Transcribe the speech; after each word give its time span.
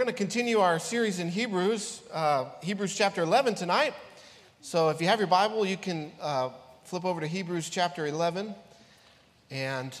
going 0.00 0.14
to 0.14 0.14
continue 0.14 0.60
our 0.60 0.78
series 0.78 1.18
in 1.18 1.28
Hebrews, 1.28 2.00
uh, 2.10 2.46
Hebrews 2.62 2.96
chapter 2.96 3.20
11 3.20 3.54
tonight. 3.54 3.92
So 4.62 4.88
if 4.88 4.98
you 4.98 5.08
have 5.08 5.18
your 5.18 5.28
Bible, 5.28 5.66
you 5.66 5.76
can 5.76 6.10
uh, 6.22 6.48
flip 6.84 7.04
over 7.04 7.20
to 7.20 7.26
Hebrews 7.26 7.68
chapter 7.68 8.06
11. 8.06 8.54
And 9.50 10.00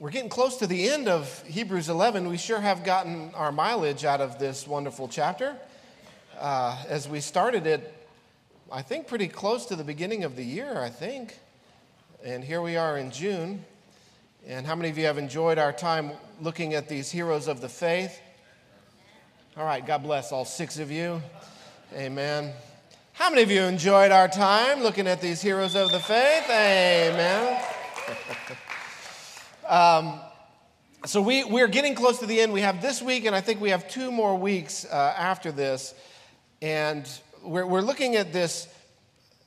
we're 0.00 0.10
getting 0.10 0.28
close 0.28 0.56
to 0.56 0.66
the 0.66 0.90
end 0.90 1.06
of 1.06 1.40
Hebrews 1.44 1.88
11. 1.88 2.28
We 2.28 2.36
sure 2.36 2.60
have 2.60 2.82
gotten 2.82 3.32
our 3.36 3.52
mileage 3.52 4.04
out 4.04 4.20
of 4.20 4.40
this 4.40 4.66
wonderful 4.66 5.06
chapter. 5.06 5.56
Uh, 6.36 6.76
as 6.88 7.08
we 7.08 7.20
started 7.20 7.68
it, 7.68 7.94
I 8.72 8.82
think 8.82 9.06
pretty 9.06 9.28
close 9.28 9.66
to 9.66 9.76
the 9.76 9.84
beginning 9.84 10.24
of 10.24 10.34
the 10.34 10.44
year, 10.44 10.80
I 10.80 10.90
think. 10.90 11.38
And 12.24 12.42
here 12.42 12.60
we 12.60 12.76
are 12.76 12.98
in 12.98 13.12
June. 13.12 13.64
And 14.48 14.66
how 14.66 14.74
many 14.74 14.88
of 14.88 14.98
you 14.98 15.04
have 15.04 15.16
enjoyed 15.16 15.58
our 15.58 15.72
time 15.72 16.10
looking 16.40 16.74
at 16.74 16.88
these 16.88 17.12
heroes 17.12 17.46
of 17.46 17.60
the 17.60 17.68
faith? 17.68 18.20
All 19.56 19.64
right, 19.64 19.86
God 19.86 20.02
bless 20.02 20.32
all 20.32 20.44
six 20.44 20.80
of 20.80 20.90
you. 20.90 21.22
Amen. 21.92 22.52
How 23.12 23.30
many 23.30 23.42
of 23.42 23.52
you 23.52 23.62
enjoyed 23.62 24.10
our 24.10 24.26
time 24.26 24.82
looking 24.82 25.06
at 25.06 25.20
these 25.20 25.40
heroes 25.40 25.76
of 25.76 25.92
the 25.92 26.00
faith? 26.00 26.50
Amen. 26.50 27.62
um, 29.68 30.18
so 31.06 31.22
we, 31.22 31.44
we're 31.44 31.68
getting 31.68 31.94
close 31.94 32.18
to 32.18 32.26
the 32.26 32.40
end. 32.40 32.52
We 32.52 32.62
have 32.62 32.82
this 32.82 33.00
week, 33.00 33.26
and 33.26 33.36
I 33.36 33.40
think 33.40 33.60
we 33.60 33.70
have 33.70 33.88
two 33.88 34.10
more 34.10 34.36
weeks 34.36 34.86
uh, 34.86 35.14
after 35.16 35.52
this. 35.52 35.94
And 36.60 37.08
we're, 37.40 37.64
we're 37.64 37.80
looking 37.80 38.16
at 38.16 38.32
this 38.32 38.66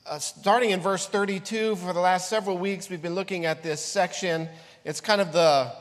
uh, 0.05 0.19
starting 0.19 0.69
in 0.69 0.80
verse 0.80 1.05
32. 1.05 1.75
For 1.75 1.91
the 1.91 1.99
last 1.99 2.30
several 2.30 2.58
weeks, 2.58 2.89
we've 2.89 3.02
been 3.02 3.16
looking 3.16 3.45
at 3.45 3.61
this 3.61 3.83
section. 3.83 4.47
It's 4.85 5.02
kind 5.02 5.19
of 5.19 5.33
the, 5.33 5.73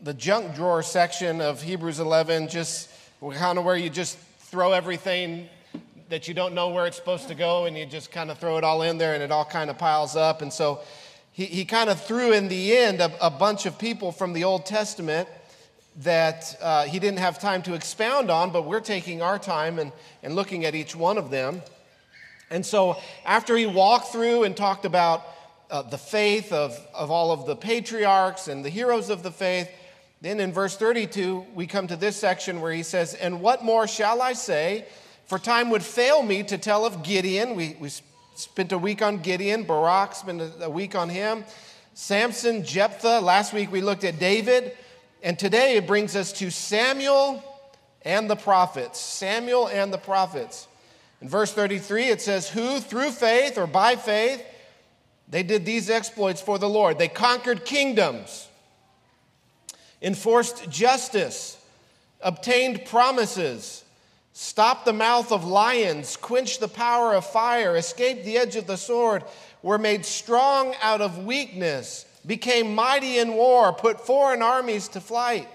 the 0.00 0.14
junk 0.14 0.54
drawer 0.54 0.82
section 0.82 1.42
of 1.42 1.60
Hebrews 1.60 2.00
11, 2.00 2.48
just 2.48 2.88
kind 3.30 3.56
of 3.56 3.64
where 3.64 3.76
you 3.76 3.88
just 3.88 4.18
throw 4.18 4.72
everything 4.72 5.48
that 6.08 6.26
you 6.26 6.34
don't 6.34 6.54
know 6.54 6.70
where 6.70 6.86
it's 6.86 6.96
supposed 6.96 7.28
to 7.28 7.34
go 7.34 7.66
and 7.66 7.78
you 7.78 7.86
just 7.86 8.10
kind 8.10 8.30
of 8.30 8.38
throw 8.38 8.58
it 8.58 8.64
all 8.64 8.82
in 8.82 8.98
there 8.98 9.14
and 9.14 9.22
it 9.22 9.30
all 9.30 9.44
kind 9.44 9.70
of 9.70 9.78
piles 9.78 10.16
up. 10.16 10.42
And 10.42 10.52
so 10.52 10.80
he, 11.30 11.46
he 11.46 11.64
kind 11.64 11.88
of 11.88 12.02
threw 12.02 12.32
in 12.32 12.48
the 12.48 12.76
end 12.76 13.00
a, 13.00 13.10
a 13.24 13.30
bunch 13.30 13.64
of 13.64 13.78
people 13.78 14.12
from 14.12 14.32
the 14.32 14.44
Old 14.44 14.66
Testament 14.66 15.28
that 16.00 16.56
uh, 16.60 16.84
he 16.84 16.98
didn't 16.98 17.20
have 17.20 17.38
time 17.38 17.62
to 17.62 17.74
expound 17.74 18.30
on, 18.30 18.50
but 18.50 18.66
we're 18.66 18.80
taking 18.80 19.22
our 19.22 19.38
time 19.38 19.78
and, 19.78 19.92
and 20.22 20.34
looking 20.34 20.64
at 20.64 20.74
each 20.74 20.96
one 20.96 21.16
of 21.16 21.30
them. 21.30 21.62
And 22.50 22.66
so 22.66 22.96
after 23.24 23.56
he 23.56 23.66
walked 23.66 24.08
through 24.08 24.44
and 24.44 24.56
talked 24.56 24.84
about 24.84 25.22
uh, 25.70 25.82
the 25.82 25.96
faith 25.96 26.52
of, 26.52 26.76
of 26.92 27.10
all 27.10 27.30
of 27.30 27.46
the 27.46 27.56
patriarchs 27.56 28.48
and 28.48 28.64
the 28.64 28.68
heroes 28.68 29.08
of 29.08 29.22
the 29.22 29.30
faith, 29.30 29.70
then 30.22 30.38
in 30.38 30.52
verse 30.52 30.76
32, 30.76 31.46
we 31.52 31.66
come 31.66 31.88
to 31.88 31.96
this 31.96 32.16
section 32.16 32.60
where 32.60 32.72
he 32.72 32.84
says, 32.84 33.14
And 33.14 33.40
what 33.40 33.64
more 33.64 33.88
shall 33.88 34.22
I 34.22 34.34
say? 34.34 34.86
For 35.26 35.36
time 35.36 35.68
would 35.70 35.82
fail 35.82 36.22
me 36.22 36.44
to 36.44 36.56
tell 36.56 36.86
of 36.86 37.02
Gideon. 37.02 37.56
We, 37.56 37.76
we 37.80 37.90
spent 38.36 38.70
a 38.70 38.78
week 38.78 39.02
on 39.02 39.18
Gideon. 39.18 39.64
Barak 39.64 40.14
spent 40.14 40.40
a, 40.40 40.66
a 40.66 40.70
week 40.70 40.94
on 40.94 41.08
him. 41.08 41.44
Samson, 41.94 42.64
Jephthah. 42.64 43.20
Last 43.20 43.52
week 43.52 43.72
we 43.72 43.80
looked 43.80 44.04
at 44.04 44.20
David. 44.20 44.76
And 45.24 45.36
today 45.36 45.76
it 45.76 45.88
brings 45.88 46.14
us 46.14 46.32
to 46.34 46.50
Samuel 46.50 47.42
and 48.02 48.30
the 48.30 48.36
prophets. 48.36 49.00
Samuel 49.00 49.68
and 49.68 49.92
the 49.92 49.98
prophets. 49.98 50.68
In 51.20 51.28
verse 51.28 51.52
33, 51.52 52.10
it 52.10 52.20
says, 52.20 52.48
Who 52.48 52.78
through 52.78 53.10
faith 53.10 53.58
or 53.58 53.66
by 53.66 53.96
faith, 53.96 54.40
they 55.28 55.42
did 55.42 55.64
these 55.64 55.90
exploits 55.90 56.40
for 56.40 56.60
the 56.60 56.68
Lord. 56.68 56.98
They 56.98 57.08
conquered 57.08 57.64
kingdoms 57.64 58.48
enforced 60.02 60.68
justice, 60.68 61.56
obtained 62.20 62.84
promises, 62.84 63.84
stopped 64.32 64.84
the 64.84 64.92
mouth 64.92 65.30
of 65.30 65.44
lions, 65.44 66.16
quenched 66.16 66.60
the 66.60 66.68
power 66.68 67.14
of 67.14 67.24
fire, 67.24 67.76
escaped 67.76 68.24
the 68.24 68.36
edge 68.36 68.56
of 68.56 68.66
the 68.66 68.76
sword, 68.76 69.24
were 69.62 69.78
made 69.78 70.04
strong 70.04 70.74
out 70.82 71.00
of 71.00 71.24
weakness, 71.24 72.04
became 72.26 72.74
mighty 72.74 73.18
in 73.18 73.34
war, 73.34 73.72
put 73.72 74.00
foreign 74.00 74.42
armies 74.42 74.88
to 74.88 75.00
flight. 75.00 75.48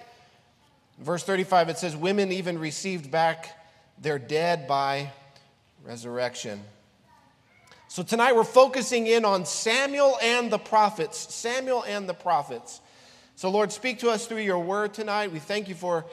verse 1.00 1.24
35, 1.24 1.70
it 1.70 1.78
says, 1.78 1.96
Women 1.96 2.32
even 2.32 2.58
received 2.58 3.12
back 3.12 3.54
their 4.00 4.20
dead 4.20 4.68
by 4.68 5.12
resurrection. 5.84 6.62
So 7.90 8.04
tonight 8.04 8.36
we're 8.36 8.44
focusing 8.44 9.08
in 9.08 9.26
on 9.26 9.46
Samuel 9.46 10.18
and 10.22 10.52
the 10.52 10.60
prophets. 10.60 11.34
Samuel 11.34 11.84
and 11.84 12.08
the 12.08 12.14
prophets. 12.14 12.82
So, 13.38 13.52
Lord, 13.52 13.72
speak 13.72 14.00
to 14.00 14.10
us 14.10 14.26
through 14.26 14.40
your 14.40 14.58
word 14.58 14.96
tonight. 14.96 15.32
We 15.32 15.38
thank 15.38 15.70
you 15.70 15.76
for 15.76 16.08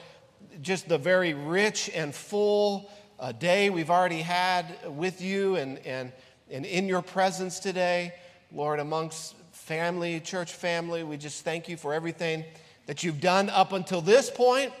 just 0.61 0.87
the 0.87 0.99
very 0.99 1.33
rich 1.33 1.89
and 1.91 2.13
full 2.13 2.91
uh, 3.19 3.31
day 3.31 3.71
we've 3.71 3.89
already 3.89 4.21
had 4.21 4.77
with 4.85 5.21
you 5.21 5.55
and, 5.55 5.79
and, 5.79 6.11
and 6.51 6.67
in 6.67 6.87
your 6.87 7.01
presence 7.01 7.57
today. 7.57 8.13
Lord, 8.51 8.79
amongst 8.79 9.33
family, 9.53 10.19
church 10.19 10.53
family, 10.53 11.03
we 11.03 11.17
just 11.17 11.43
thank 11.43 11.67
you 11.67 11.77
for 11.77 11.95
everything 11.95 12.45
that 12.85 13.03
you've 13.03 13.21
done 13.21 13.49
up 13.49 13.73
until 13.73 14.01
this 14.01 14.29
point. 14.29 14.71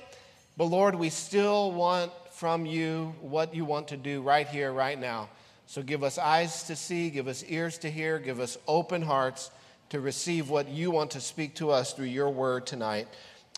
But 0.55 0.65
Lord, 0.65 0.93
we 0.93 1.09
still 1.09 1.71
want 1.71 2.11
from 2.29 2.67
you 2.67 3.15
what 3.21 3.55
you 3.55 3.65
want 3.65 3.87
to 3.87 3.97
do 3.97 4.21
right 4.21 4.47
here, 4.47 4.71
right 4.71 4.99
now. 4.99 5.29
So 5.65 5.81
give 5.81 6.03
us 6.03 6.19
eyes 6.19 6.61
to 6.65 6.75
see, 6.75 7.09
give 7.09 7.27
us 7.27 7.43
ears 7.47 7.79
to 7.79 7.89
hear, 7.89 8.19
give 8.19 8.39
us 8.39 8.55
open 8.67 9.01
hearts 9.01 9.49
to 9.95 10.01
receive 10.01 10.49
what 10.49 10.67
you 10.67 10.91
want 10.91 11.11
to 11.11 11.21
speak 11.21 11.55
to 11.55 11.71
us 11.71 11.93
through 11.93 12.07
your 12.07 12.29
word 12.29 12.67
tonight. 12.67 13.07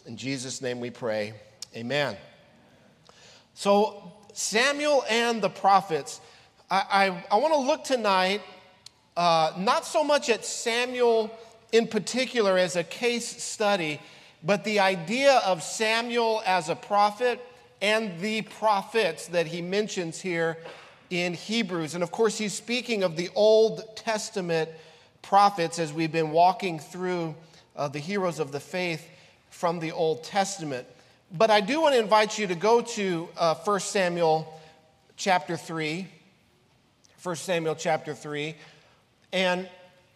In 0.06 0.16
Jesus' 0.16 0.62
name 0.62 0.80
we 0.80 0.92
pray. 0.92 1.34
Amen. 1.75 2.16
So, 3.56 4.14
Samuel 4.34 5.03
and 5.09 5.42
the 5.42 5.50
prophets. 5.50 6.22
I, 6.70 6.84
I, 7.31 7.36
I 7.36 7.38
want 7.38 7.56
to 7.56 7.59
look 7.59 7.84
tonight 7.84 8.44
uh, 9.16 9.53
not 9.58 9.84
so 9.84 10.03
much 10.03 10.30
at 10.30 10.46
Samuel 10.46 11.36
in 11.72 11.88
particular 11.88 12.56
as 12.56 12.76
a 12.76 12.84
case 12.84 13.42
study, 13.42 14.00
but 14.44 14.64
the 14.64 14.80
idea 14.80 15.42
of 15.44 15.64
Samuel 15.64 16.44
as 16.46 16.70
a 16.70 16.76
prophet 16.76 17.44
and 17.81 18.20
the 18.20 18.44
prophets 18.44 19.26
that 19.30 19.47
he 19.47 19.64
mentions 19.64 20.22
here 20.22 20.59
in 21.09 21.34
Hebrews. 21.34 21.96
And 21.96 22.03
of 22.03 22.12
course, 22.12 22.38
he's 22.38 22.53
speaking 22.53 23.02
of 23.02 23.16
the 23.16 23.31
Old 23.34 23.96
Testament 23.96 24.70
prophets 25.28 25.78
as 25.78 25.92
we've 25.92 26.14
been 26.14 26.32
walking 26.32 26.80
through 26.80 27.36
uh, 27.76 27.90
the 27.90 28.00
heroes 28.00 28.40
of 28.40 28.54
the 28.54 28.62
faith 28.62 29.06
from 29.50 29.80
the 29.80 29.92
Old 29.92 30.24
Testament. 30.24 30.88
But 31.34 31.52
I 31.52 31.60
do 31.60 31.82
want 31.82 31.96
to 31.96 32.00
invite 32.00 32.40
you 32.40 32.48
to 32.48 32.56
go 32.56 32.80
to 32.80 33.28
uh, 33.36 33.56
1 33.56 33.80
Samuel 33.82 34.58
chapter 35.18 35.58
3. 35.58 36.08
1 37.22 37.36
Samuel 37.36 37.76
chapter 37.76 38.14
3. 38.14 38.56
And 39.34 39.68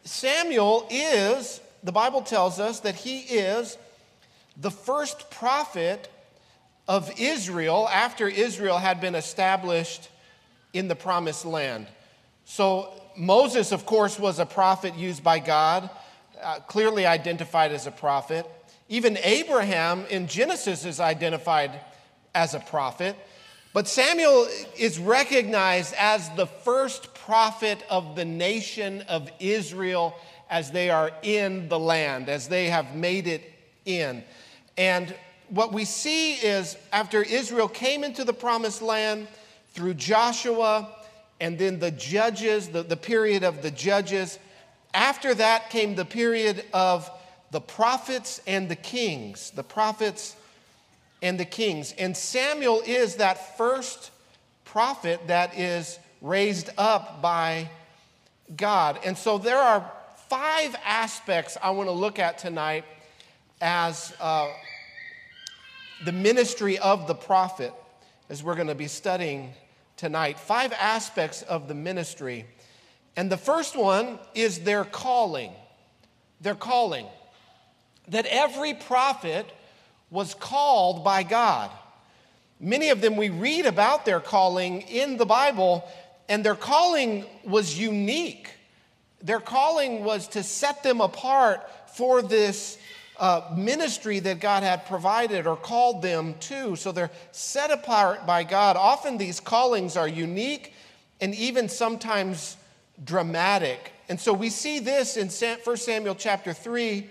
Samuel 0.06 0.88
is, 0.90 1.60
the 1.84 1.92
Bible 1.92 2.22
tells 2.22 2.58
us 2.58 2.80
that 2.80 2.96
he 2.96 3.20
is 3.20 3.78
the 4.56 4.72
first 4.72 5.30
prophet 5.30 6.10
of 6.88 7.12
Israel 7.20 7.90
after 7.92 8.30
Israel 8.30 8.78
had 8.78 9.02
been 9.02 9.16
established 9.16 10.08
in 10.72 10.88
the 10.88 10.96
promised 10.96 11.44
land. 11.44 11.88
So 12.46 12.94
Moses, 13.16 13.72
of 13.72 13.86
course, 13.86 14.20
was 14.20 14.40
a 14.40 14.46
prophet 14.46 14.96
used 14.96 15.24
by 15.24 15.40
God, 15.40 15.90
uh, 16.42 16.60
clearly 16.62 17.06
identified 17.06 17.72
as 17.72 17.88
a 17.88 17.92
prophet. 17.92 18.46
Even 18.90 19.18
Abraham 19.24 20.06
in 20.10 20.28
Genesis 20.28 20.86
is 20.86 21.00
identified 21.00 21.80
as 22.34 22.54
a 22.54 22.60
prophet. 22.60 23.16
But 23.74 23.88
Samuel 23.88 24.48
is 24.78 25.00
recognized 25.00 25.94
as 25.98 26.30
the 26.32 26.46
first 26.46 27.14
prophet 27.14 27.84
of 27.90 28.16
the 28.16 28.26
nation 28.26 29.02
of 29.08 29.32
Israel 29.40 30.16
as 30.50 30.72
they 30.72 30.90
are 30.90 31.12
in 31.24 31.70
the 31.70 31.80
land, 31.80 32.28
as 32.28 32.50
they 32.50 32.68
have 32.68 32.96
made 32.96 33.28
it 33.28 33.42
in. 33.86 34.24
And 34.78 35.16
what 35.48 35.72
we 35.72 35.86
see 35.86 36.34
is 36.34 36.76
after 36.92 37.22
Israel 37.22 37.70
came 37.70 38.04
into 38.04 38.26
the 38.26 38.34
promised 38.34 38.82
land 38.82 39.28
through 39.74 39.94
Joshua, 39.94 40.90
and 41.42 41.58
then 41.58 41.80
the 41.80 41.92
judges, 41.92 42.70
the, 42.70 42.84
the 42.84 42.96
period 42.96 43.44
of 43.44 43.64
the 43.64 43.72
judges. 43.72 44.38
After 44.94 45.34
that 45.34 45.72
came 45.72 45.96
the 45.96 46.06
period 46.06 46.64
of 46.72 47.10
the 47.50 47.60
prophets 47.60 48.40
and 48.46 48.70
the 48.70 48.76
kings, 48.76 49.50
the 49.52 49.64
prophets 49.64 50.36
and 51.22 51.40
the 51.40 51.46
kings. 51.46 51.96
And 51.98 52.16
Samuel 52.16 52.84
is 52.86 53.16
that 53.16 53.58
first 53.58 54.12
prophet 54.66 55.20
that 55.28 55.58
is 55.58 55.98
raised 56.22 56.70
up 56.78 57.24
by 57.24 57.70
God. 58.56 59.00
And 59.04 59.18
so 59.18 59.40
there 59.40 59.58
are 59.58 59.92
five 60.30 60.76
aspects 60.86 61.58
I 61.62 61.72
want 61.72 61.90
to 61.90 61.94
look 61.94 62.20
at 62.20 62.38
tonight 62.38 62.86
as 63.60 64.14
uh, 64.22 64.48
the 66.06 66.12
ministry 66.12 66.78
of 66.78 67.08
the 67.08 67.16
prophet, 67.16 67.74
as 68.30 68.44
we're 68.44 68.56
going 68.56 68.68
to 68.68 68.76
be 68.76 68.88
studying 68.88 69.54
tonight 70.02 70.40
five 70.40 70.74
aspects 70.74 71.44
of 71.44 71.68
the 71.68 71.76
ministry. 71.76 72.44
And 73.16 73.32
the 73.32 73.38
first 73.38 73.78
one 73.78 74.18
is 74.34 74.62
their 74.62 74.84
calling. 74.84 75.52
Their 76.42 76.56
calling. 76.56 77.06
That 78.08 78.26
every 78.26 78.74
prophet 78.74 79.46
was 80.10 80.34
called 80.34 81.04
by 81.04 81.22
God. 81.22 81.70
Many 82.60 82.90
of 82.90 83.00
them 83.00 83.16
we 83.16 83.30
read 83.30 83.68
about 83.68 84.04
their 84.04 84.20
calling 84.20 84.82
in 84.82 85.18
the 85.18 85.26
Bible, 85.26 85.88
and 86.28 86.44
their 86.44 86.56
calling 86.56 87.24
was 87.44 87.78
unique. 87.78 88.50
Their 89.22 89.40
calling 89.40 90.04
was 90.04 90.28
to 90.30 90.42
set 90.42 90.82
them 90.82 91.00
apart 91.00 91.62
for 91.96 92.24
this 92.24 92.80
uh, 93.22 93.54
ministry 93.56 94.18
that 94.18 94.40
God 94.40 94.64
had 94.64 94.88
provided 94.88 95.46
or 95.46 95.56
called 95.56 96.02
them 96.02 96.34
to. 96.42 96.76
So 96.76 96.92
they're 96.92 97.12
set 97.32 97.70
apart 97.70 98.26
by 98.26 98.44
God. 98.44 98.76
Often 98.76 99.20
these 99.20 99.40
callings 99.40 99.96
are 99.96 100.08
unique 100.08 100.74
and 101.22 101.36
even 101.36 101.70
sometimes 101.70 102.58
dramatic. 103.04 103.94
And 104.10 104.20
so 104.20 104.34
we 104.34 104.50
see 104.50 104.80
this 104.80 105.18
in 105.18 105.30
1 105.30 105.78
Samuel 105.78 106.16
chapter 106.16 106.52
3 106.52 107.08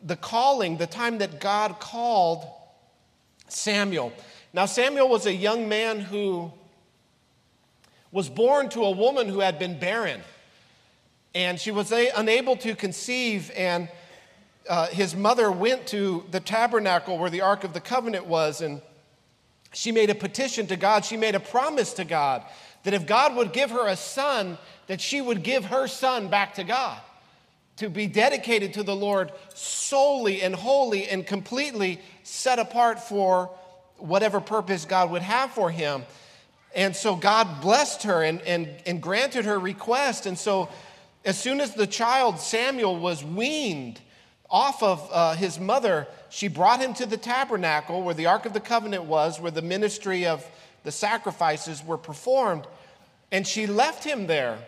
the 0.00 0.14
calling, 0.14 0.76
the 0.76 0.86
time 0.86 1.18
that 1.18 1.40
God 1.40 1.80
called 1.80 2.46
Samuel. 3.48 4.12
Now, 4.52 4.66
Samuel 4.66 5.08
was 5.08 5.26
a 5.26 5.34
young 5.34 5.68
man 5.68 5.98
who 5.98 6.52
was 8.12 8.28
born 8.28 8.68
to 8.70 8.84
a 8.84 8.92
woman 8.92 9.28
who 9.28 9.40
had 9.40 9.58
been 9.58 9.80
barren, 9.80 10.20
and 11.34 11.58
she 11.58 11.72
was 11.72 11.90
unable 11.90 12.56
to 12.58 12.76
conceive. 12.76 13.50
And 13.56 13.88
uh, 14.68 14.86
his 14.88 15.16
mother 15.16 15.50
went 15.50 15.86
to 15.88 16.24
the 16.30 16.40
tabernacle 16.40 17.18
where 17.18 17.30
the 17.30 17.40
Ark 17.40 17.64
of 17.64 17.72
the 17.72 17.80
Covenant 17.80 18.26
was, 18.26 18.60
and 18.60 18.82
she 19.72 19.92
made 19.92 20.10
a 20.10 20.14
petition 20.14 20.66
to 20.68 20.76
God. 20.76 21.04
She 21.04 21.16
made 21.16 21.34
a 21.34 21.40
promise 21.40 21.94
to 21.94 22.04
God 22.04 22.42
that 22.84 22.94
if 22.94 23.06
God 23.06 23.36
would 23.36 23.52
give 23.52 23.70
her 23.70 23.86
a 23.88 23.96
son, 23.96 24.58
that 24.86 25.00
she 25.00 25.20
would 25.20 25.42
give 25.42 25.66
her 25.66 25.86
son 25.86 26.28
back 26.28 26.54
to 26.54 26.64
God 26.64 27.00
to 27.76 27.88
be 27.88 28.06
dedicated 28.06 28.74
to 28.74 28.82
the 28.82 28.94
Lord 28.94 29.32
solely 29.54 30.42
and 30.42 30.54
wholly 30.54 31.08
and 31.08 31.26
completely 31.26 32.00
set 32.24 32.58
apart 32.58 33.00
for 33.00 33.50
whatever 33.98 34.40
purpose 34.40 34.84
God 34.84 35.10
would 35.10 35.22
have 35.22 35.50
for 35.52 35.70
him. 35.70 36.04
And 36.74 36.94
so 36.94 37.16
God 37.16 37.60
blessed 37.60 38.02
her 38.02 38.22
and, 38.22 38.40
and, 38.42 38.68
and 38.84 39.00
granted 39.00 39.44
her 39.44 39.58
request. 39.58 40.26
And 40.26 40.38
so, 40.38 40.68
as 41.24 41.38
soon 41.38 41.60
as 41.60 41.74
the 41.74 41.86
child 41.86 42.38
Samuel 42.38 42.98
was 42.98 43.24
weaned 43.24 44.00
off 44.50 44.82
of 44.82 45.08
uh, 45.12 45.34
his 45.34 45.58
mother, 45.58 46.06
she 46.30 46.48
brought 46.48 46.80
him 46.80 46.94
to 46.94 47.06
the 47.06 47.16
tabernacle 47.16 48.02
where 48.02 48.14
the 48.14 48.26
Ark 48.26 48.46
of 48.46 48.52
the 48.52 48.60
Covenant 48.60 49.04
was, 49.04 49.40
where 49.40 49.50
the 49.50 49.62
ministry 49.62 50.26
of 50.26 50.44
the 50.84 50.92
sacrifices 50.92 51.84
were 51.84 51.98
performed. 51.98 52.66
And 53.30 53.46
she 53.46 53.66
left 53.66 54.04
him 54.04 54.26
there 54.26 54.58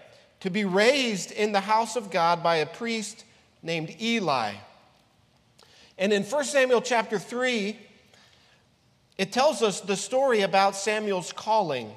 to 0.41 0.50
be 0.50 0.65
raised 0.65 1.32
in 1.32 1.53
the 1.53 1.61
house 1.61 1.97
of 1.97 2.11
God 2.11 2.43
by 2.43 2.56
a 2.56 2.67
priest 2.67 3.25
named 3.62 3.97
Eli. 4.00 4.55
And 5.99 6.12
in 6.12 6.25
1 6.25 6.44
Samuel 6.44 6.81
chapter 6.81 7.19
3, 7.19 7.79
it 9.19 9.33
tells 9.33 9.62
us 9.62 9.81
the 9.81 9.97
story 9.97 10.41
about 10.41 10.75
Samuel's 10.76 11.33
calling. 11.33 11.93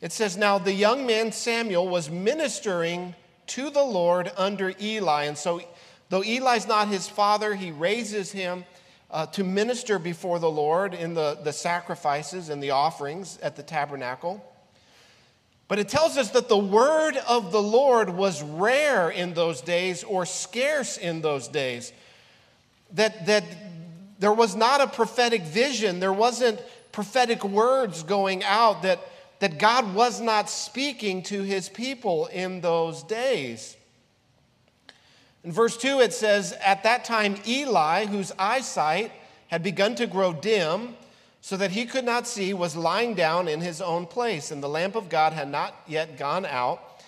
It 0.00 0.12
says, 0.12 0.36
Now 0.36 0.58
the 0.58 0.72
young 0.72 1.06
man 1.06 1.32
Samuel 1.32 1.88
was 1.88 2.08
ministering 2.08 3.14
to 3.48 3.70
the 3.70 3.82
Lord 3.82 4.30
under 4.36 4.72
Eli. 4.80 5.24
And 5.24 5.36
so, 5.36 5.60
though 6.08 6.22
Eli's 6.22 6.66
not 6.66 6.88
his 6.88 7.08
father, 7.08 7.54
he 7.54 7.70
raises 7.70 8.32
him 8.32 8.64
uh, 9.10 9.26
to 9.26 9.44
minister 9.44 9.98
before 9.98 10.38
the 10.38 10.50
Lord 10.50 10.92
in 10.92 11.14
the, 11.14 11.38
the 11.42 11.52
sacrifices 11.52 12.48
and 12.48 12.62
the 12.62 12.70
offerings 12.70 13.38
at 13.42 13.56
the 13.56 13.62
tabernacle. 13.62 14.44
But 15.68 15.78
it 15.78 15.88
tells 15.88 16.18
us 16.18 16.30
that 16.30 16.48
the 16.48 16.58
word 16.58 17.16
of 17.28 17.50
the 17.50 17.62
Lord 17.62 18.10
was 18.10 18.42
rare 18.42 19.10
in 19.10 19.34
those 19.34 19.60
days 19.60 20.04
or 20.04 20.26
scarce 20.26 20.98
in 20.98 21.22
those 21.22 21.48
days. 21.48 21.92
That, 22.92 23.26
that 23.26 23.44
there 24.18 24.32
was 24.32 24.54
not 24.54 24.80
a 24.80 24.86
prophetic 24.86 25.42
vision, 25.42 26.00
there 26.00 26.12
wasn't 26.12 26.60
prophetic 26.92 27.44
words 27.44 28.02
going 28.02 28.44
out, 28.44 28.82
that, 28.82 29.00
that 29.40 29.58
God 29.58 29.94
was 29.94 30.20
not 30.20 30.50
speaking 30.50 31.22
to 31.24 31.42
his 31.42 31.68
people 31.68 32.26
in 32.26 32.60
those 32.60 33.02
days. 33.02 33.76
In 35.44 35.52
verse 35.52 35.76
2, 35.76 36.00
it 36.00 36.14
says, 36.14 36.52
At 36.64 36.82
that 36.84 37.04
time, 37.04 37.36
Eli, 37.46 38.06
whose 38.06 38.32
eyesight 38.38 39.12
had 39.48 39.62
begun 39.62 39.94
to 39.96 40.06
grow 40.06 40.32
dim, 40.32 40.96
so 41.42 41.58
that 41.58 41.72
he 41.72 41.84
could 41.84 42.06
not 42.06 42.26
see, 42.26 42.54
was 42.54 42.74
lying 42.74 43.14
down 43.14 43.48
in 43.48 43.60
his 43.60 43.82
own 43.82 44.06
place, 44.06 44.50
and 44.50 44.62
the 44.62 44.68
lamp 44.68 44.96
of 44.96 45.10
God 45.10 45.34
had 45.34 45.50
not 45.50 45.74
yet 45.86 46.16
gone 46.16 46.46
out. 46.46 47.02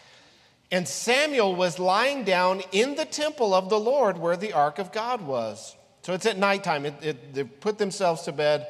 And 0.70 0.86
Samuel 0.86 1.56
was 1.56 1.78
lying 1.78 2.24
down 2.24 2.62
in 2.72 2.96
the 2.96 3.06
temple 3.06 3.54
of 3.54 3.70
the 3.70 3.80
Lord 3.80 4.18
where 4.18 4.36
the 4.36 4.52
ark 4.52 4.78
of 4.78 4.92
God 4.92 5.22
was. 5.22 5.74
So 6.02 6.12
it's 6.12 6.26
at 6.26 6.36
nighttime. 6.36 6.84
It, 6.84 6.94
it, 7.02 7.34
they 7.34 7.44
put 7.44 7.78
themselves 7.78 8.22
to 8.22 8.32
bed 8.32 8.66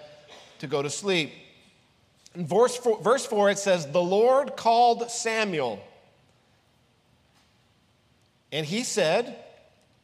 to 0.60 0.68
go 0.68 0.82
to 0.82 0.90
sleep. 0.90 1.32
In 2.36 2.46
verse 2.46 2.76
four, 2.76 3.02
verse 3.02 3.26
4, 3.26 3.50
it 3.50 3.58
says, 3.58 3.90
The 3.90 4.02
Lord 4.02 4.56
called 4.56 5.10
Samuel. 5.10 5.82
And 8.52 8.64
he 8.64 8.84
said, 8.84 9.36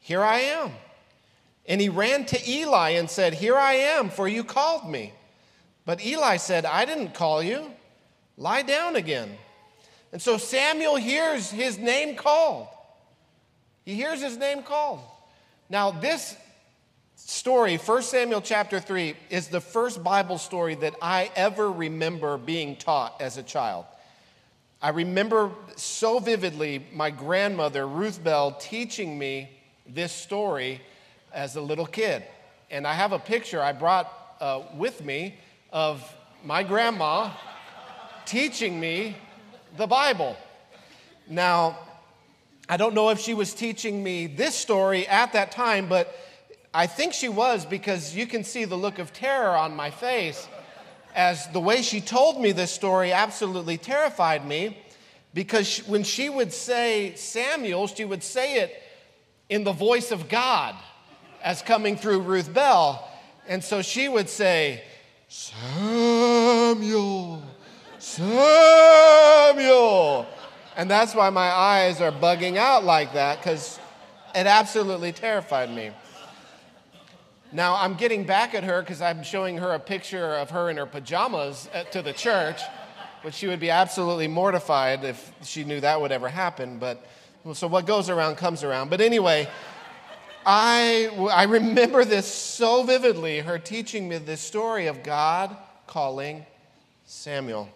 Here 0.02 0.22
I 0.22 0.40
am. 0.40 0.72
And 1.64 1.80
he 1.80 1.88
ran 1.88 2.26
to 2.26 2.50
Eli 2.50 2.90
and 2.90 3.08
said, 3.08 3.34
Here 3.34 3.56
I 3.56 3.74
am, 3.74 4.10
for 4.10 4.26
you 4.28 4.42
called 4.44 4.90
me. 4.90 5.12
But 5.86 6.04
Eli 6.04 6.36
said, 6.36 6.66
I 6.66 6.84
didn't 6.84 7.14
call 7.14 7.42
you. 7.42 7.70
Lie 8.36 8.62
down 8.62 8.96
again. 8.96 9.30
And 10.12 10.20
so 10.20 10.36
Samuel 10.38 10.96
hears 10.96 11.50
his 11.50 11.78
name 11.78 12.16
called. 12.16 12.66
He 13.84 13.94
hears 13.94 14.20
his 14.20 14.36
name 14.36 14.64
called. 14.64 15.00
Now, 15.70 15.92
this 15.92 16.36
story, 17.14 17.76
1 17.76 18.02
Samuel 18.02 18.40
chapter 18.40 18.80
3, 18.80 19.14
is 19.30 19.48
the 19.48 19.60
first 19.60 20.02
Bible 20.02 20.38
story 20.38 20.74
that 20.76 20.94
I 21.00 21.30
ever 21.36 21.70
remember 21.70 22.36
being 22.38 22.74
taught 22.74 23.20
as 23.20 23.38
a 23.38 23.42
child. 23.42 23.86
I 24.80 24.88
remember 24.88 25.52
so 25.76 26.18
vividly 26.18 26.84
my 26.92 27.10
grandmother, 27.10 27.86
Ruth 27.86 28.22
Bell, 28.22 28.52
teaching 28.52 29.16
me 29.16 29.61
this 29.86 30.12
story 30.12 30.80
as 31.32 31.56
a 31.56 31.60
little 31.60 31.86
kid. 31.86 32.22
And 32.70 32.86
I 32.86 32.94
have 32.94 33.12
a 33.12 33.18
picture 33.18 33.60
I 33.60 33.72
brought 33.72 34.10
uh, 34.40 34.62
with 34.74 35.04
me 35.04 35.36
of 35.72 36.02
my 36.44 36.62
grandma 36.62 37.30
teaching 38.24 38.78
me 38.78 39.16
the 39.76 39.86
Bible. 39.86 40.36
Now, 41.28 41.78
I 42.68 42.76
don't 42.76 42.94
know 42.94 43.10
if 43.10 43.18
she 43.18 43.34
was 43.34 43.54
teaching 43.54 44.02
me 44.02 44.26
this 44.26 44.54
story 44.54 45.06
at 45.06 45.32
that 45.32 45.52
time, 45.52 45.88
but 45.88 46.14
I 46.74 46.86
think 46.86 47.12
she 47.12 47.28
was 47.28 47.66
because 47.66 48.14
you 48.16 48.26
can 48.26 48.44
see 48.44 48.64
the 48.64 48.76
look 48.76 48.98
of 48.98 49.12
terror 49.12 49.56
on 49.56 49.76
my 49.76 49.90
face 49.90 50.48
as 51.14 51.46
the 51.48 51.60
way 51.60 51.82
she 51.82 52.00
told 52.00 52.40
me 52.40 52.52
this 52.52 52.70
story 52.70 53.12
absolutely 53.12 53.76
terrified 53.76 54.46
me 54.46 54.78
because 55.34 55.78
when 55.86 56.02
she 56.02 56.28
would 56.28 56.52
say 56.52 57.14
Samuel, 57.14 57.86
she 57.86 58.04
would 58.04 58.22
say 58.22 58.56
it 58.56 58.82
in 59.52 59.64
the 59.64 59.72
voice 59.72 60.10
of 60.10 60.30
God 60.30 60.74
as 61.44 61.60
coming 61.60 61.94
through 61.94 62.20
Ruth 62.20 62.54
Bell. 62.54 63.06
And 63.46 63.62
so 63.62 63.82
she 63.82 64.08
would 64.08 64.30
say, 64.30 64.82
Samuel, 65.28 66.82
Samuel. 67.98 69.46
And 70.74 70.90
that's 70.90 71.14
why 71.14 71.28
my 71.28 71.50
eyes 71.50 72.00
are 72.00 72.10
bugging 72.10 72.56
out 72.56 72.84
like 72.84 73.12
that, 73.12 73.40
because 73.40 73.78
it 74.34 74.46
absolutely 74.46 75.12
terrified 75.12 75.70
me. 75.70 75.90
Now, 77.52 77.76
I'm 77.76 77.92
getting 77.92 78.24
back 78.24 78.54
at 78.54 78.64
her 78.64 78.80
because 78.80 79.02
I'm 79.02 79.22
showing 79.22 79.58
her 79.58 79.72
a 79.72 79.78
picture 79.78 80.36
of 80.36 80.48
her 80.48 80.70
in 80.70 80.78
her 80.78 80.86
pajamas 80.86 81.68
to 81.90 82.00
the 82.00 82.14
church, 82.14 82.62
which 83.20 83.34
she 83.34 83.48
would 83.48 83.60
be 83.60 83.68
absolutely 83.68 84.28
mortified 84.28 85.04
if 85.04 85.30
she 85.44 85.64
knew 85.64 85.78
that 85.80 86.00
would 86.00 86.10
ever 86.10 86.30
happen. 86.30 86.78
But 86.78 87.04
so 87.54 87.66
what 87.66 87.86
goes 87.86 88.08
around 88.08 88.36
comes 88.36 88.62
around. 88.62 88.90
But 88.90 89.00
anyway, 89.00 89.48
I, 90.46 91.08
I 91.32 91.44
remember 91.44 92.04
this 92.04 92.26
so 92.26 92.82
vividly, 92.82 93.40
her 93.40 93.58
teaching 93.58 94.08
me 94.08 94.18
this 94.18 94.40
story 94.40 94.86
of 94.86 95.02
God 95.02 95.56
calling 95.86 96.46
Samuel. 97.04 97.68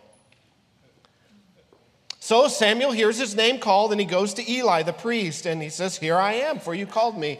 So 2.20 2.48
Samuel 2.48 2.90
hears 2.90 3.18
his 3.18 3.36
name 3.36 3.58
called 3.58 3.92
and 3.92 4.00
he 4.00 4.06
goes 4.06 4.34
to 4.34 4.50
Eli, 4.50 4.82
the 4.82 4.92
priest, 4.92 5.46
and 5.46 5.62
he 5.62 5.68
says, 5.68 5.96
Here 5.96 6.16
I 6.16 6.34
am, 6.34 6.58
for 6.58 6.74
you 6.74 6.86
called 6.86 7.16
me. 7.16 7.38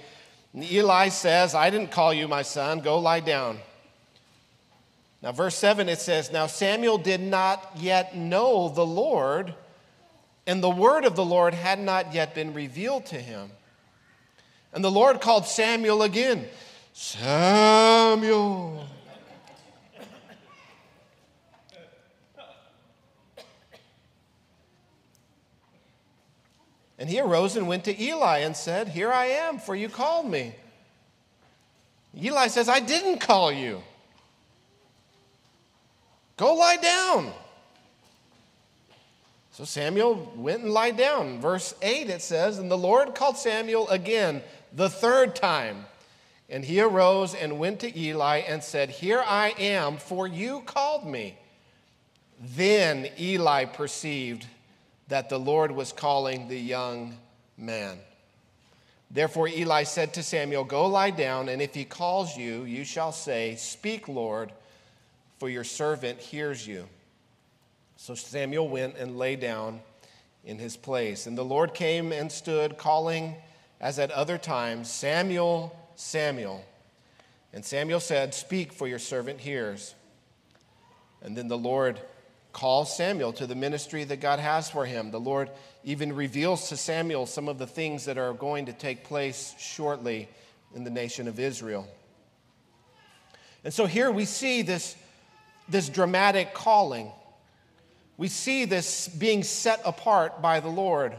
And 0.53 0.65
Eli 0.71 1.09
says, 1.09 1.55
I 1.55 1.71
didn't 1.71 1.91
call 1.91 2.15
you, 2.15 2.29
my 2.29 2.43
son. 2.43 2.81
Go 2.81 2.99
lie 2.99 3.21
down. 3.21 3.59
Now, 5.23 5.33
verse 5.33 5.57
7, 5.57 5.89
it 5.89 5.99
says, 5.99 6.31
Now 6.31 6.47
Samuel 6.47 6.99
did 6.99 7.21
not 7.21 7.73
yet 7.77 8.17
know 8.17 8.69
the 8.69 8.87
Lord, 8.87 9.55
and 10.47 10.63
the 10.63 10.71
word 10.71 11.05
of 11.05 11.17
the 11.17 11.25
Lord 11.25 11.55
had 11.55 11.81
not 11.81 12.15
yet 12.15 12.35
been 12.35 12.55
revealed 12.55 13.07
to 13.07 13.17
him. 13.17 13.51
And 14.73 14.85
the 14.85 14.91
Lord 14.91 15.21
called 15.21 15.47
Samuel 15.47 16.03
again 16.03 16.47
Samuel. 16.93 18.87
And 26.99 27.11
he 27.11 27.21
arose 27.21 27.57
and 27.57 27.69
went 27.69 27.85
to 27.85 28.03
Eli 28.03 28.39
and 28.39 28.57
said, 28.57 28.89
Here 28.89 29.13
I 29.13 29.27
am, 29.27 29.59
for 29.59 29.77
you 29.77 29.89
called 29.89 30.31
me. 30.31 30.55
Eli 32.19 32.47
says, 32.47 32.69
I 32.69 32.81
didn't 32.81 33.19
call 33.19 33.53
you. 33.53 33.83
Go 36.39 36.55
lie 36.55 36.77
down. 36.77 37.33
So 39.57 39.65
Samuel 39.65 40.31
went 40.37 40.65
and 40.65 40.71
lied 40.71 40.99
down. 40.99 41.41
Verse 41.41 41.75
8 41.81 42.11
it 42.11 42.21
says, 42.21 42.59
And 42.59 42.71
the 42.71 42.77
Lord 42.77 43.15
called 43.15 43.39
Samuel 43.39 43.89
again 43.89 44.43
the 44.75 44.91
third 44.91 45.35
time. 45.35 45.87
And 46.51 46.63
he 46.63 46.79
arose 46.79 47.35
and 47.35 47.59
went 47.59 47.81
to 47.81 47.99
Eli 47.99 48.41
and 48.41 48.63
said, 48.63 48.91
Here 48.91 49.25
I 49.27 49.55
am, 49.59 49.97
for 49.97 50.27
you 50.27 50.61
called 50.67 51.07
me. 51.07 51.39
Then 52.39 53.09
Eli 53.19 53.65
perceived 53.65 54.45
that 55.09 55.31
the 55.31 55.39
Lord 55.41 55.71
was 55.71 55.91
calling 55.91 56.49
the 56.49 56.61
young 56.61 57.17
man. 57.57 57.97
Therefore 59.11 59.49
Eli 59.49 59.85
said 59.85 60.13
to 60.15 60.23
Samuel, 60.23 60.65
Go 60.65 60.85
lie 60.85 61.09
down, 61.09 61.49
and 61.49 61.63
if 61.63 61.73
he 61.73 61.87
calls 61.87 62.37
you, 62.37 62.65
you 62.65 62.85
shall 62.85 63.11
say, 63.11 63.57
Speak, 63.57 64.07
Lord, 64.07 64.53
for 65.39 65.49
your 65.49 65.65
servant 65.65 66.21
hears 66.21 66.67
you. 66.67 66.87
So 67.97 68.15
Samuel 68.15 68.69
went 68.69 68.97
and 68.97 69.19
lay 69.19 69.37
down 69.37 69.81
in 70.45 70.59
his 70.59 70.77
place. 70.77 71.27
And 71.27 71.37
the 71.37 71.45
Lord 71.45 71.75
came 71.75 72.13
and 72.13 72.31
stood, 72.31 72.79
calling 72.79 73.35
as 73.81 73.99
at 73.99 74.11
other 74.11 74.39
times, 74.39 74.91
Samuel, 74.91 75.77
Samuel. 75.97 76.65
And 77.53 77.65
Samuel 77.65 78.01
said, 78.01 78.35
Speak, 78.35 78.73
for 78.73 78.87
your 78.87 78.99
servant 78.99 79.41
hears. 79.41 79.95
And 81.23 81.37
then 81.37 81.49
the 81.49 81.59
Lord 81.59 82.01
calls 82.53 82.97
Samuel 82.97 83.33
to 83.35 83.47
the 83.47 83.55
ministry 83.55 84.05
that 84.05 84.21
God 84.21 84.39
has 84.39 84.71
for 84.71 84.87
him. 84.87 85.11
The 85.11 85.21
Lord 85.21 85.51
even 85.85 86.15
reveals 86.15 86.69
to 86.71 86.77
Samuel 86.77 87.27
some 87.27 87.49
of 87.49 87.59
the 87.59 87.67
things 87.67 88.07
that 88.07 88.17
are 88.17 88.33
going 88.33 88.67
to 88.67 88.73
take 88.73 89.05
place 89.05 89.55
shortly 89.59 90.29
in 90.75 90.85
the 90.85 90.91
nation 90.91 91.29
of 91.29 91.39
Israel. 91.39 91.87
And 93.65 93.75
so 93.75 93.85
here 93.87 94.11
we 94.11 94.25
see 94.25 94.63
this, 94.63 94.97
this 95.69 95.89
dramatic 95.89 96.55
calling. 96.55 97.11
We 98.17 98.29
see 98.29 98.65
this 98.65 99.09
being 99.09 99.43
set 99.43 99.81
apart 99.85 100.41
by 100.41 100.61
the 100.61 100.69
Lord. 100.69 101.15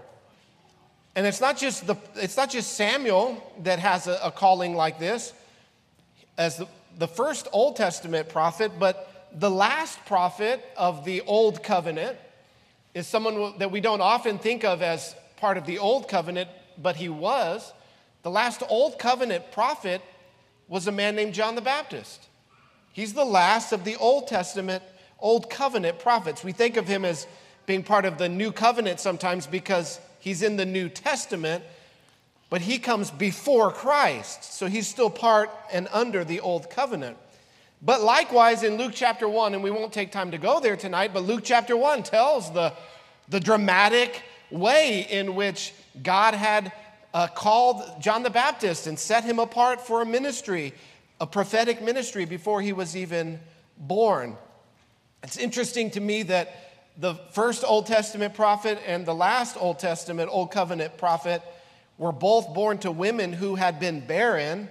And 1.16 1.26
it's 1.26 1.42
not 1.42 1.58
just, 1.58 1.88
the, 1.88 1.96
it's 2.16 2.38
not 2.38 2.50
just 2.50 2.74
Samuel 2.74 3.42
that 3.64 3.80
has 3.80 4.08
a, 4.08 4.20
a 4.24 4.32
calling 4.32 4.76
like 4.76 5.00
this 5.00 5.34
as 6.38 6.58
the, 6.58 6.68
the 6.98 7.08
first 7.08 7.48
Old 7.52 7.76
Testament 7.76 8.30
prophet, 8.30 8.72
but 8.80 9.30
the 9.34 9.50
last 9.50 10.04
prophet 10.06 10.64
of 10.78 11.06
the 11.06 11.22
Old 11.22 11.64
Covenant 11.64 12.18
is 12.94 13.08
someone 13.08 13.58
that 13.60 13.72
we 13.72 13.82
don't 13.82 14.02
often 14.02 14.40
think 14.40 14.64
of 14.64 14.82
as 14.82 15.16
part 15.38 15.58
of 15.58 15.66
the 15.66 15.80
Old 15.80 16.08
Covenant, 16.08 16.50
but 16.78 16.96
he 16.96 17.10
was. 17.10 17.74
The 18.24 18.32
last 18.32 18.64
Old 18.70 18.98
Covenant 18.98 19.52
prophet 19.52 20.02
was 20.68 20.88
a 20.88 20.92
man 20.92 21.16
named 21.16 21.34
John 21.34 21.56
the 21.56 21.62
Baptist. 21.62 22.28
He's 22.94 23.14
the 23.14 23.26
last 23.26 23.72
of 23.74 23.84
the 23.84 23.96
Old 23.98 24.28
Testament, 24.28 24.84
Old 25.20 25.50
Covenant 25.50 26.00
prophets. 26.00 26.44
We 26.44 26.52
think 26.52 26.78
of 26.78 26.88
him 26.88 27.06
as 27.06 27.28
being 27.66 27.84
part 27.84 28.06
of 28.06 28.18
the 28.18 28.30
New 28.30 28.52
Covenant 28.52 29.00
sometimes 29.00 29.48
because 29.48 30.00
He's 30.28 30.42
in 30.42 30.58
the 30.58 30.66
New 30.66 30.90
Testament, 30.90 31.64
but 32.50 32.60
he 32.60 32.80
comes 32.80 33.12
before 33.12 33.72
Christ. 33.72 34.44
So 34.44 34.68
he's 34.68 34.86
still 34.86 35.10
part 35.10 35.50
and 35.72 35.88
under 35.94 36.26
the 36.26 36.42
Old 36.42 36.70
Covenant. 36.70 37.18
But 37.82 38.02
likewise, 38.02 38.64
in 38.64 38.78
Luke 38.78 38.92
chapter 38.94 39.30
1, 39.30 39.54
and 39.54 39.64
we 39.64 39.72
won't 39.72 39.94
take 39.94 40.12
time 40.12 40.32
to 40.32 40.38
go 40.38 40.60
there 40.60 40.76
tonight, 40.76 41.12
but 41.14 41.24
Luke 41.24 41.44
chapter 41.46 41.78
1 41.78 42.04
tells 42.04 42.52
the, 42.52 42.74
the 43.30 43.40
dramatic 43.40 44.24
way 44.52 45.08
in 45.10 45.36
which 45.36 45.74
God 46.04 46.34
had 46.34 46.74
uh, 47.14 47.28
called 47.28 47.84
John 48.02 48.24
the 48.24 48.30
Baptist 48.30 48.88
and 48.88 48.98
set 48.98 49.24
him 49.24 49.40
apart 49.40 49.80
for 49.80 50.02
a 50.02 50.06
ministry, 50.06 50.74
a 51.22 51.26
prophetic 51.26 51.82
ministry, 51.82 52.26
before 52.26 52.62
he 52.62 52.74
was 52.74 52.98
even 52.98 53.40
born. 53.78 54.36
It's 55.28 55.36
interesting 55.36 55.92
to 55.92 56.00
me 56.00 56.24
that 56.24 56.56
the 56.98 57.16
first 57.34 57.66
Old 57.68 57.86
Testament 57.86 58.34
prophet 58.34 58.80
and 58.88 59.06
the 59.06 59.14
last 59.14 59.58
Old 59.60 59.78
Testament 59.78 60.30
Old 60.32 60.52
Covenant 60.52 60.98
prophet 60.98 61.42
were 61.98 62.14
both 62.14 62.54
born 62.54 62.78
to 62.78 62.92
women 62.92 63.34
who 63.34 63.56
had 63.56 63.78
been 63.78 64.00
barren, 64.00 64.70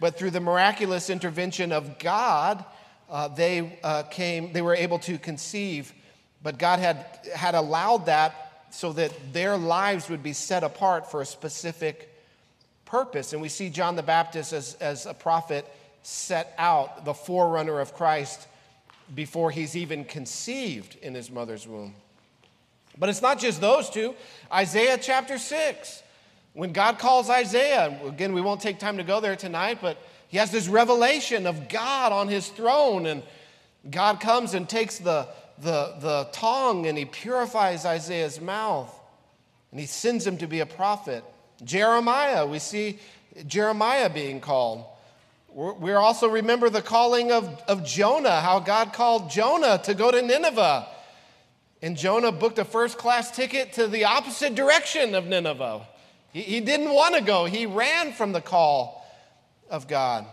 but 0.00 0.18
through 0.18 0.32
the 0.32 0.40
miraculous 0.40 1.08
intervention 1.08 1.70
of 1.70 2.00
God, 2.00 2.64
uh, 3.08 3.28
they 3.28 3.78
uh, 3.84 4.02
came, 4.02 4.52
they 4.52 4.60
were 4.60 4.74
able 4.74 4.98
to 4.98 5.18
conceive. 5.18 5.92
But 6.42 6.58
God 6.58 6.80
had, 6.80 7.06
had 7.32 7.54
allowed 7.54 8.06
that 8.06 8.66
so 8.70 8.92
that 8.94 9.12
their 9.32 9.56
lives 9.56 10.08
would 10.08 10.24
be 10.24 10.32
set 10.32 10.64
apart 10.64 11.12
for 11.12 11.20
a 11.20 11.26
specific 11.26 12.12
purpose. 12.86 13.34
And 13.34 13.40
we 13.40 13.48
see 13.48 13.70
John 13.70 13.94
the 13.94 14.02
Baptist 14.02 14.52
as, 14.52 14.74
as 14.80 15.06
a 15.06 15.14
prophet 15.14 15.64
set 16.02 16.52
out, 16.58 17.04
the 17.04 17.14
forerunner 17.14 17.78
of 17.78 17.94
Christ 17.94 18.48
before 19.14 19.50
he's 19.50 19.76
even 19.76 20.04
conceived 20.04 20.96
in 21.02 21.14
his 21.14 21.30
mother's 21.30 21.66
womb. 21.66 21.94
But 22.98 23.08
it's 23.08 23.22
not 23.22 23.38
just 23.38 23.60
those 23.60 23.88
two. 23.88 24.14
Isaiah 24.52 24.98
chapter 25.00 25.38
6, 25.38 26.02
when 26.54 26.72
God 26.72 26.98
calls 26.98 27.30
Isaiah, 27.30 27.98
again, 28.06 28.32
we 28.32 28.40
won't 28.40 28.60
take 28.60 28.78
time 28.78 28.98
to 28.98 29.04
go 29.04 29.20
there 29.20 29.36
tonight, 29.36 29.78
but 29.80 29.96
he 30.28 30.38
has 30.38 30.50
this 30.50 30.68
revelation 30.68 31.46
of 31.46 31.68
God 31.68 32.12
on 32.12 32.28
his 32.28 32.48
throne, 32.48 33.06
and 33.06 33.22
God 33.90 34.20
comes 34.20 34.54
and 34.54 34.68
takes 34.68 34.98
the, 34.98 35.28
the, 35.58 35.94
the 36.00 36.28
tongue 36.32 36.86
and 36.86 36.96
he 36.96 37.04
purifies 37.04 37.84
Isaiah's 37.84 38.40
mouth, 38.40 38.94
and 39.70 39.80
he 39.80 39.86
sends 39.86 40.26
him 40.26 40.38
to 40.38 40.46
be 40.46 40.60
a 40.60 40.66
prophet. 40.66 41.24
Jeremiah, 41.64 42.46
we 42.46 42.58
see 42.58 42.98
Jeremiah 43.46 44.10
being 44.10 44.40
called. 44.40 44.84
We 45.54 45.92
also 45.92 46.28
remember 46.28 46.70
the 46.70 46.80
calling 46.80 47.30
of, 47.30 47.62
of 47.68 47.84
Jonah, 47.84 48.40
how 48.40 48.58
God 48.58 48.94
called 48.94 49.30
Jonah 49.30 49.80
to 49.84 49.92
go 49.92 50.10
to 50.10 50.22
Nineveh. 50.22 50.88
And 51.82 51.96
Jonah 51.96 52.32
booked 52.32 52.58
a 52.58 52.64
first 52.64 52.96
class 52.96 53.30
ticket 53.30 53.74
to 53.74 53.86
the 53.86 54.04
opposite 54.04 54.54
direction 54.54 55.14
of 55.14 55.26
Nineveh. 55.26 55.86
He, 56.32 56.42
he 56.42 56.60
didn't 56.60 56.90
want 56.94 57.16
to 57.16 57.20
go, 57.20 57.44
he 57.44 57.66
ran 57.66 58.12
from 58.12 58.32
the 58.32 58.40
call 58.40 59.06
of 59.68 59.88
God. 59.88 60.24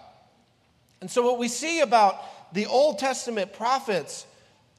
And 1.01 1.11
so, 1.11 1.21
what 1.21 1.37
we 1.37 1.47
see 1.47 1.81
about 1.81 2.53
the 2.53 2.67
Old 2.67 2.99
Testament 2.99 3.53
prophets 3.53 4.25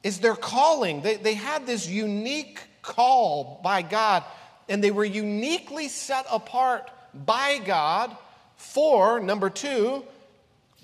is 0.02 0.20
their 0.20 0.34
calling. 0.34 1.02
They, 1.02 1.16
they 1.16 1.34
had 1.34 1.66
this 1.66 1.86
unique 1.86 2.60
call 2.82 3.60
by 3.62 3.82
God, 3.82 4.24
and 4.68 4.82
they 4.82 4.90
were 4.90 5.04
uniquely 5.04 5.88
set 5.88 6.24
apart 6.30 6.90
by 7.12 7.58
God 7.58 8.16
for, 8.56 9.20
number 9.20 9.50
two, 9.50 10.04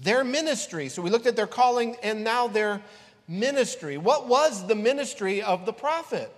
their 0.01 0.25
ministry. 0.25 0.89
So 0.89 1.03
we 1.03 1.11
looked 1.11 1.27
at 1.27 1.37
their 1.37 1.47
calling 1.47 1.97
and 2.03 2.25
now 2.25 2.49
their 2.49 2.83
ministry. 3.29 3.97
What 3.97 4.27
was 4.27 4.67
the 4.67 4.75
ministry 4.75 5.43
of 5.43 5.67
the 5.67 5.73
prophet? 5.73 6.33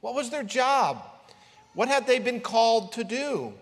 What 0.00 0.14
was 0.14 0.30
their 0.30 0.42
job? 0.42 1.02
What 1.74 1.88
had 1.88 2.06
they 2.06 2.18
been 2.18 2.40
called 2.40 2.92
to 2.92 3.04
do? 3.04 3.54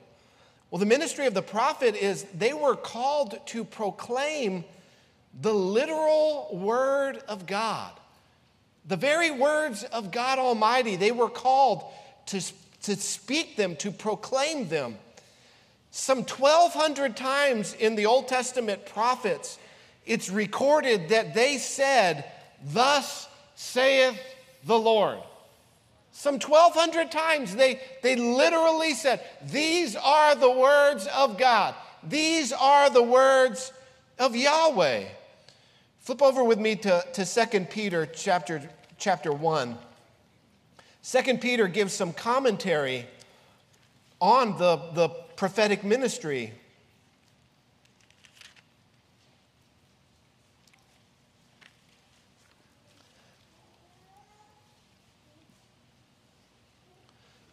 Well, 0.71 0.79
the 0.79 0.87
ministry 0.87 1.27
of 1.27 1.35
the 1.35 1.43
prophet 1.43 1.95
is 1.95 2.25
they 2.35 2.53
were 2.53 2.77
called 2.77 3.39
to 3.47 3.65
proclaim 3.65 4.65
the 5.41 5.55
literal 5.55 6.49
word 6.53 7.19
of 7.29 7.47
God. 7.47 7.93
The 8.87 8.97
very 8.97 9.31
words 9.31 9.85
of 9.85 10.11
God 10.11 10.39
Almighty, 10.39 10.97
they 10.97 11.13
were 11.13 11.29
called 11.29 11.85
to, 12.27 12.41
to 12.83 12.97
speak 12.97 13.57
them, 13.57 13.77
to 13.77 13.91
proclaim 13.91 14.69
them. 14.69 14.97
Some 15.99 16.25
1,200 16.25 17.17
times 17.17 17.73
in 17.73 17.95
the 17.95 18.05
Old 18.05 18.29
Testament 18.29 18.85
prophets, 18.85 19.59
it's 20.05 20.29
recorded 20.29 21.09
that 21.09 21.33
they 21.33 21.57
said, 21.57 22.31
Thus 22.63 23.27
saith 23.55 24.21
the 24.67 24.79
Lord. 24.79 25.19
Some 26.13 26.35
1,200 26.35 27.11
times 27.11 27.57
they, 27.57 27.81
they 28.03 28.15
literally 28.15 28.93
said, 28.93 29.23
These 29.51 29.97
are 29.97 30.35
the 30.35 30.51
words 30.51 31.07
of 31.07 31.39
God. 31.39 31.75
These 32.03 32.53
are 32.53 32.91
the 32.91 33.03
words 33.03 33.73
of 34.19 34.37
Yahweh. 34.37 35.05
Flip 36.01 36.23
over 36.23 36.45
with 36.45 36.59
me 36.59 36.77
to, 36.77 37.05
to 37.15 37.25
2 37.25 37.61
Peter 37.71 38.05
chapter, 38.05 38.69
chapter 38.99 39.33
1. 39.33 39.79
2 41.11 41.39
Peter 41.39 41.69
gives 41.69 41.95
some 41.95 42.13
commentary 42.13 43.07
on 44.21 44.59
the, 44.59 44.77
the 44.93 45.26
prophetic 45.37 45.85
ministry. 45.85 46.53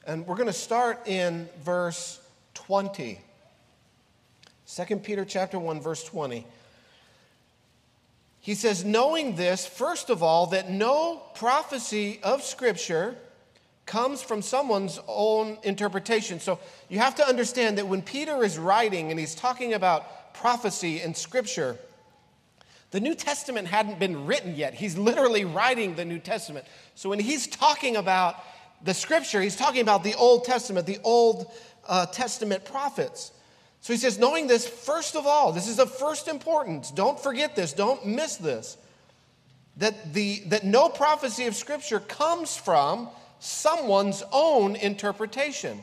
And 0.05 0.27
we're 0.27 0.35
going 0.35 0.47
to 0.47 0.53
start 0.53 1.07
in 1.07 1.47
verse 1.63 2.19
20. 2.55 3.19
2 4.67 4.95
Peter 4.97 5.23
chapter 5.25 5.59
1 5.59 5.81
verse 5.81 6.03
20. 6.03 6.45
He 8.39 8.55
says, 8.55 8.83
knowing 8.83 9.37
this, 9.37 9.65
first 9.65 10.09
of 10.09 10.21
all, 10.21 10.47
that 10.47 10.69
no 10.69 11.21
prophecy 11.35 12.19
of 12.23 12.43
Scripture 12.43 13.15
comes 13.85 14.21
from 14.21 14.41
someone's 14.41 14.99
own 15.07 15.57
interpretation. 15.63 16.39
So 16.39 16.59
you 16.89 16.99
have 16.99 17.15
to 17.15 17.27
understand 17.27 17.77
that 17.77 17.87
when 17.87 18.01
Peter 18.01 18.43
is 18.43 18.57
writing 18.57 19.11
and 19.11 19.19
he's 19.19 19.35
talking 19.35 19.73
about 19.73 20.33
prophecy 20.33 21.01
and 21.01 21.15
Scripture, 21.15 21.77
the 22.93 22.99
New 22.99 23.15
Testament 23.15 23.67
hadn't 23.67 23.97
been 23.97 24.27
written 24.27 24.55
yet. 24.55 24.75
He's 24.75 24.95
literally 24.95 25.45
writing 25.45 25.95
the 25.95 26.05
New 26.05 26.19
Testament. 26.19 26.65
So 26.93 27.09
when 27.09 27.19
he's 27.19 27.47
talking 27.47 27.95
about 27.95 28.35
the 28.83 28.93
scripture, 28.93 29.41
he's 29.41 29.55
talking 29.55 29.81
about 29.81 30.03
the 30.03 30.13
Old 30.13 30.45
Testament, 30.45 30.85
the 30.85 30.99
Old 31.03 31.51
uh, 31.87 32.05
Testament 32.05 32.65
prophets. 32.65 33.31
So 33.81 33.93
he 33.93 33.97
says, 33.97 34.19
knowing 34.19 34.45
this, 34.45 34.67
first 34.67 35.15
of 35.15 35.25
all, 35.25 35.51
this 35.51 35.67
is 35.67 35.79
of 35.79 35.91
first 35.91 36.27
importance. 36.27 36.91
Don't 36.91 37.19
forget 37.19 37.55
this, 37.55 37.73
don't 37.73 38.05
miss 38.05 38.37
this. 38.37 38.77
That, 39.77 40.13
the, 40.13 40.43
that 40.47 40.63
no 40.63 40.87
prophecy 40.87 41.47
of 41.47 41.55
scripture 41.55 41.99
comes 41.99 42.55
from 42.55 43.09
someone's 43.43 44.23
own 44.31 44.77
interpretation. 44.77 45.81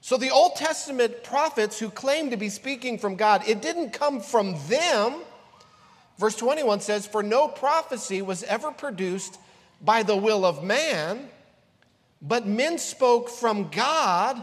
So 0.00 0.16
the 0.16 0.30
Old 0.30 0.56
Testament 0.56 1.22
prophets 1.22 1.78
who 1.78 1.90
claim 1.90 2.30
to 2.30 2.38
be 2.38 2.48
speaking 2.48 2.98
from 2.98 3.16
God, 3.16 3.46
it 3.46 3.60
didn't 3.60 3.90
come 3.90 4.20
from 4.20 4.56
them. 4.68 5.16
Verse 6.18 6.34
21 6.36 6.80
says, 6.80 7.06
For 7.06 7.22
no 7.22 7.46
prophecy 7.46 8.22
was 8.22 8.42
ever 8.44 8.72
produced 8.72 9.38
by 9.82 10.02
the 10.02 10.16
will 10.16 10.46
of 10.46 10.64
man, 10.64 11.28
but 12.22 12.46
men 12.46 12.78
spoke 12.78 13.28
from 13.28 13.68
God 13.68 14.42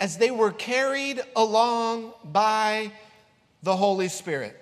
as 0.00 0.16
they 0.16 0.30
were 0.30 0.52
carried 0.52 1.20
along 1.36 2.14
by 2.24 2.90
the 3.62 3.76
Holy 3.76 4.08
Spirit. 4.08 4.56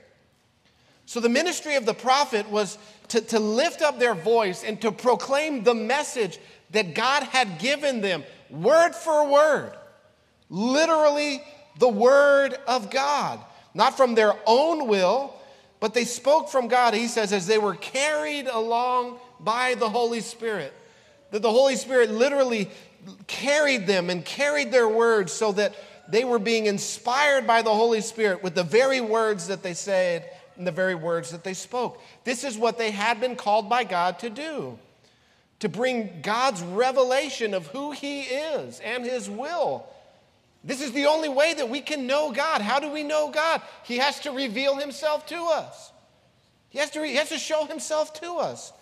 So 1.06 1.20
the 1.20 1.28
ministry 1.28 1.76
of 1.76 1.86
the 1.86 1.94
prophet 1.94 2.50
was 2.50 2.76
to, 3.08 3.20
to 3.20 3.38
lift 3.38 3.82
up 3.82 3.98
their 3.98 4.14
voice 4.14 4.64
and 4.64 4.80
to 4.82 4.92
proclaim 4.92 5.62
the 5.62 5.74
message 5.74 6.38
that 6.70 6.94
God 6.94 7.22
had 7.24 7.58
given 7.58 8.00
them, 8.00 8.24
word 8.50 8.94
for 8.94 9.28
word, 9.28 9.72
literally 10.50 11.42
the 11.78 11.88
word 11.88 12.54
of 12.66 12.90
God, 12.90 13.40
not 13.74 13.96
from 13.96 14.14
their 14.14 14.34
own 14.46 14.88
will, 14.88 15.34
but 15.80 15.94
they 15.94 16.04
spoke 16.04 16.48
from 16.48 16.68
God, 16.68 16.94
he 16.94 17.06
says, 17.06 17.32
as 17.32 17.46
they 17.46 17.58
were 17.58 17.74
carried 17.74 18.48
along 18.48 19.18
by 19.40 19.74
the 19.74 19.88
Holy 19.88 20.20
Spirit. 20.20 20.72
That 21.30 21.42
the 21.42 21.50
Holy 21.50 21.76
Spirit 21.76 22.10
literally 22.10 22.68
carried 23.26 23.86
them 23.86 24.10
and 24.10 24.24
carried 24.24 24.72
their 24.72 24.88
words 24.88 25.32
so 25.32 25.52
that 25.52 25.74
they 26.08 26.24
were 26.24 26.38
being 26.38 26.66
inspired 26.66 27.46
by 27.46 27.62
the 27.62 27.72
Holy 27.72 28.00
Spirit 28.00 28.42
with 28.42 28.54
the 28.54 28.64
very 28.64 29.00
words 29.00 29.46
that 29.48 29.62
they 29.62 29.74
said 29.74 30.28
and 30.56 30.66
the 30.66 30.72
very 30.72 30.94
words 30.94 31.30
that 31.30 31.44
they 31.44 31.54
spoke. 31.54 32.02
This 32.24 32.44
is 32.44 32.58
what 32.58 32.78
they 32.78 32.90
had 32.90 33.20
been 33.20 33.36
called 33.36 33.68
by 33.68 33.84
God 33.84 34.18
to 34.20 34.30
do 34.30 34.78
to 35.60 35.68
bring 35.68 36.20
God's 36.22 36.62
revelation 36.62 37.54
of 37.54 37.66
who 37.68 37.92
He 37.92 38.22
is 38.22 38.80
and 38.80 39.04
His 39.04 39.28
will. 39.28 39.86
This 40.64 40.80
is 40.80 40.92
the 40.92 41.06
only 41.06 41.28
way 41.28 41.54
that 41.54 41.68
we 41.68 41.80
can 41.80 42.06
know 42.06 42.32
God. 42.32 42.60
How 42.60 42.80
do 42.80 42.90
we 42.90 43.02
know 43.02 43.30
God? 43.30 43.62
He 43.84 43.98
has 43.98 44.20
to 44.20 44.32
reveal 44.32 44.76
Himself 44.76 45.26
to 45.26 45.36
us. 45.36 45.92
He 46.70 46.78
has 46.78 46.90
to, 46.90 47.04
he 47.04 47.14
has 47.14 47.30
to 47.30 47.38
show 47.38 47.64
Himself 47.64 48.12
to 48.20 48.34
us. 48.34 48.72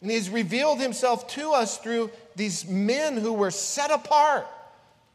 And 0.00 0.10
He's 0.10 0.30
revealed 0.30 0.80
Himself 0.80 1.26
to 1.28 1.52
us 1.52 1.78
through 1.78 2.10
these 2.34 2.66
men 2.66 3.16
who 3.16 3.32
were 3.32 3.50
set 3.50 3.90
apart, 3.90 4.46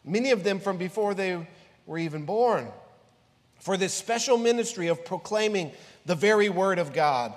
many 0.04 0.32
of 0.32 0.44
them 0.44 0.60
from 0.60 0.78
before 0.78 1.14
they 1.14 1.48
were 1.86 1.98
even 1.98 2.26
born, 2.26 2.68
for 3.60 3.78
this 3.78 3.94
special 3.94 4.38
ministry 4.38 4.88
of 4.88 5.06
proclaiming 5.06 5.72
the 6.06 6.16
very 6.16 6.50
Word 6.50 6.80
of 6.80 6.94
God. 6.94 7.34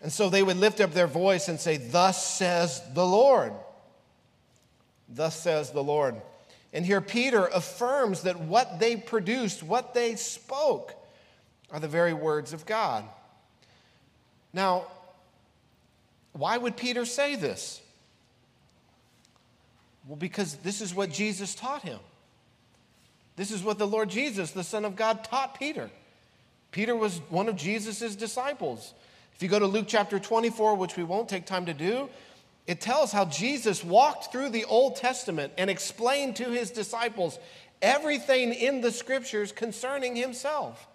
And 0.00 0.12
so 0.12 0.28
they 0.28 0.42
would 0.42 0.56
lift 0.56 0.80
up 0.80 0.92
their 0.92 1.06
voice 1.06 1.48
and 1.48 1.58
say, 1.58 1.76
Thus 1.76 2.36
says 2.36 2.82
the 2.94 3.06
Lord. 3.06 3.52
Thus 5.08 5.40
says 5.40 5.70
the 5.70 5.82
Lord. 5.82 6.16
And 6.72 6.84
here 6.84 7.00
Peter 7.00 7.46
affirms 7.46 8.22
that 8.22 8.40
what 8.40 8.80
they 8.80 8.96
produced, 8.96 9.62
what 9.62 9.94
they 9.94 10.16
spoke, 10.16 10.94
are 11.70 11.80
the 11.80 11.88
very 11.88 12.12
words 12.12 12.52
of 12.52 12.66
God. 12.66 13.04
Now, 14.52 14.86
why 16.32 16.56
would 16.56 16.76
Peter 16.76 17.04
say 17.04 17.36
this? 17.36 17.80
Well, 20.06 20.16
because 20.16 20.56
this 20.56 20.80
is 20.80 20.94
what 20.94 21.10
Jesus 21.10 21.54
taught 21.54 21.82
him. 21.82 22.00
This 23.36 23.50
is 23.50 23.62
what 23.62 23.78
the 23.78 23.86
Lord 23.86 24.10
Jesus, 24.10 24.50
the 24.50 24.62
Son 24.64 24.84
of 24.84 24.96
God, 24.96 25.24
taught 25.24 25.58
Peter. 25.58 25.90
Peter 26.70 26.94
was 26.94 27.18
one 27.30 27.48
of 27.48 27.56
Jesus' 27.56 28.14
disciples. 28.16 28.94
If 29.34 29.42
you 29.42 29.48
go 29.48 29.58
to 29.58 29.66
Luke 29.66 29.86
chapter 29.88 30.18
24, 30.18 30.76
which 30.76 30.96
we 30.96 31.04
won't 31.04 31.28
take 31.28 31.44
time 31.44 31.66
to 31.66 31.74
do, 31.74 32.08
it 32.66 32.80
tells 32.80 33.12
how 33.12 33.26
Jesus 33.26 33.84
walked 33.84 34.32
through 34.32 34.50
the 34.50 34.64
Old 34.64 34.96
Testament 34.96 35.52
and 35.58 35.68
explained 35.68 36.36
to 36.36 36.44
his 36.44 36.70
disciples 36.70 37.38
everything 37.82 38.54
in 38.54 38.80
the 38.80 38.90
scriptures 38.92 39.52
concerning 39.52 40.16
himself. 40.16 40.86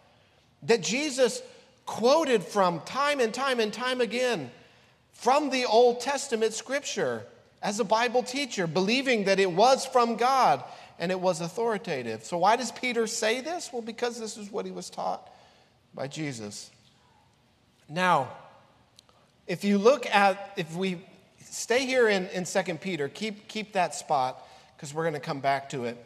That 0.63 0.81
Jesus 0.81 1.41
quoted 1.85 2.43
from 2.43 2.81
time 2.81 3.19
and 3.19 3.33
time 3.33 3.59
and 3.59 3.73
time 3.73 4.01
again 4.01 4.51
from 5.13 5.49
the 5.49 5.65
Old 5.65 5.99
Testament 6.01 6.53
scripture 6.53 7.25
as 7.61 7.79
a 7.79 7.83
Bible 7.83 8.23
teacher, 8.23 8.67
believing 8.67 9.25
that 9.25 9.39
it 9.39 9.51
was 9.51 9.85
from 9.85 10.15
God 10.15 10.63
and 10.97 11.11
it 11.11 11.19
was 11.19 11.41
authoritative. 11.41 12.23
So, 12.23 12.37
why 12.37 12.55
does 12.55 12.71
Peter 12.71 13.05
say 13.05 13.41
this? 13.41 13.69
Well, 13.71 13.81
because 13.81 14.19
this 14.19 14.37
is 14.37 14.51
what 14.51 14.65
he 14.65 14.71
was 14.71 14.89
taught 14.89 15.29
by 15.93 16.07
Jesus. 16.07 16.71
Now, 17.89 18.29
if 19.47 19.63
you 19.63 19.79
look 19.79 20.05
at, 20.05 20.53
if 20.55 20.75
we 20.75 21.01
stay 21.43 21.87
here 21.87 22.07
in, 22.07 22.27
in 22.27 22.45
2 22.45 22.75
Peter, 22.75 23.09
keep, 23.09 23.47
keep 23.47 23.73
that 23.73 23.95
spot 23.95 24.47
because 24.75 24.93
we're 24.93 25.03
going 25.03 25.15
to 25.15 25.19
come 25.19 25.39
back 25.39 25.69
to 25.69 25.85
it. 25.85 25.97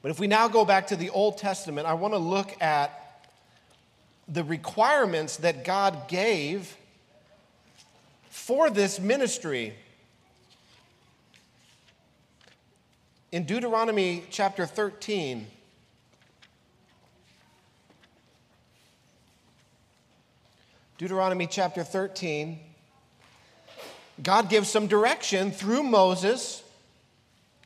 But 0.00 0.12
if 0.12 0.20
we 0.20 0.28
now 0.28 0.46
go 0.46 0.64
back 0.64 0.86
to 0.88 0.96
the 0.96 1.10
Old 1.10 1.38
Testament, 1.38 1.88
I 1.88 1.94
want 1.94 2.14
to 2.14 2.18
look 2.18 2.62
at 2.62 3.22
the 4.28 4.44
requirements 4.44 5.38
that 5.38 5.64
God 5.64 6.08
gave 6.08 6.76
for 8.28 8.70
this 8.70 9.00
ministry. 9.00 9.74
In 13.32 13.44
Deuteronomy 13.44 14.24
chapter 14.30 14.66
13, 14.66 15.48
Deuteronomy 21.04 21.46
chapter 21.46 21.84
13, 21.84 22.58
God 24.22 24.48
gives 24.48 24.70
some 24.70 24.86
direction 24.86 25.50
through 25.50 25.82
Moses 25.82 26.62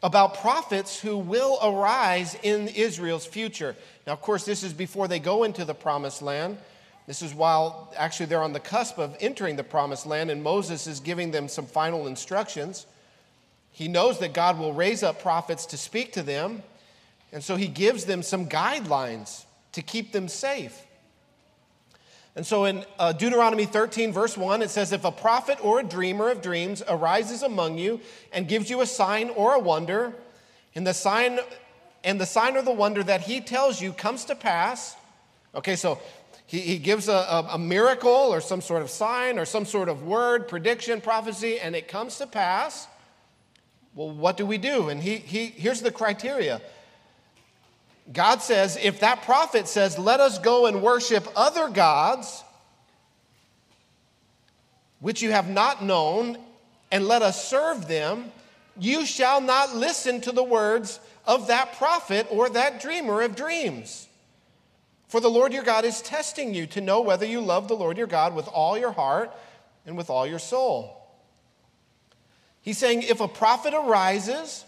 about 0.02 0.40
prophets 0.40 0.98
who 0.98 1.16
will 1.16 1.56
arise 1.62 2.36
in 2.42 2.66
Israel's 2.66 3.26
future. 3.26 3.76
Now, 4.08 4.14
of 4.14 4.22
course, 4.22 4.44
this 4.44 4.64
is 4.64 4.72
before 4.72 5.06
they 5.06 5.20
go 5.20 5.44
into 5.44 5.64
the 5.64 5.72
promised 5.72 6.20
land. 6.20 6.58
This 7.06 7.22
is 7.22 7.32
while 7.32 7.94
actually 7.96 8.26
they're 8.26 8.42
on 8.42 8.54
the 8.54 8.58
cusp 8.58 8.98
of 8.98 9.16
entering 9.20 9.54
the 9.54 9.62
promised 9.62 10.04
land, 10.04 10.32
and 10.32 10.42
Moses 10.42 10.88
is 10.88 10.98
giving 10.98 11.30
them 11.30 11.46
some 11.46 11.66
final 11.66 12.08
instructions. 12.08 12.86
He 13.70 13.86
knows 13.86 14.18
that 14.18 14.32
God 14.32 14.58
will 14.58 14.72
raise 14.72 15.04
up 15.04 15.22
prophets 15.22 15.64
to 15.66 15.76
speak 15.76 16.12
to 16.14 16.24
them, 16.24 16.64
and 17.30 17.44
so 17.44 17.54
he 17.54 17.68
gives 17.68 18.04
them 18.04 18.24
some 18.24 18.48
guidelines 18.48 19.44
to 19.74 19.82
keep 19.82 20.10
them 20.10 20.26
safe. 20.26 20.86
And 22.36 22.46
so 22.46 22.66
in 22.66 22.84
uh, 22.98 23.12
Deuteronomy 23.12 23.64
13, 23.64 24.12
verse 24.12 24.36
1, 24.36 24.62
it 24.62 24.70
says, 24.70 24.92
If 24.92 25.04
a 25.04 25.10
prophet 25.10 25.58
or 25.62 25.80
a 25.80 25.82
dreamer 25.82 26.30
of 26.30 26.40
dreams 26.40 26.82
arises 26.88 27.42
among 27.42 27.78
you 27.78 28.00
and 28.32 28.46
gives 28.46 28.70
you 28.70 28.80
a 28.80 28.86
sign 28.86 29.30
or 29.30 29.54
a 29.54 29.58
wonder, 29.58 30.14
and 30.74 30.86
the 30.86 30.94
sign 30.94 31.40
and 32.04 32.20
the 32.20 32.26
sign 32.26 32.56
or 32.56 32.62
the 32.62 32.72
wonder 32.72 33.02
that 33.02 33.22
he 33.22 33.40
tells 33.40 33.82
you 33.82 33.92
comes 33.92 34.24
to 34.26 34.34
pass. 34.34 34.94
Okay, 35.54 35.74
so 35.74 35.98
he, 36.46 36.60
he 36.60 36.78
gives 36.78 37.08
a, 37.08 37.12
a, 37.12 37.48
a 37.52 37.58
miracle 37.58 38.10
or 38.10 38.40
some 38.40 38.60
sort 38.60 38.82
of 38.82 38.90
sign 38.90 39.38
or 39.38 39.44
some 39.44 39.64
sort 39.64 39.88
of 39.88 40.04
word, 40.04 40.46
prediction, 40.48 41.00
prophecy, 41.00 41.58
and 41.58 41.74
it 41.74 41.88
comes 41.88 42.18
to 42.18 42.26
pass. 42.26 42.86
Well, 43.94 44.10
what 44.10 44.36
do 44.36 44.46
we 44.46 44.58
do? 44.58 44.88
And 44.88 45.02
he, 45.02 45.16
he, 45.16 45.46
here's 45.46 45.80
the 45.80 45.90
criteria 45.90 46.60
God 48.12 48.40
says, 48.40 48.78
if 48.80 49.00
that 49.00 49.22
prophet 49.22 49.68
says, 49.68 49.98
let 49.98 50.20
us 50.20 50.38
go 50.38 50.66
and 50.66 50.82
worship 50.82 51.26
other 51.36 51.68
gods, 51.68 52.42
which 55.00 55.22
you 55.22 55.30
have 55.30 55.48
not 55.48 55.84
known, 55.84 56.38
and 56.90 57.06
let 57.06 57.22
us 57.22 57.48
serve 57.48 57.86
them, 57.86 58.32
you 58.78 59.04
shall 59.04 59.40
not 59.40 59.76
listen 59.76 60.20
to 60.22 60.32
the 60.32 60.42
words 60.42 61.00
of 61.26 61.48
that 61.48 61.74
prophet 61.74 62.26
or 62.30 62.48
that 62.48 62.80
dreamer 62.80 63.20
of 63.20 63.36
dreams. 63.36 64.08
For 65.08 65.20
the 65.20 65.28
Lord 65.28 65.52
your 65.52 65.64
God 65.64 65.84
is 65.84 66.00
testing 66.00 66.54
you 66.54 66.66
to 66.68 66.80
know 66.80 67.00
whether 67.00 67.26
you 67.26 67.40
love 67.40 67.68
the 67.68 67.76
Lord 67.76 67.98
your 67.98 68.06
God 68.06 68.34
with 68.34 68.48
all 68.48 68.78
your 68.78 68.92
heart 68.92 69.30
and 69.86 69.96
with 69.96 70.10
all 70.10 70.26
your 70.26 70.38
soul. 70.38 70.94
He's 72.62 72.78
saying 72.78 73.02
if 73.02 73.20
a 73.20 73.28
prophet 73.28 73.74
arises 73.74 74.64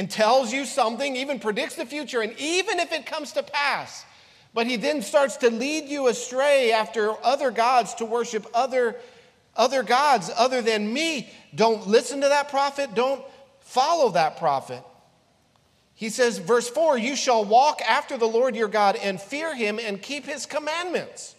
and 0.00 0.10
tells 0.10 0.50
you 0.50 0.64
something, 0.64 1.14
even 1.14 1.38
predicts 1.38 1.74
the 1.74 1.84
future, 1.84 2.22
and 2.22 2.34
even 2.38 2.80
if 2.80 2.90
it 2.90 3.04
comes 3.04 3.32
to 3.32 3.42
pass, 3.42 4.06
but 4.54 4.66
he 4.66 4.76
then 4.76 5.02
starts 5.02 5.36
to 5.36 5.50
lead 5.50 5.90
you 5.90 6.08
astray 6.08 6.72
after 6.72 7.12
other 7.22 7.50
gods 7.50 7.92
to 7.96 8.06
worship 8.06 8.46
other, 8.54 8.96
other 9.54 9.82
gods 9.82 10.30
other 10.38 10.62
than 10.62 10.90
me, 10.90 11.28
don't 11.54 11.86
listen 11.86 12.22
to 12.22 12.28
that 12.28 12.48
prophet, 12.48 12.94
don't 12.94 13.22
follow 13.60 14.08
that 14.12 14.38
prophet. 14.38 14.82
He 15.94 16.08
says, 16.08 16.38
verse 16.38 16.70
4 16.70 16.96
You 16.96 17.14
shall 17.14 17.44
walk 17.44 17.82
after 17.82 18.16
the 18.16 18.24
Lord 18.26 18.56
your 18.56 18.68
God 18.68 18.96
and 18.96 19.20
fear 19.20 19.54
him 19.54 19.78
and 19.78 20.00
keep 20.00 20.24
his 20.24 20.46
commandments. 20.46 21.34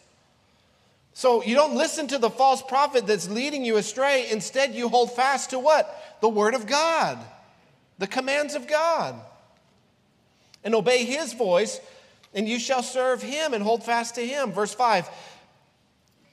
So 1.14 1.44
you 1.44 1.56
don't 1.56 1.74
listen 1.74 2.08
to 2.10 2.20
the 2.20 2.30
false 2.30 2.62
prophet 2.62 3.08
that's 3.08 3.28
leading 3.28 3.66
you 3.66 3.78
astray. 3.78 4.30
Instead, 4.30 4.76
you 4.76 4.88
hold 4.88 5.14
fast 5.14 5.50
to 5.50 5.58
what? 5.58 6.20
The 6.22 6.30
Word 6.30 6.54
of 6.54 6.68
God, 6.68 7.18
the 8.02 8.08
commands 8.08 8.56
of 8.56 8.68
God. 8.68 9.14
And 10.64 10.74
obey 10.74 11.06
His 11.06 11.34
voice, 11.34 11.80
and 12.34 12.50
you 12.50 12.58
shall 12.58 12.82
serve 12.82 13.22
Him 13.22 13.54
and 13.54 13.64
hold 13.64 13.84
fast 13.84 14.16
to 14.16 14.26
Him. 14.26 14.52
Verse 14.52 14.74
5. 14.74 15.08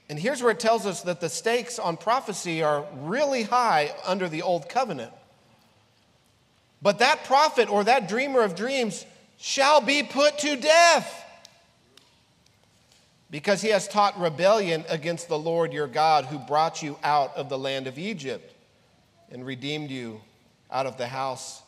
And 0.09 0.19
here's 0.19 0.43
where 0.43 0.53
it 0.53 0.61
tells 0.61 0.87
us 0.87 1.03
that 1.03 1.21
the 1.21 1.29
stakes 1.29 1.79
on 1.79 1.99
prophecy 1.99 2.63
are 2.63 2.87
really 3.01 3.43
high 3.43 3.95
under 4.07 4.31
the 4.31 4.41
Old 4.41 4.71
Covenant. 4.71 5.13
But 6.81 7.01
that 7.01 7.25
prophet 7.25 7.69
or 7.69 7.85
that 7.85 8.09
dreamer 8.09 8.41
of 8.41 8.55
dreams 8.57 9.05
shall 9.37 9.83
be 9.83 10.03
put 10.03 10.39
to 10.39 10.57
death 10.57 11.27
because 13.31 13.61
he 13.61 13.69
has 13.69 13.87
taught 13.87 14.19
rebellion 14.19 14.87
against 14.89 15.29
the 15.29 15.39
Lord 15.39 15.75
your 15.75 15.87
God 15.87 16.25
who 16.25 16.39
brought 16.39 16.83
you 16.83 16.97
out 17.05 17.37
of 17.37 17.51
the 17.51 17.59
land 17.59 17.87
of 17.87 17.99
Egypt 17.99 18.55
and 19.31 19.45
redeemed 19.45 19.91
you 19.91 20.23
out 20.71 20.87
of 20.87 20.97
the 20.99 21.07
house 21.07 21.63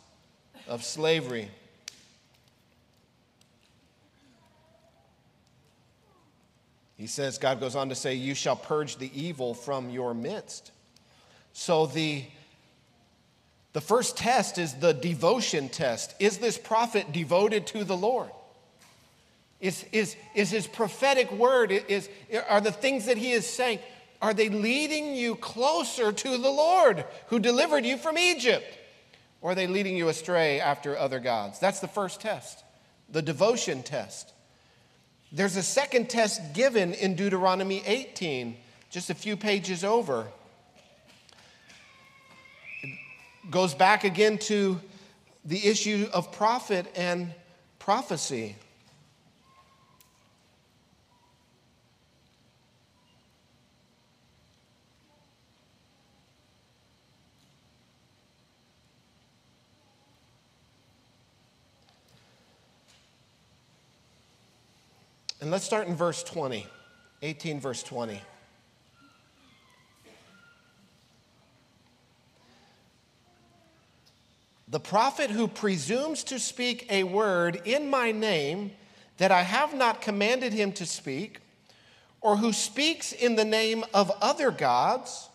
of 0.68 0.84
slavery. 0.84 1.48
He 6.96 7.06
says, 7.06 7.38
God 7.38 7.60
goes 7.60 7.76
on 7.76 7.88
to 7.88 7.94
say, 7.94 8.14
You 8.14 8.34
shall 8.34 8.56
purge 8.56 8.96
the 8.96 9.10
evil 9.18 9.54
from 9.54 9.88
your 9.88 10.12
midst. 10.12 10.70
So 11.54 11.86
the, 11.86 12.24
the 13.72 13.80
first 13.80 14.18
test 14.18 14.58
is 14.58 14.74
the 14.74 14.92
devotion 14.92 15.70
test. 15.70 16.14
Is 16.18 16.38
this 16.38 16.58
prophet 16.58 17.10
devoted 17.10 17.66
to 17.68 17.84
the 17.84 17.96
Lord? 17.96 18.28
Is, 19.60 19.84
is, 19.92 20.16
is 20.34 20.50
his 20.50 20.66
prophetic 20.66 21.32
word, 21.32 21.70
is, 21.70 22.08
are 22.48 22.60
the 22.60 22.72
things 22.72 23.06
that 23.06 23.16
he 23.16 23.32
is 23.32 23.46
saying, 23.46 23.78
are 24.22 24.34
they 24.34 24.48
leading 24.48 25.14
you 25.14 25.34
closer 25.36 26.12
to 26.12 26.28
the 26.38 26.50
Lord 26.50 27.04
who 27.28 27.38
delivered 27.38 27.84
you 27.84 27.96
from 27.96 28.18
Egypt? 28.18 28.66
Or 29.40 29.52
are 29.52 29.54
they 29.54 29.66
leading 29.66 29.96
you 29.96 30.08
astray 30.08 30.60
after 30.60 30.96
other 30.96 31.18
gods? 31.20 31.58
That's 31.58 31.80
the 31.80 31.88
first 31.88 32.20
test, 32.20 32.62
the 33.08 33.22
devotion 33.22 33.82
test. 33.82 34.32
There's 35.32 35.56
a 35.56 35.62
second 35.62 36.10
test 36.10 36.54
given 36.54 36.92
in 36.92 37.14
Deuteronomy 37.14 37.82
18, 37.86 38.56
just 38.90 39.10
a 39.10 39.14
few 39.14 39.36
pages 39.36 39.84
over. 39.84 40.26
It 42.82 43.50
goes 43.50 43.74
back 43.74 44.04
again 44.04 44.38
to 44.38 44.80
the 45.44 45.66
issue 45.66 46.08
of 46.12 46.32
prophet 46.32 46.86
and 46.94 47.32
prophecy. 47.78 48.56
And 65.40 65.50
let's 65.50 65.64
start 65.64 65.88
in 65.88 65.96
verse 65.96 66.22
20, 66.22 66.66
18, 67.22 67.60
verse 67.60 67.82
20. 67.82 68.20
The 74.68 74.80
prophet 74.80 75.30
who 75.30 75.48
presumes 75.48 76.22
to 76.24 76.38
speak 76.38 76.86
a 76.90 77.04
word 77.04 77.62
in 77.64 77.88
my 77.88 78.12
name 78.12 78.70
that 79.16 79.32
I 79.32 79.42
have 79.42 79.74
not 79.74 80.00
commanded 80.00 80.52
him 80.52 80.72
to 80.72 80.86
speak, 80.86 81.40
or 82.20 82.36
who 82.36 82.52
speaks 82.52 83.12
in 83.12 83.36
the 83.36 83.44
name 83.44 83.84
of 83.92 84.10
other 84.20 84.50
gods, 84.50 85.28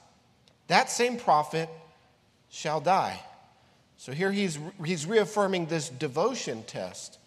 that 0.68 0.89
same 0.89 1.18
prophet 1.18 1.68
shall 2.50 2.80
die. 2.80 3.20
So 3.98 4.12
here 4.12 4.32
he's, 4.32 4.58
he's 4.84 5.06
reaffirming 5.06 5.65
this 5.65 5.89
devotion 5.89 6.63
test. 6.63 7.18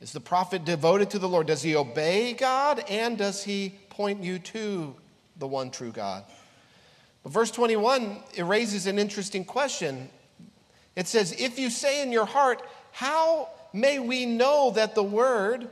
Is 0.00 0.12
the 0.12 0.20
prophet 0.20 0.64
devoted 0.64 1.10
to 1.10 1.18
the 1.18 1.28
Lord? 1.28 1.46
Does 1.46 1.62
he 1.62 1.76
obey 1.76 2.32
God 2.32 2.82
and 2.88 3.18
does 3.18 3.44
he 3.44 3.74
point 3.90 4.22
you 4.22 4.38
to 4.38 4.94
the 5.38 5.46
one 5.46 5.70
true 5.70 5.90
God? 5.90 6.24
But 7.22 7.32
verse 7.32 7.50
21, 7.50 8.18
it 8.34 8.44
raises 8.44 8.86
an 8.86 8.98
interesting 8.98 9.44
question. 9.44 10.08
It 10.96 11.06
says, 11.06 11.32
If 11.38 11.58
you 11.58 11.68
say 11.68 12.02
in 12.02 12.12
your 12.12 12.24
heart, 12.24 12.62
How 12.92 13.48
may 13.72 13.98
we 13.98 14.24
know 14.24 14.72
that 14.74 14.94
the 14.94 15.02
word 15.02 15.68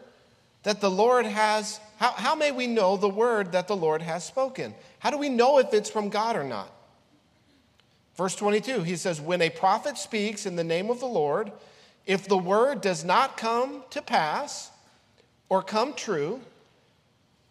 that 0.62 0.80
the 0.80 0.90
Lord 0.90 1.24
has, 1.24 1.80
how, 1.96 2.12
how 2.12 2.34
may 2.34 2.52
we 2.52 2.66
know 2.66 2.96
the 2.96 3.08
word 3.08 3.52
that 3.52 3.68
the 3.68 3.76
Lord 3.76 4.02
has 4.02 4.24
spoken? 4.24 4.74
How 4.98 5.10
do 5.10 5.16
we 5.16 5.28
know 5.28 5.58
if 5.58 5.72
it's 5.72 5.88
from 5.88 6.10
God 6.10 6.36
or 6.36 6.44
not? 6.44 6.70
Verse 8.16 8.34
22, 8.34 8.82
he 8.82 8.96
says, 8.96 9.20
When 9.20 9.40
a 9.40 9.48
prophet 9.48 9.96
speaks 9.96 10.44
in 10.44 10.56
the 10.56 10.64
name 10.64 10.90
of 10.90 11.00
the 11.00 11.06
Lord, 11.06 11.52
if 12.08 12.26
the 12.26 12.38
word 12.38 12.80
does 12.80 13.04
not 13.04 13.36
come 13.36 13.84
to 13.90 14.00
pass 14.00 14.70
or 15.50 15.62
come 15.62 15.92
true, 15.92 16.40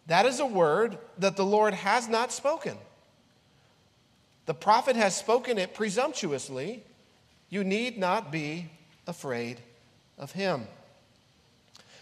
that 0.08 0.26
is 0.26 0.40
a 0.40 0.46
word 0.46 0.98
that 1.18 1.36
the 1.36 1.44
Lord 1.44 1.74
has 1.74 2.08
not 2.08 2.32
spoken. 2.32 2.76
The 4.46 4.54
prophet 4.54 4.96
has 4.96 5.16
spoken 5.16 5.58
it 5.58 5.74
presumptuously. 5.74 6.82
You 7.48 7.62
need 7.62 7.98
not 7.98 8.32
be 8.32 8.66
afraid 9.06 9.60
of 10.18 10.32
him. 10.32 10.66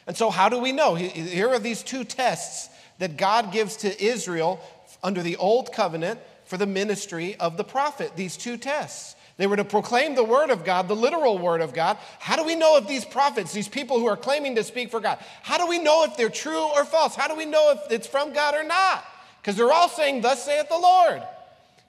And 0.07 0.17
so, 0.17 0.31
how 0.31 0.49
do 0.49 0.59
we 0.59 0.73
know? 0.73 0.95
Here 0.95 1.49
are 1.51 1.59
these 1.59 1.83
two 1.83 2.05
tests 2.05 2.71
that 2.99 3.19
God 3.19 3.53
gives 3.53 3.77
to 3.79 4.03
Israel 4.03 4.61
under 5.03 5.23
the 5.23 5.37
old 5.37 5.73
covenant 5.73 6.21
for 6.47 6.57
the 6.57 6.67
ministry 6.67 7.37
of 7.37 7.59
the 7.59 7.65
prophet. 7.65 8.13
These 8.17 8.39
two 8.39 8.57
tests. 8.57 9.16
They 9.37 9.47
were 9.47 9.57
to 9.57 9.65
proclaim 9.65 10.15
the 10.15 10.25
word 10.25 10.51
of 10.51 10.65
God, 10.65 10.89
the 10.89 10.97
literal 10.97 11.39
word 11.39 11.61
of 11.61 11.75
God. 11.75 11.99
How 12.19 12.37
do 12.37 12.45
we 12.45 12.55
know 12.55 12.79
if 12.79 12.87
these 12.87 13.05
prophets, 13.05 13.53
these 13.53 13.69
people 13.69 13.99
who 13.99 14.07
are 14.07 14.17
claiming 14.17 14.55
to 14.55 14.65
speak 14.65 14.91
for 14.91 15.01
God, 15.01 15.19
how 15.43 15.59
do 15.59 15.67
we 15.67 15.79
know 15.79 16.05
if 16.05 16.17
they're 16.17 16.31
true 16.31 16.65
or 16.75 16.85
false? 16.85 17.15
How 17.15 17.29
do 17.29 17.35
we 17.35 17.45
know 17.45 17.73
if 17.73 17.93
it's 17.93 18.07
from 18.07 18.33
God 18.33 18.55
or 18.55 18.65
not? 18.65 19.05
Because 19.41 19.57
they're 19.57 19.73
all 19.73 19.89
saying, 19.89 20.23
Thus 20.23 20.45
saith 20.45 20.69
the 20.69 20.79
Lord. 20.79 21.23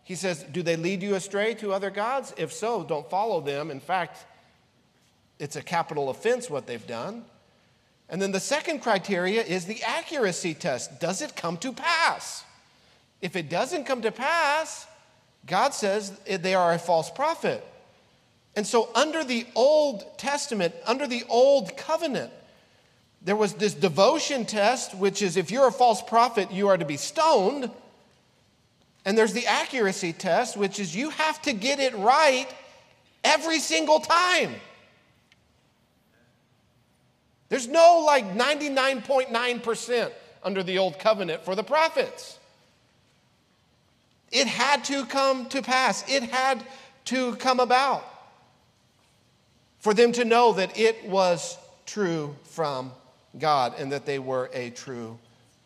He 0.03 0.15
says, 0.15 0.43
Do 0.43 0.62
they 0.62 0.75
lead 0.75 1.01
you 1.01 1.15
astray 1.15 1.53
to 1.55 1.73
other 1.73 1.89
gods? 1.89 2.33
If 2.38 2.51
so, 2.51 2.83
don't 2.83 3.10
follow 3.10 3.39
them. 3.39 3.71
In 3.71 3.79
fact, 3.79 4.25
it's 5.39 5.55
a 5.55 5.62
capital 5.62 6.10
offense 6.10 6.49
what 6.49 6.67
they've 6.67 6.86
done. 6.86 7.23
And 8.10 8.21
then 8.21 8.31
the 8.31 8.39
second 8.39 8.79
criteria 8.79 9.41
is 9.43 9.65
the 9.65 9.81
accuracy 9.83 10.53
test. 10.53 10.99
Does 10.99 11.21
it 11.21 11.36
come 11.36 11.57
to 11.57 11.73
pass? 11.73 12.43
If 13.21 13.36
it 13.36 13.49
doesn't 13.49 13.86
come 13.86 14.01
to 14.01 14.12
pass, 14.12 14.88
God 15.47 15.73
says 15.73 16.12
they 16.25 16.53
are 16.53 16.73
a 16.73 16.79
false 16.79 17.10
prophet. 17.10 17.65
And 18.55 18.67
so, 18.67 18.89
under 18.95 19.23
the 19.23 19.45
Old 19.55 20.17
Testament, 20.17 20.73
under 20.86 21.07
the 21.07 21.23
Old 21.29 21.77
Covenant, 21.77 22.31
there 23.21 23.36
was 23.36 23.53
this 23.53 23.73
devotion 23.73 24.45
test, 24.45 24.95
which 24.95 25.21
is 25.21 25.38
if 25.38 25.51
you're 25.51 25.67
a 25.67 25.71
false 25.71 26.01
prophet, 26.01 26.51
you 26.51 26.67
are 26.67 26.77
to 26.77 26.86
be 26.86 26.97
stoned. 26.97 27.69
And 29.05 29.17
there's 29.17 29.33
the 29.33 29.45
accuracy 29.47 30.12
test, 30.12 30.57
which 30.57 30.79
is 30.79 30.95
you 30.95 31.12
have 31.12 31.41
to 31.43 31.53
get 31.53 31.79
it 31.79 31.95
right 31.95 32.47
every 33.23 33.60
single 33.60 33.99
time. 33.99 34.55
There's 37.49 37.67
no 37.67 38.03
like 38.05 38.36
99.9% 38.36 40.12
under 40.43 40.63
the 40.63 40.77
old 40.77 40.99
covenant 40.99 41.45
for 41.45 41.55
the 41.55 41.63
prophets. 41.63 42.38
It 44.32 44.48
had 44.48 44.84
to 44.86 45.06
come 45.06 45.48
to 45.50 45.62
pass, 45.62 46.04
it 46.10 46.24
had 46.24 46.66
to 47.06 47.36
come 47.38 47.60
about 47.60 48.04
for 49.80 49.94
them 49.94 50.12
to 50.13 50.26
know 50.26 50.54
that 50.54 50.78
it 50.78 51.06
was 51.06 51.58
true 51.86 52.36
from 52.44 52.92
God 53.40 53.74
and 53.78 53.92
that 53.92 54.06
they 54.06 54.20
were 54.20 54.50
a 54.54 54.70
true 54.72 55.18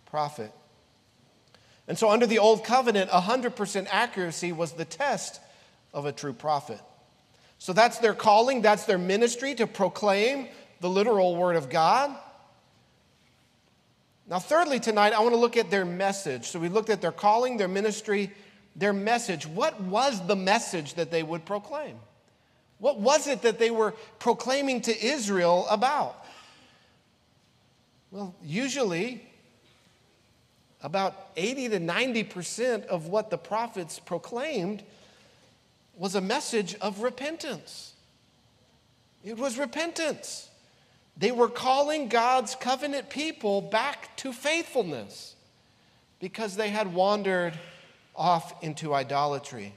prophet. 0.06 0.52
And 1.88 1.98
so, 1.98 2.10
under 2.10 2.28
the 2.28 2.40
Old 2.40 2.64
Covenant, 2.64 3.10
100% 3.10 3.88
accuracy 3.90 4.52
was 4.52 4.74
the 4.74 4.86
test 4.86 5.42
of 5.94 6.06
a 6.06 6.12
true 6.12 6.34
prophet. 6.34 6.80
So, 7.58 7.74
that's 7.74 7.98
their 7.98 8.14
calling, 8.14 8.62
that's 8.62 8.86
their 8.86 8.98
ministry 8.98 9.56
to 9.56 9.68
proclaim 9.68 10.48
the 10.80 10.90
literal 10.90 11.36
word 11.36 11.56
of 11.56 11.70
God. 11.70 12.16
Now, 14.28 14.40
thirdly, 14.40 14.80
tonight, 14.80 15.14
I 15.14 15.20
want 15.20 15.34
to 15.34 15.40
look 15.40 15.58
at 15.58 15.72
their 15.72 15.86
message. 15.86 16.46
So, 16.46 16.60
we 16.60 16.70
looked 16.70 16.90
at 16.90 17.02
their 17.02 17.12
calling, 17.12 17.58
their 17.58 17.68
ministry, 17.68 18.32
their 18.76 18.94
message. 18.94 19.46
What 19.46 19.82
was 19.82 20.26
the 20.28 20.36
message 20.36 20.96
that 20.96 21.12
they 21.12 21.24
would 21.24 21.46
proclaim? 21.46 21.98
What 22.80 23.00
was 23.00 23.28
it 23.28 23.44
that 23.44 23.60
they 23.60 23.72
were 23.72 23.94
proclaiming 24.20 24.82
to 24.82 25.06
Israel 25.06 25.68
about? 25.70 26.16
Well, 28.10 28.36
usually, 28.44 29.24
about 30.82 31.16
80 31.38 31.70
to 31.70 31.80
90% 31.80 32.88
of 32.88 33.08
what 33.08 33.30
the 33.30 33.38
prophets 33.38 34.00
proclaimed 34.00 34.84
was 35.96 36.16
a 36.16 36.22
message 36.22 36.76
of 36.76 37.02
repentance. 37.02 37.94
It 39.24 39.38
was 39.38 39.58
repentance. 39.58 40.50
They 41.16 41.32
were 41.32 41.50
calling 41.50 42.08
God's 42.08 42.56
covenant 42.56 43.10
people 43.10 43.62
back 43.62 44.16
to 44.18 44.34
faithfulness. 44.34 45.36
because 46.22 46.56
they 46.56 46.70
had 46.70 46.94
wandered 46.94 47.54
off 48.22 48.54
into 48.64 48.94
idolatry. 48.94 49.74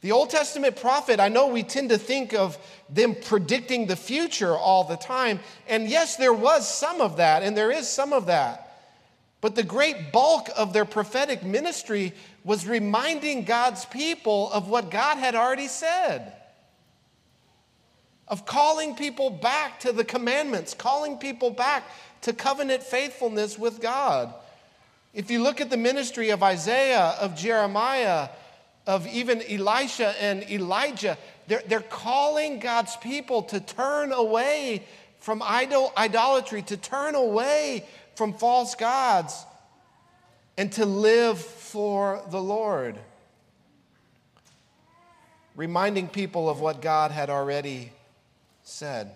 The 0.00 0.12
Old 0.12 0.30
Testament 0.30 0.76
prophet, 0.76 1.18
I 1.18 1.28
know 1.28 1.48
we 1.48 1.62
tend 1.64 1.88
to 1.88 1.98
think 1.98 2.34
of 2.34 2.56
them 2.88 3.16
predicting 3.24 3.86
the 3.86 3.96
future 3.96 4.54
all 4.54 4.84
the 4.84 4.96
time. 4.96 5.40
And 5.66 5.88
yes, 5.88 6.16
there 6.16 6.32
was 6.32 6.68
some 6.72 7.00
of 7.00 7.16
that, 7.16 7.42
and 7.42 7.56
there 7.56 7.72
is 7.72 7.88
some 7.88 8.12
of 8.12 8.26
that. 8.26 8.60
But 9.40 9.56
the 9.56 9.62
great 9.62 10.12
bulk 10.12 10.48
of 10.56 10.72
their 10.72 10.84
prophetic 10.84 11.42
ministry 11.42 12.12
was 12.44 12.66
reminding 12.66 13.44
God's 13.44 13.86
people 13.86 14.52
of 14.52 14.68
what 14.68 14.90
God 14.90 15.16
had 15.16 15.34
already 15.34 15.68
said, 15.68 16.32
of 18.28 18.46
calling 18.46 18.94
people 18.94 19.30
back 19.30 19.80
to 19.80 19.92
the 19.92 20.04
commandments, 20.04 20.74
calling 20.74 21.16
people 21.16 21.50
back 21.50 21.82
to 22.20 22.32
covenant 22.32 22.82
faithfulness 22.82 23.58
with 23.58 23.80
God. 23.80 24.34
If 25.14 25.30
you 25.30 25.42
look 25.42 25.60
at 25.60 25.70
the 25.70 25.76
ministry 25.76 26.30
of 26.30 26.42
Isaiah, 26.42 27.14
of 27.20 27.36
Jeremiah, 27.36 28.28
of 28.84 29.06
even 29.06 29.42
Elisha 29.48 30.14
and 30.20 30.42
Elijah, 30.50 31.16
they're, 31.46 31.62
they're 31.68 31.80
calling 31.80 32.58
God's 32.58 32.96
people 32.96 33.42
to 33.44 33.60
turn 33.60 34.12
away 34.12 34.84
from 35.20 35.40
idol, 35.42 35.92
idolatry, 35.96 36.62
to 36.62 36.76
turn 36.76 37.14
away 37.14 37.86
from 38.16 38.34
false 38.34 38.74
gods, 38.74 39.44
and 40.56 40.70
to 40.72 40.84
live 40.84 41.38
for 41.38 42.22
the 42.30 42.40
Lord. 42.40 42.98
Reminding 45.56 46.08
people 46.08 46.50
of 46.50 46.60
what 46.60 46.82
God 46.82 47.12
had 47.12 47.30
already 47.30 47.92
said. 48.64 49.14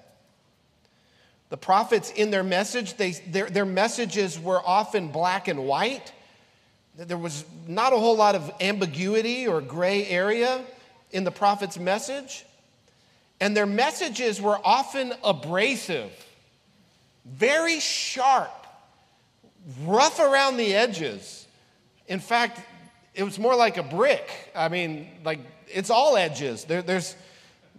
The 1.50 1.56
prophets, 1.56 2.10
in 2.10 2.30
their 2.30 2.44
message, 2.44 2.94
they, 2.94 3.12
their, 3.12 3.48
their 3.48 3.64
messages 3.64 4.38
were 4.38 4.60
often 4.64 5.08
black 5.08 5.48
and 5.48 5.64
white. 5.64 6.12
There 6.96 7.16
was 7.16 7.44
not 7.66 7.92
a 7.92 7.96
whole 7.96 8.16
lot 8.16 8.34
of 8.34 8.50
ambiguity 8.60 9.46
or 9.46 9.60
gray 9.60 10.06
area 10.06 10.62
in 11.10 11.24
the 11.24 11.30
prophet's 11.30 11.78
message. 11.78 12.44
And 13.40 13.56
their 13.56 13.66
messages 13.66 14.42
were 14.42 14.58
often 14.64 15.14
abrasive, 15.22 16.10
very 17.24 17.78
sharp, 17.80 18.66
rough 19.84 20.18
around 20.18 20.56
the 20.56 20.74
edges. 20.74 21.46
In 22.08 22.20
fact, 22.20 22.60
it 23.14 23.22
was 23.22 23.38
more 23.38 23.54
like 23.54 23.76
a 23.76 23.82
brick. 23.82 24.28
I 24.54 24.68
mean, 24.68 25.08
like 25.24 25.38
it's 25.68 25.90
all 25.90 26.16
edges. 26.16 26.64
There, 26.64 26.82
there's, 26.82 27.14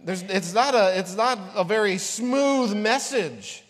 there's, 0.04 0.22
it's, 0.22 0.54
not 0.54 0.74
a, 0.74 0.98
it's 0.98 1.14
not 1.14 1.38
a 1.54 1.64
very 1.64 1.98
smooth 1.98 2.74
message. 2.74 3.62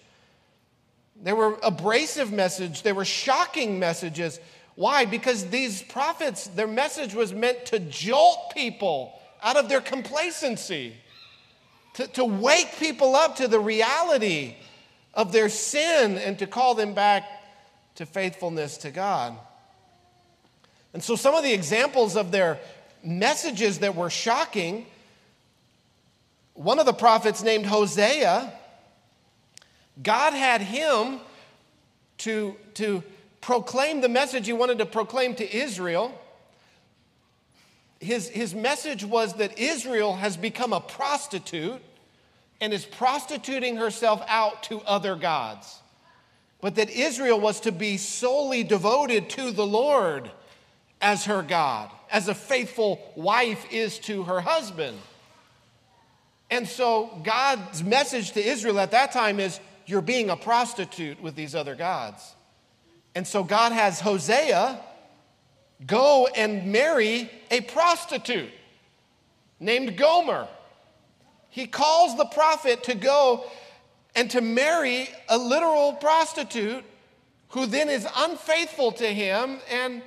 They 1.23 1.33
were 1.33 1.59
abrasive 1.63 2.33
message. 2.33 2.83
They 2.83 2.93
were 2.93 3.05
shocking 3.05 3.79
messages. 3.79 4.39
Why? 4.75 5.05
Because 5.05 5.47
these 5.47 5.83
prophets, 5.83 6.47
their 6.49 6.69
message 6.69 7.15
was 7.15 7.33
meant 7.35 7.67
to 7.67 7.81
jolt 7.81 8.55
people 8.55 9.19
out 9.43 9.57
of 9.57 9.69
their 9.69 9.81
complacency, 9.81 10.95
to, 11.95 12.07
to 12.09 12.25
wake 12.25 12.79
people 12.79 13.17
up 13.17 13.37
to 13.37 13.49
the 13.49 13.61
reality 13.61 14.57
of 15.13 15.33
their 15.33 15.49
sin 15.49 16.17
and 16.17 16.39
to 16.39 16.47
call 16.47 16.75
them 16.75 16.95
back 16.95 17.25
to 17.97 18.07
faithfulness 18.07 18.79
to 18.79 18.91
God. 18.91 19.37
And 20.95 21.03
so, 21.03 21.17
some 21.17 21.35
of 21.35 21.43
the 21.43 21.53
examples 21.53 22.17
of 22.17 22.31
their 22.31 22.59
messages 23.03 23.81
that 23.81 23.95
were 23.95 24.11
shocking 24.11 24.87
one 26.61 26.79
of 26.79 26.85
the 26.85 26.93
prophets 26.93 27.43
named 27.43 27.65
Hosea, 27.65 28.53
God 30.03 30.35
had 30.35 30.61
him 30.61 31.19
to, 32.19 32.55
to 32.75 33.03
proclaim 33.41 34.03
the 34.03 34.11
message 34.11 34.45
he 34.45 34.53
wanted 34.53 34.77
to 34.77 34.85
proclaim 34.85 35.35
to 35.37 35.57
Israel. 35.57 36.15
His, 37.99 38.29
his 38.29 38.55
message 38.55 39.03
was 39.03 39.33
that 39.35 39.59
Israel 39.59 40.17
has 40.17 40.37
become 40.37 40.75
a 40.75 40.81
prostitute 40.81 41.81
and 42.61 42.75
is 42.75 42.85
prostituting 42.85 43.77
herself 43.77 44.23
out 44.29 44.63
to 44.65 44.83
other 44.83 45.17
gods. 45.17 45.79
But 46.61 46.75
that 46.75 46.91
Israel 46.91 47.41
was 47.41 47.61
to 47.61 47.73
be 47.73 47.97
solely 47.97 48.65
devoted 48.65 49.31
to 49.31 49.51
the 49.51 49.67
Lord 49.67 50.31
as 51.01 51.25
her 51.25 51.41
God, 51.41 51.91
as 52.11 52.29
a 52.29 52.35
faithful 52.35 53.13
wife 53.17 53.65
is 53.73 53.99
to 54.01 54.25
her 54.25 54.43
husband. 54.43 54.99
And 56.51 56.69
so 56.69 57.21
God's 57.23 57.83
message 57.85 58.33
to 58.33 58.45
Israel 58.45 58.81
at 58.81 58.91
that 58.91 59.13
time 59.13 59.39
is 59.39 59.61
you're 59.87 60.03
being 60.03 60.31
a 60.31 60.37
prostitute 60.37 61.21
with 61.23 61.35
these 61.35 61.55
other 61.55 61.75
gods. 61.75 62.35
And 63.15 63.27
so 63.27 63.45
God 63.45 63.73
has 63.73 64.01
Hosea 64.01 64.81
go 65.87 66.29
and 66.35 66.73
marry 66.73 67.31
a 67.51 67.61
prostitute 67.63 68.51
named 69.59 69.97
Gomer. 69.97 70.49
He 71.49 71.67
calls 71.67 72.17
the 72.17 72.27
prophet 72.27 72.85
to 72.85 72.95
go 72.95 73.45
and 74.15 74.31
to 74.31 74.41
marry 74.41 75.09
a 75.29 75.39
literal 75.39 75.95
prostitute 75.95 76.85
who 77.51 77.67
then 77.67 77.89
is 77.89 78.07
unfaithful 78.17 78.93
to 78.93 79.07
him 79.07 79.59
and 79.71 80.03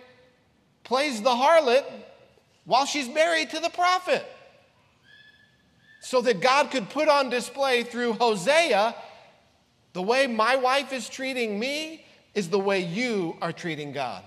plays 0.84 1.22
the 1.22 1.30
harlot 1.30 1.86
while 2.66 2.86
she's 2.86 3.10
married 3.10 3.50
to 3.50 3.60
the 3.60 3.70
prophet. 3.70 4.26
So 6.04 6.20
that 6.20 6.42
God 6.42 6.70
could 6.70 6.90
put 6.90 7.08
on 7.08 7.30
display 7.30 7.84
through 7.84 8.14
Hosea 8.14 8.94
the 9.94 10.02
way 10.02 10.28
my 10.28 10.58
wife 10.58 10.92
is 10.92 11.08
treating 11.08 11.58
me 11.58 12.04
is 12.34 12.50
the 12.50 12.60
way 12.60 12.82
you 12.82 13.38
are 13.42 13.54
treating 13.54 13.94
God. 13.94 14.22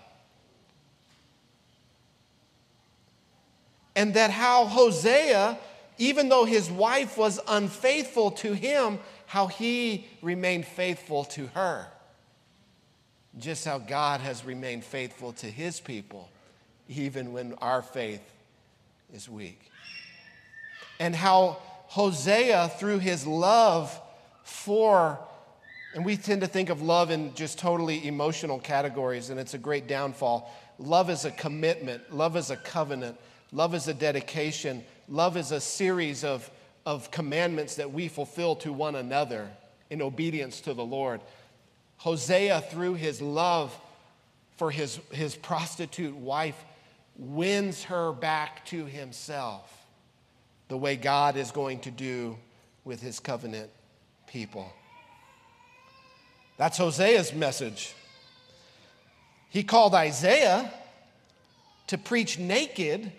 And 3.94 4.14
that 4.14 4.30
how 4.30 4.64
Hosea, 4.64 5.58
even 5.98 6.30
though 6.30 6.46
his 6.46 6.70
wife 6.70 7.18
was 7.18 7.38
unfaithful 7.46 8.30
to 8.30 8.54
him, 8.54 8.98
how 9.26 9.46
he 9.46 10.06
remained 10.22 10.64
faithful 10.64 11.24
to 11.24 11.46
her. 11.48 11.86
Just 13.38 13.66
how 13.66 13.76
God 13.76 14.22
has 14.22 14.46
remained 14.46 14.82
faithful 14.82 15.34
to 15.34 15.46
his 15.46 15.78
people, 15.78 16.30
even 16.88 17.34
when 17.34 17.52
our 17.60 17.82
faith 17.82 18.22
is 19.12 19.28
weak. 19.28 19.70
And 20.98 21.14
how 21.14 21.58
Hosea, 21.88 22.72
through 22.78 22.98
his 22.98 23.26
love 23.26 24.00
for 24.42 25.18
and 25.96 26.04
we 26.04 26.18
tend 26.18 26.42
to 26.42 26.46
think 26.46 26.68
of 26.68 26.82
love 26.82 27.10
in 27.10 27.34
just 27.34 27.58
totally 27.58 28.06
emotional 28.06 28.58
categories, 28.58 29.30
and 29.30 29.40
it's 29.40 29.54
a 29.54 29.58
great 29.58 29.86
downfall. 29.86 30.54
Love 30.78 31.08
is 31.08 31.24
a 31.24 31.30
commitment, 31.30 32.14
love 32.14 32.36
is 32.36 32.50
a 32.50 32.56
covenant, 32.56 33.16
love 33.50 33.74
is 33.74 33.88
a 33.88 33.94
dedication, 33.94 34.84
love 35.08 35.38
is 35.38 35.52
a 35.52 35.60
series 35.60 36.22
of, 36.22 36.50
of 36.84 37.10
commandments 37.10 37.76
that 37.76 37.90
we 37.90 38.08
fulfill 38.08 38.54
to 38.56 38.74
one 38.74 38.94
another 38.94 39.48
in 39.88 40.02
obedience 40.02 40.60
to 40.60 40.74
the 40.74 40.84
Lord. 40.84 41.22
Hosea, 41.96 42.60
through 42.70 42.94
his 42.94 43.22
love 43.22 43.74
for 44.58 44.70
his, 44.70 45.00
his 45.12 45.34
prostitute 45.34 46.14
wife, 46.14 46.62
wins 47.16 47.84
her 47.84 48.12
back 48.12 48.66
to 48.66 48.84
himself 48.84 49.85
the 50.68 50.76
way 50.76 50.96
God 50.96 51.36
is 51.36 51.50
going 51.50 51.80
to 51.80 51.90
do 51.90 52.36
with 52.84 53.00
his 53.00 53.20
covenant 53.20 53.70
people. 54.26 54.70
That's 56.56 56.78
Hosea's 56.78 57.32
message. 57.32 57.94
He 59.50 59.62
called 59.62 59.94
Isaiah 59.94 60.72
to 61.88 61.98
preach 61.98 62.38
naked 62.38 63.12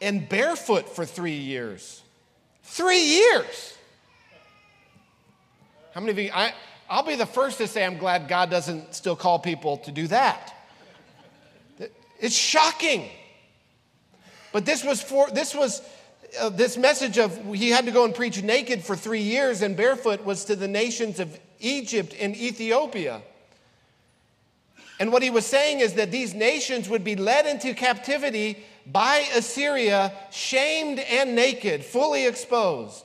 and 0.00 0.28
barefoot 0.28 0.88
for 0.88 1.04
three 1.04 1.36
years. 1.36 2.02
Three 2.62 3.00
years. 3.00 3.76
How 5.92 6.00
many 6.00 6.12
of 6.12 6.18
you? 6.18 6.30
I, 6.34 6.54
I'll 6.88 7.02
be 7.02 7.14
the 7.14 7.26
first 7.26 7.58
to 7.58 7.66
say 7.66 7.84
I'm 7.84 7.98
glad 7.98 8.28
God 8.28 8.50
doesn't 8.50 8.94
still 8.94 9.16
call 9.16 9.38
people 9.38 9.78
to 9.78 9.92
do 9.92 10.06
that. 10.08 10.52
It's 12.20 12.34
shocking. 12.34 13.10
But 14.52 14.64
this 14.64 14.84
was 14.84 15.02
for 15.02 15.30
this 15.30 15.54
was 15.54 15.82
uh, 16.38 16.48
this 16.48 16.76
message 16.76 17.18
of 17.18 17.54
he 17.54 17.70
had 17.70 17.86
to 17.86 17.92
go 17.92 18.04
and 18.04 18.14
preach 18.14 18.42
naked 18.42 18.84
for 18.84 18.96
three 18.96 19.22
years 19.22 19.62
and 19.62 19.76
barefoot 19.76 20.24
was 20.24 20.44
to 20.46 20.56
the 20.56 20.68
nations 20.68 21.20
of 21.20 21.38
Egypt 21.60 22.14
and 22.18 22.36
Ethiopia. 22.36 23.22
And 25.00 25.12
what 25.12 25.22
he 25.22 25.30
was 25.30 25.46
saying 25.46 25.80
is 25.80 25.94
that 25.94 26.10
these 26.10 26.34
nations 26.34 26.88
would 26.88 27.02
be 27.02 27.16
led 27.16 27.46
into 27.46 27.74
captivity 27.74 28.64
by 28.86 29.26
Assyria, 29.34 30.12
shamed 30.30 31.00
and 31.00 31.34
naked, 31.34 31.84
fully 31.84 32.26
exposed. 32.26 33.04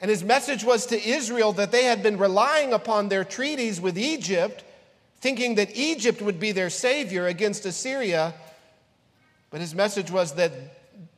And 0.00 0.10
his 0.10 0.22
message 0.22 0.64
was 0.64 0.86
to 0.86 1.02
Israel 1.02 1.52
that 1.54 1.72
they 1.72 1.84
had 1.84 2.02
been 2.02 2.18
relying 2.18 2.72
upon 2.72 3.08
their 3.08 3.24
treaties 3.24 3.80
with 3.80 3.96
Egypt, 3.96 4.64
thinking 5.20 5.54
that 5.54 5.74
Egypt 5.76 6.20
would 6.20 6.38
be 6.38 6.52
their 6.52 6.68
savior 6.68 7.26
against 7.26 7.64
Assyria. 7.64 8.34
But 9.50 9.60
his 9.60 9.74
message 9.74 10.10
was 10.10 10.34
that 10.34 10.52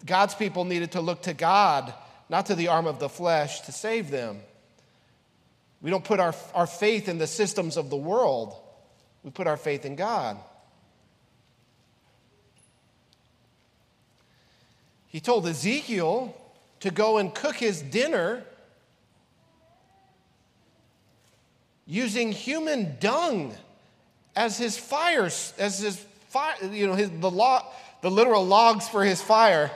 God's 0.04 0.34
people 0.34 0.64
needed 0.64 0.92
to 0.92 1.00
look 1.00 1.22
to 1.22 1.34
God, 1.34 1.92
not 2.28 2.46
to 2.46 2.54
the 2.54 2.68
arm 2.68 2.86
of 2.86 2.98
the 2.98 3.08
flesh, 3.08 3.60
to 3.62 3.72
save 3.72 4.10
them. 4.10 4.40
We 5.82 5.90
don't 5.90 6.04
put 6.04 6.20
our, 6.20 6.34
our 6.54 6.66
faith 6.66 7.08
in 7.08 7.18
the 7.18 7.26
systems 7.26 7.76
of 7.76 7.90
the 7.90 7.96
world. 7.96 8.54
We 9.22 9.30
put 9.30 9.46
our 9.46 9.56
faith 9.56 9.84
in 9.84 9.96
God. 9.96 10.38
He 15.08 15.20
told 15.20 15.46
Ezekiel 15.46 16.36
to 16.80 16.90
go 16.90 17.18
and 17.18 17.34
cook 17.34 17.56
his 17.56 17.80
dinner 17.80 18.42
using 21.86 22.32
human 22.32 22.96
dung 23.00 23.54
as 24.34 24.58
his 24.58 24.76
fire, 24.76 25.24
as 25.24 25.78
his 25.78 25.96
fire, 26.28 26.54
you 26.70 26.86
know, 26.86 26.94
his, 26.94 27.10
the, 27.10 27.30
log, 27.30 27.64
the 28.06 28.10
literal 28.12 28.46
logs 28.46 28.88
for 28.88 29.04
his 29.04 29.20
fire. 29.20 29.68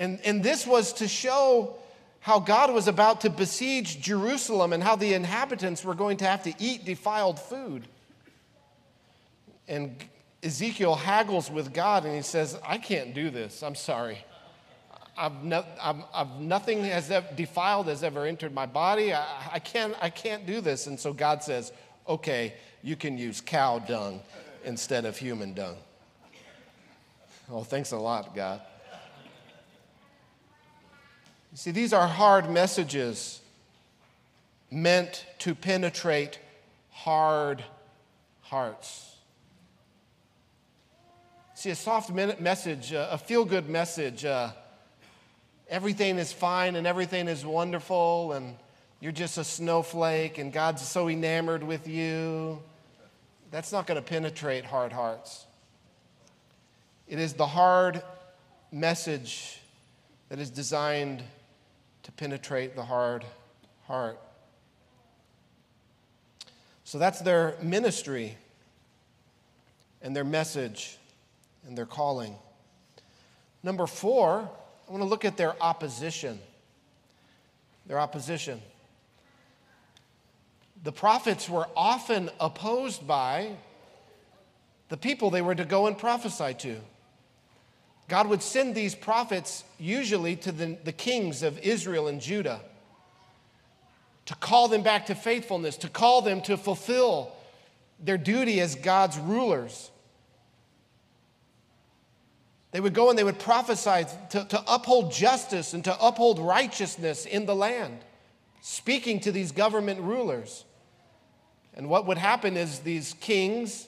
and, 0.00 0.18
and 0.24 0.42
this 0.42 0.66
was 0.66 0.94
to 0.94 1.06
show 1.06 1.76
how 2.18 2.40
God 2.40 2.74
was 2.74 2.88
about 2.88 3.20
to 3.20 3.30
besiege 3.30 4.00
Jerusalem 4.00 4.72
and 4.72 4.82
how 4.82 4.96
the 4.96 5.14
inhabitants 5.14 5.84
were 5.84 5.94
going 5.94 6.16
to 6.16 6.24
have 6.24 6.42
to 6.42 6.54
eat 6.58 6.84
defiled 6.84 7.38
food. 7.38 7.86
And 9.68 10.04
Ezekiel 10.42 10.96
haggles 10.96 11.48
with 11.48 11.72
God 11.72 12.06
and 12.06 12.16
he 12.16 12.22
says, 12.22 12.58
I 12.66 12.76
can't 12.76 13.14
do 13.14 13.30
this. 13.30 13.62
I'm 13.62 13.76
sorry. 13.76 14.18
I've, 15.16 15.44
no, 15.44 15.64
I've, 15.80 16.02
I've 16.12 16.40
nothing 16.40 16.82
has 16.82 17.12
defiled 17.36 17.86
has 17.86 18.02
ever 18.02 18.26
entered 18.26 18.52
my 18.52 18.66
body. 18.66 19.14
I, 19.14 19.24
I, 19.52 19.58
can't, 19.60 19.94
I 20.02 20.10
can't 20.10 20.44
do 20.44 20.60
this. 20.60 20.88
And 20.88 20.98
so 20.98 21.12
God 21.12 21.44
says, 21.44 21.72
okay, 22.08 22.54
you 22.82 22.96
can 22.96 23.18
use 23.18 23.40
cow 23.40 23.78
dung 23.78 24.20
instead 24.64 25.04
of 25.04 25.16
human 25.16 25.54
dung. 25.54 25.76
Oh, 27.50 27.62
thanks 27.62 27.92
a 27.92 27.96
lot, 27.96 28.34
God. 28.34 28.60
You 31.52 31.58
see, 31.58 31.70
these 31.70 31.92
are 31.92 32.06
hard 32.06 32.50
messages 32.50 33.40
meant 34.70 35.24
to 35.38 35.54
penetrate 35.54 36.38
hard 36.90 37.64
hearts. 38.42 39.14
See, 41.54 41.70
a 41.70 41.74
soft 41.74 42.10
message, 42.10 42.92
a 42.92 43.16
feel 43.16 43.44
good 43.44 43.68
message, 43.68 44.24
uh, 44.24 44.50
everything 45.68 46.18
is 46.18 46.32
fine 46.32 46.76
and 46.76 46.86
everything 46.86 47.28
is 47.28 47.46
wonderful, 47.46 48.32
and 48.32 48.56
you're 49.06 49.12
just 49.12 49.38
a 49.38 49.44
snowflake, 49.44 50.38
and 50.38 50.52
God's 50.52 50.82
so 50.82 51.08
enamored 51.08 51.62
with 51.62 51.86
you. 51.86 52.60
That's 53.52 53.70
not 53.70 53.86
going 53.86 53.94
to 53.94 54.02
penetrate 54.02 54.64
hard 54.64 54.92
hearts. 54.92 55.46
It 57.06 57.20
is 57.20 57.34
the 57.34 57.46
hard 57.46 58.02
message 58.72 59.60
that 60.28 60.40
is 60.40 60.50
designed 60.50 61.22
to 62.02 62.10
penetrate 62.10 62.74
the 62.74 62.82
hard 62.82 63.24
heart. 63.86 64.18
So 66.82 66.98
that's 66.98 67.20
their 67.20 67.54
ministry 67.62 68.36
and 70.02 70.16
their 70.16 70.24
message 70.24 70.98
and 71.64 71.78
their 71.78 71.86
calling. 71.86 72.34
Number 73.62 73.86
four, 73.86 74.50
I 74.88 74.90
want 74.90 75.04
to 75.04 75.08
look 75.08 75.24
at 75.24 75.36
their 75.36 75.54
opposition. 75.62 76.40
Their 77.86 78.00
opposition. 78.00 78.60
The 80.86 80.92
prophets 80.92 81.50
were 81.50 81.66
often 81.76 82.30
opposed 82.38 83.08
by 83.08 83.56
the 84.88 84.96
people 84.96 85.30
they 85.30 85.42
were 85.42 85.56
to 85.56 85.64
go 85.64 85.88
and 85.88 85.98
prophesy 85.98 86.54
to. 86.58 86.76
God 88.06 88.28
would 88.28 88.40
send 88.40 88.76
these 88.76 88.94
prophets 88.94 89.64
usually 89.80 90.36
to 90.36 90.52
the, 90.52 90.78
the 90.84 90.92
kings 90.92 91.42
of 91.42 91.58
Israel 91.58 92.06
and 92.06 92.20
Judah 92.20 92.60
to 94.26 94.36
call 94.36 94.68
them 94.68 94.84
back 94.84 95.06
to 95.06 95.16
faithfulness, 95.16 95.76
to 95.78 95.88
call 95.88 96.22
them 96.22 96.40
to 96.42 96.56
fulfill 96.56 97.32
their 97.98 98.16
duty 98.16 98.60
as 98.60 98.76
God's 98.76 99.18
rulers. 99.18 99.90
They 102.70 102.78
would 102.78 102.94
go 102.94 103.10
and 103.10 103.18
they 103.18 103.24
would 103.24 103.40
prophesy 103.40 104.04
to, 104.30 104.44
to 104.44 104.62
uphold 104.72 105.10
justice 105.10 105.74
and 105.74 105.82
to 105.82 105.96
uphold 106.00 106.38
righteousness 106.38 107.26
in 107.26 107.44
the 107.44 107.56
land, 107.56 107.98
speaking 108.60 109.18
to 109.18 109.32
these 109.32 109.50
government 109.50 110.00
rulers. 110.00 110.64
And 111.76 111.88
what 111.88 112.06
would 112.06 112.18
happen 112.18 112.56
is 112.56 112.80
these 112.80 113.14
kings 113.20 113.86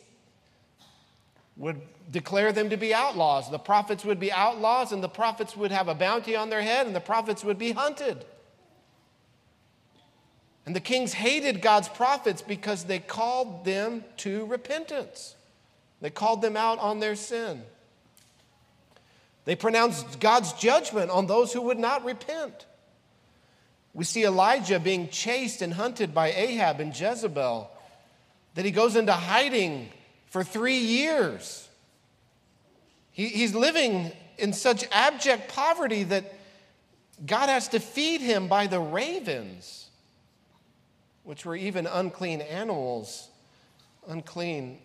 would 1.57 1.81
declare 2.11 2.53
them 2.53 2.71
to 2.71 2.77
be 2.77 2.95
outlaws. 2.95 3.51
The 3.51 3.59
prophets 3.59 4.05
would 4.05 4.21
be 4.21 4.31
outlaws, 4.31 4.93
and 4.93 5.03
the 5.03 5.09
prophets 5.09 5.57
would 5.57 5.73
have 5.73 5.89
a 5.89 5.95
bounty 5.95 6.37
on 6.37 6.51
their 6.51 6.63
head, 6.63 6.87
and 6.87 6.95
the 6.95 7.01
prophets 7.01 7.43
would 7.43 7.59
be 7.59 7.73
hunted. 7.73 8.25
And 10.67 10.77
the 10.77 10.81
kings 10.81 11.15
hated 11.15 11.63
God's 11.63 11.89
prophets 11.89 12.43
because 12.43 12.85
they 12.85 12.99
called 12.99 13.65
them 13.65 14.05
to 14.19 14.45
repentance. 14.47 15.35
They 16.03 16.11
called 16.11 16.43
them 16.43 16.57
out 16.57 16.79
on 16.79 17.01
their 17.01 17.17
sin. 17.17 17.63
They 19.47 19.57
pronounced 19.57 20.21
God's 20.21 20.53
judgment 20.53 21.11
on 21.11 21.27
those 21.27 21.55
who 21.55 21.63
would 21.63 21.79
not 21.79 22.05
repent. 22.05 22.67
We 23.95 24.05
see 24.05 24.25
Elijah 24.25 24.79
being 24.79 25.09
chased 25.09 25.63
and 25.63 25.73
hunted 25.73 26.15
by 26.15 26.33
Ahab 26.33 26.81
and 26.81 26.99
Jezebel, 26.99 27.71
that 28.59 28.65
he 28.65 28.73
goes 28.73 28.97
into 28.97 29.13
hiding 29.13 29.89
for 30.27 30.43
three 30.43 30.79
years. 30.79 31.69
He, 33.13 33.29
he's 33.29 33.55
living 33.55 34.11
in 34.37 34.53
such 34.53 34.85
abject 34.91 35.55
poverty 35.55 36.03
that 36.03 36.35
God 37.25 37.49
has 37.51 37.69
to 37.69 37.79
feed 37.79 38.21
him 38.21 38.49
by 38.49 38.67
the 38.67 38.81
ravens, 38.81 39.89
which 41.23 41.47
were 41.47 41.55
even 41.55 41.87
unclean 41.87 42.41
animals, 42.41 43.29
unclean 44.09 44.79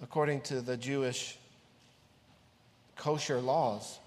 according 0.00 0.42
to 0.42 0.60
the 0.60 0.76
Jewish 0.76 1.36
kosher 2.94 3.40
laws 3.40 3.98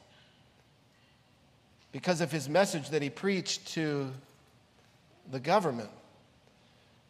because 1.91 2.21
of 2.21 2.31
his 2.31 2.47
message 2.47 2.91
that 2.91 3.01
he 3.01 3.09
preached 3.09 3.73
to 3.73 4.09
the 5.29 5.41
government. 5.41 5.89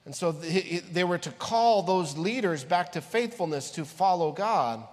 And 0.06 0.14
so 0.14 0.32
they 0.32 1.04
were 1.04 1.18
to 1.20 1.32
call 1.32 1.84
those 1.84 2.18
leaders 2.18 2.64
back 2.64 2.92
to 2.94 3.02
faithfulness 3.02 3.72
to 3.72 3.86
follow 3.86 4.32
God. 4.32 4.84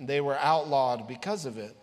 They 0.00 0.20
were 0.20 0.36
outlawed 0.36 1.06
because 1.06 1.46
of 1.46 1.58
it. 1.58 1.76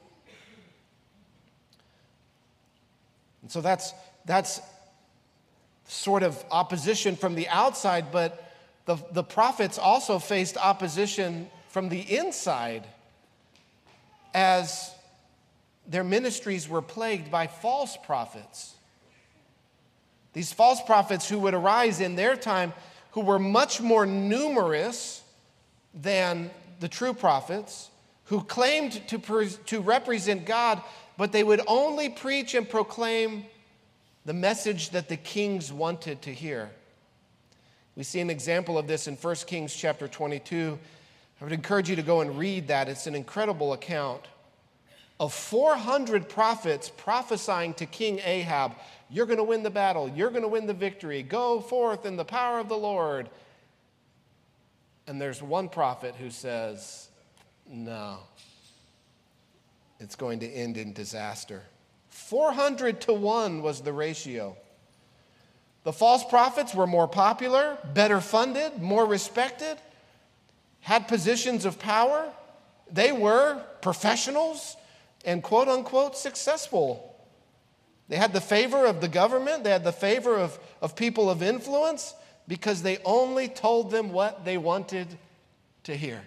And 3.41 3.51
so 3.51 3.61
that's, 3.61 3.93
that's 4.25 4.59
sort 5.87 6.23
of 6.23 6.43
opposition 6.51 7.15
from 7.15 7.35
the 7.35 7.47
outside, 7.47 8.11
but 8.11 8.51
the, 8.85 8.97
the 9.11 9.23
prophets 9.23 9.77
also 9.77 10.19
faced 10.19 10.57
opposition 10.57 11.49
from 11.69 11.89
the 11.89 11.99
inside 11.99 12.85
as 14.33 14.91
their 15.87 16.03
ministries 16.03 16.67
were 16.67 16.81
plagued 16.81 17.31
by 17.31 17.47
false 17.47 17.97
prophets. 18.05 18.74
These 20.35 20.51
false 20.51 20.81
prophets 20.81 21.29
who 21.29 21.39
would 21.39 21.53
arise 21.53 22.01
in 22.01 22.17
their 22.17 22.35
time, 22.35 22.73
who 23.11 23.21
were 23.21 23.39
much 23.39 23.79
more 23.79 24.05
numerous 24.05 25.23
than 25.93 26.51
the 26.81 26.89
true 26.89 27.13
prophets, 27.13 27.89
who 28.25 28.41
claimed 28.41 29.01
to, 29.07 29.17
to 29.65 29.79
represent 29.79 30.45
God, 30.45 30.81
but 31.17 31.31
they 31.31 31.41
would 31.41 31.61
only 31.67 32.09
preach 32.09 32.53
and 32.53 32.69
proclaim 32.69 33.45
the 34.25 34.33
message 34.33 34.89
that 34.89 35.07
the 35.07 35.15
kings 35.15 35.71
wanted 35.71 36.21
to 36.23 36.33
hear. 36.33 36.69
We 37.95 38.03
see 38.03 38.19
an 38.19 38.29
example 38.29 38.77
of 38.77 38.87
this 38.87 39.07
in 39.07 39.15
1 39.15 39.35
Kings 39.47 39.73
chapter 39.73 40.09
22, 40.09 40.77
I 41.39 41.43
would 41.45 41.53
encourage 41.53 41.89
you 41.89 41.95
to 41.95 42.01
go 42.01 42.19
and 42.19 42.37
read 42.37 42.67
that. 42.67 42.89
It's 42.89 43.07
an 43.07 43.15
incredible 43.15 43.71
account 43.71 44.23
of 45.19 45.33
400 45.33 46.27
prophets 46.27 46.89
prophesying 46.89 47.73
to 47.75 47.85
King 47.85 48.19
Ahab 48.23 48.75
You're 49.09 49.25
going 49.25 49.37
to 49.37 49.43
win 49.43 49.63
the 49.63 49.69
battle, 49.69 50.09
you're 50.09 50.29
going 50.29 50.41
to 50.41 50.47
win 50.47 50.67
the 50.67 50.73
victory, 50.73 51.23
go 51.23 51.59
forth 51.59 52.05
in 52.05 52.15
the 52.15 52.25
power 52.25 52.59
of 52.59 52.69
the 52.69 52.77
Lord. 52.77 53.29
And 55.07 55.21
there's 55.21 55.41
one 55.41 55.69
prophet 55.69 56.15
who 56.15 56.29
says, 56.31 57.09
No, 57.67 58.19
it's 59.99 60.15
going 60.15 60.39
to 60.39 60.51
end 60.51 60.77
in 60.77 60.93
disaster. 60.93 61.63
400 62.09 63.01
to 63.01 63.13
1 63.13 63.61
was 63.61 63.81
the 63.81 63.93
ratio. 63.93 64.57
The 65.83 65.93
false 65.93 66.23
prophets 66.23 66.73
were 66.73 66.87
more 66.87 67.07
popular, 67.07 67.77
better 67.93 68.19
funded, 68.19 68.81
more 68.81 69.05
respected 69.05 69.77
had 70.85 71.07
positions 71.07 71.65
of 71.65 71.79
power. 71.79 72.31
They 72.91 73.11
were 73.11 73.59
professionals 73.81 74.77
and 75.25 75.43
quote 75.43 75.67
unquote 75.67 76.17
successful. 76.17 77.11
They 78.07 78.17
had 78.17 78.33
the 78.33 78.41
favor 78.41 78.85
of 78.85 79.01
the 79.01 79.07
government, 79.07 79.63
they 79.63 79.71
had 79.71 79.83
the 79.83 79.91
favor 79.91 80.35
of, 80.35 80.57
of 80.81 80.95
people 80.95 81.29
of 81.29 81.41
influence 81.41 82.13
because 82.47 82.83
they 82.83 82.99
only 83.03 83.47
told 83.47 83.89
them 83.89 84.11
what 84.11 84.45
they 84.45 84.57
wanted 84.57 85.07
to 85.83 85.95
hear. 85.95 86.21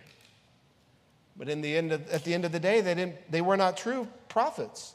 But 1.36 1.48
in 1.48 1.60
the 1.60 1.76
end 1.76 1.92
of, 1.92 2.10
at 2.10 2.24
the 2.24 2.34
end 2.34 2.44
of 2.44 2.50
the 2.50 2.58
day, 2.58 2.80
they, 2.80 2.94
didn't, 2.94 3.30
they 3.30 3.40
were 3.40 3.56
not 3.56 3.76
true 3.76 4.08
prophets. 4.28 4.94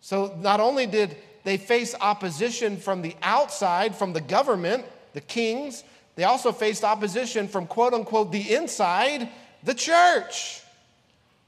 So 0.00 0.36
not 0.40 0.58
only 0.58 0.86
did 0.86 1.16
they 1.44 1.56
face 1.56 1.94
opposition 2.00 2.76
from 2.76 3.02
the 3.02 3.14
outside, 3.22 3.94
from 3.94 4.12
the 4.12 4.20
government, 4.20 4.84
the 5.12 5.20
kings. 5.20 5.84
They 6.16 6.24
also 6.24 6.50
faced 6.50 6.82
opposition 6.82 7.46
from 7.46 7.66
quote 7.66 7.94
unquote 7.94 8.32
the 8.32 8.52
inside, 8.54 9.28
the 9.62 9.74
church. 9.74 10.60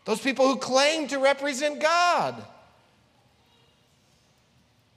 Those 0.09 0.23
people 0.23 0.49
who 0.49 0.57
claim 0.57 1.07
to 1.09 1.19
represent 1.19 1.81
God. 1.81 2.43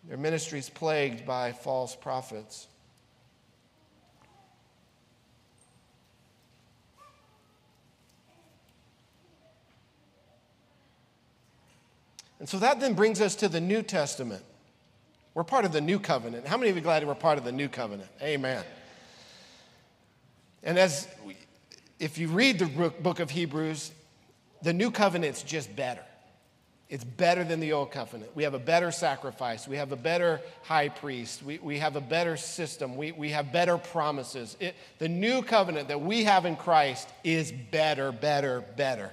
Their 0.06 0.16
ministries 0.16 0.70
plagued 0.70 1.26
by 1.26 1.52
false 1.52 1.98
prophets. 1.98 2.70
And 12.40 12.48
so 12.48 12.58
that 12.60 12.80
then 12.80 12.94
brings 12.94 13.20
us 13.20 13.36
to 13.36 13.50
the 13.50 13.60
New 13.60 13.82
Testament. 13.82 14.46
We're 15.34 15.44
part 15.44 15.66
of 15.66 15.74
the 15.74 15.82
new 15.82 16.00
covenant. 16.00 16.48
How 16.48 16.56
many 16.56 16.70
of 16.70 16.78
you 16.78 16.82
glad 16.82 17.06
we're 17.06 17.16
part 17.16 17.38
of 17.38 17.44
the 17.44 17.52
new 17.52 17.68
covenant? 17.68 18.10
Amen. 18.22 18.64
And 20.64 20.80
as 20.80 21.06
if 22.00 22.18
you 22.18 22.30
read 22.30 22.60
the 22.60 22.92
book 23.02 23.20
of 23.20 23.30
Hebrews, 23.30 23.92
the 24.62 24.74
new 24.74 24.92
covenant's 24.92 25.44
just 25.44 25.76
better. 25.76 26.04
It's 26.90 27.06
better 27.06 27.46
than 27.46 27.62
the 27.62 27.72
old 27.72 27.92
covenant. 27.92 28.36
We 28.36 28.44
have 28.44 28.54
a 28.54 28.60
better 28.60 28.92
sacrifice. 28.92 29.66
We 29.66 29.78
have 29.78 29.94
a 29.94 29.96
better 29.96 30.42
high 30.64 30.90
priest. 30.90 31.42
We, 31.42 31.58
we 31.60 31.80
have 31.80 31.96
a 31.96 32.02
better 32.02 32.36
system. 32.36 32.98
We, 32.98 33.14
we 33.14 33.30
have 33.30 33.54
better 33.54 33.78
promises. 33.78 34.58
It, 34.60 34.76
the 35.00 35.08
new 35.08 35.42
covenant 35.42 35.88
that 35.88 36.02
we 36.02 36.26
have 36.26 36.46
in 36.46 36.58
Christ 36.58 37.08
is 37.24 37.54
better, 37.54 38.12
better, 38.12 38.60
better. 38.76 39.12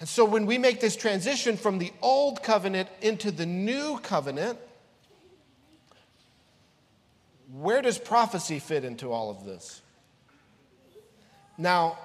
And 0.00 0.08
so 0.08 0.24
when 0.24 0.46
we 0.46 0.56
make 0.56 0.80
this 0.80 0.96
transition 0.96 1.58
from 1.58 1.78
the 1.78 1.92
old 2.00 2.42
covenant 2.42 2.88
into 3.02 3.30
the 3.30 3.46
new 3.46 3.98
covenant, 3.98 4.58
where 7.52 7.82
does 7.82 7.98
prophecy 7.98 8.58
fit 8.58 8.84
into 8.84 9.12
all 9.12 9.28
of 9.28 9.44
this? 9.44 9.82
Now, 11.58 11.98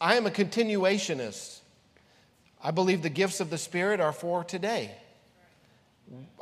I 0.00 0.16
am 0.16 0.26
a 0.26 0.30
continuationist. 0.30 1.60
I 2.62 2.70
believe 2.70 3.02
the 3.02 3.08
gifts 3.08 3.40
of 3.40 3.50
the 3.50 3.58
Spirit 3.58 4.00
are 4.00 4.12
for 4.12 4.44
today. 4.44 4.92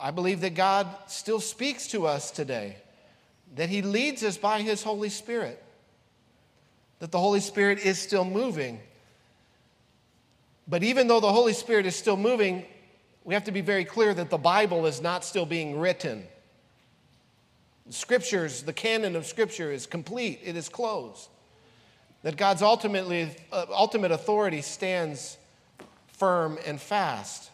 I 0.01 0.11
believe 0.11 0.41
that 0.43 0.55
God 0.55 0.89
still 1.09 1.41
speaks 1.41 1.89
to 1.89 2.07
us 2.07 2.31
today, 2.31 2.77
that 3.55 3.69
He 3.69 3.83
leads 3.83 4.23
us 4.23 4.37
by 4.37 4.63
His 4.63 4.83
Holy 4.83 5.09
Spirit 5.09 5.63
that 6.99 7.13
the 7.13 7.19
Holy 7.19 7.41
Spirit 7.41 7.79
is 7.85 7.99
still 7.99 8.25
moving. 8.25 8.81
But 10.67 10.83
even 10.83 11.09
though 11.09 11.21
the 11.21 11.33
Holy 11.33 11.53
Spirit 11.53 11.87
is 11.87 11.95
still 11.95 12.17
moving, 12.17 12.65
we 13.25 13.35
have 13.35 13.45
to 13.45 13.53
be 13.53 13.61
very 13.61 13.85
clear 13.85 14.15
that 14.15 14.31
the 14.31 14.39
Bible 14.39 14.87
is 14.87 15.01
not 15.01 15.25
still 15.25 15.47
being 15.47 15.79
written. 15.79 16.27
The 17.87 17.93
Scriptures, 17.93 18.63
the 18.63 18.73
canon 18.73 19.15
of 19.15 19.27
Scripture 19.27 19.71
is 19.71 19.87
complete, 19.87 20.41
it 20.43 20.57
is 20.57 20.69
closed. 20.69 21.29
That 22.23 22.37
God's 22.37 22.63
ultimately, 22.63 23.31
uh, 23.53 23.67
ultimate 23.71 24.11
authority 24.11 24.63
stands 24.63 25.37
firm 26.09 26.59
and 26.67 26.81
fast. 26.81 27.51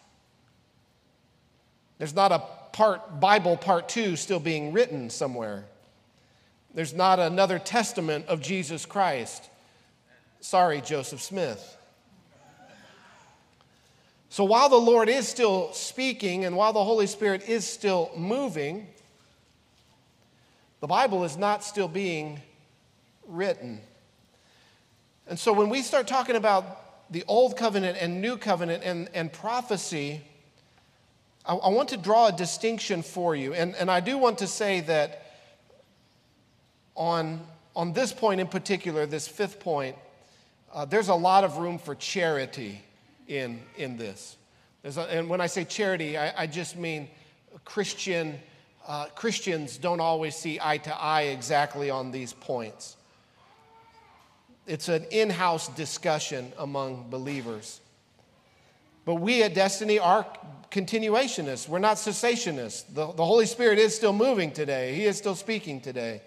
There's 1.99 2.15
not 2.15 2.33
a 2.33 2.43
part 2.73 3.21
Bible 3.21 3.57
part 3.57 3.89
2 3.89 4.17
still 4.17 4.41
being 4.41 4.73
written 4.73 5.11
somewhere. 5.11 5.67
There's 6.75 6.95
not 6.95 7.19
another 7.19 7.59
testament 7.59 8.27
of 8.27 8.41
Jesus 8.41 8.87
Christ. 8.87 9.51
Sorry, 10.41 10.81
Joseph 10.81 11.21
Smith. 11.21 11.77
So 14.31 14.45
while 14.45 14.71
the 14.71 14.77
Lord 14.77 15.11
is 15.11 15.29
still 15.29 15.75
speaking 15.75 16.47
and 16.47 16.57
while 16.57 16.73
the 16.73 16.83
Holy 16.83 17.07
Spirit 17.07 17.49
is 17.49 17.67
still 17.67 18.11
moving, 18.17 18.87
the 20.81 20.87
Bible 20.87 21.25
is 21.25 21.37
not 21.37 21.63
still 21.63 21.87
being 21.87 22.41
written. 23.29 23.81
And 25.27 25.39
so 25.39 25.53
when 25.53 25.69
we 25.69 25.83
start 25.83 26.07
talking 26.07 26.37
about 26.37 27.11
the 27.13 27.25
Old 27.29 27.57
Covenant 27.57 27.99
and 28.01 28.21
New 28.21 28.37
Covenant 28.37 28.83
and, 28.85 29.09
and 29.15 29.33
prophecy, 29.33 30.21
I, 31.45 31.55
I 31.55 31.69
want 31.69 31.91
to 31.91 31.97
draw 31.97 32.29
a 32.29 32.33
distinction 32.33 33.03
for 33.03 33.37
you. 33.37 33.55
And, 33.55 33.75
and 33.77 33.91
I 33.91 34.01
do 34.01 34.19
want 34.19 34.39
to 34.39 34.47
say 34.47 34.81
that 34.83 35.27
on, 36.95 37.41
on 37.75 37.93
this 37.93 38.13
point 38.13 38.41
in 38.41 38.47
particular, 38.47 39.07
this 39.07 39.29
fifth 39.29 39.61
point, 39.61 39.97
uh, 40.73 40.85
there's 40.85 41.09
a 41.09 41.15
lot 41.15 41.45
of 41.45 41.59
room 41.59 41.79
for 41.79 41.95
charity 41.95 42.83
in, 43.29 43.61
in 43.77 43.97
this. 43.97 44.37
A, 44.85 45.01
and 45.03 45.29
when 45.29 45.41
I 45.41 45.47
say 45.47 45.65
charity, 45.65 46.17
I, 46.19 46.43
I 46.43 46.47
just 46.47 46.77
mean 46.77 47.09
Christian, 47.65 48.39
uh, 48.87 49.07
Christians 49.15 49.79
don't 49.79 50.01
always 50.01 50.35
see 50.35 50.59
eye 50.61 50.79
to 50.79 50.95
eye 51.01 51.23
exactly 51.23 51.91
on 51.91 52.11
these 52.11 52.33
points. 52.33 52.97
It's 54.67 54.89
an 54.89 55.05
in 55.11 55.31
house 55.31 55.69
discussion 55.69 56.53
among 56.59 57.11
believers. 57.11 57.81
But 59.05 59.17
we 59.17 59.43
at 59.43 59.55
Destiny 59.55 59.99
are 59.99 60.25
continuationists. 60.71 61.69
We're 61.69 61.81
not 61.81 61.97
cessationists. 61.97 62.85
The, 62.95 63.13
the 63.13 63.25
Holy 63.25 63.47
Spirit 63.47 63.79
is 63.79 63.95
still 63.95 64.13
moving 64.13 64.53
today, 64.53 64.95
He 64.95 65.05
is 65.05 65.19
still 65.19 65.35
speaking 65.35 65.81
today. 65.81 66.23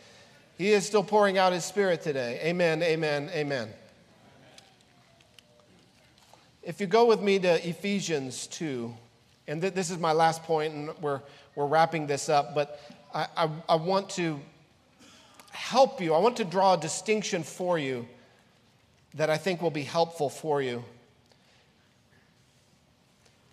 He 0.57 0.71
is 0.71 0.86
still 0.86 1.03
pouring 1.03 1.38
out 1.38 1.51
His 1.51 1.65
Spirit 1.65 2.01
today. 2.01 2.39
Amen, 2.43 2.81
amen, 2.81 3.29
amen. 3.33 3.69
If 6.63 6.79
you 6.79 6.88
go 6.88 7.05
with 7.05 7.21
me 7.21 7.39
to 7.39 7.67
Ephesians 7.67 8.47
2, 8.47 8.93
and 9.47 9.61
th- 9.61 9.73
this 9.73 9.91
is 9.91 9.97
my 9.97 10.13
last 10.13 10.43
point, 10.43 10.73
and 10.73 10.89
we're, 11.01 11.21
we're 11.55 11.67
wrapping 11.67 12.07
this 12.07 12.29
up, 12.29 12.55
but 12.55 12.79
I, 13.13 13.27
I, 13.38 13.49
I 13.69 13.75
want 13.75 14.09
to 14.11 14.39
help 15.51 16.01
you. 16.01 16.13
I 16.13 16.19
want 16.19 16.38
to 16.38 16.45
draw 16.45 16.73
a 16.73 16.77
distinction 16.77 17.43
for 17.43 17.77
you 17.77 18.07
that 19.16 19.30
I 19.30 19.38
think 19.38 19.61
will 19.61 19.72
be 19.72 19.84
helpful 19.84 20.30
for 20.30 20.61
you. 20.61 20.84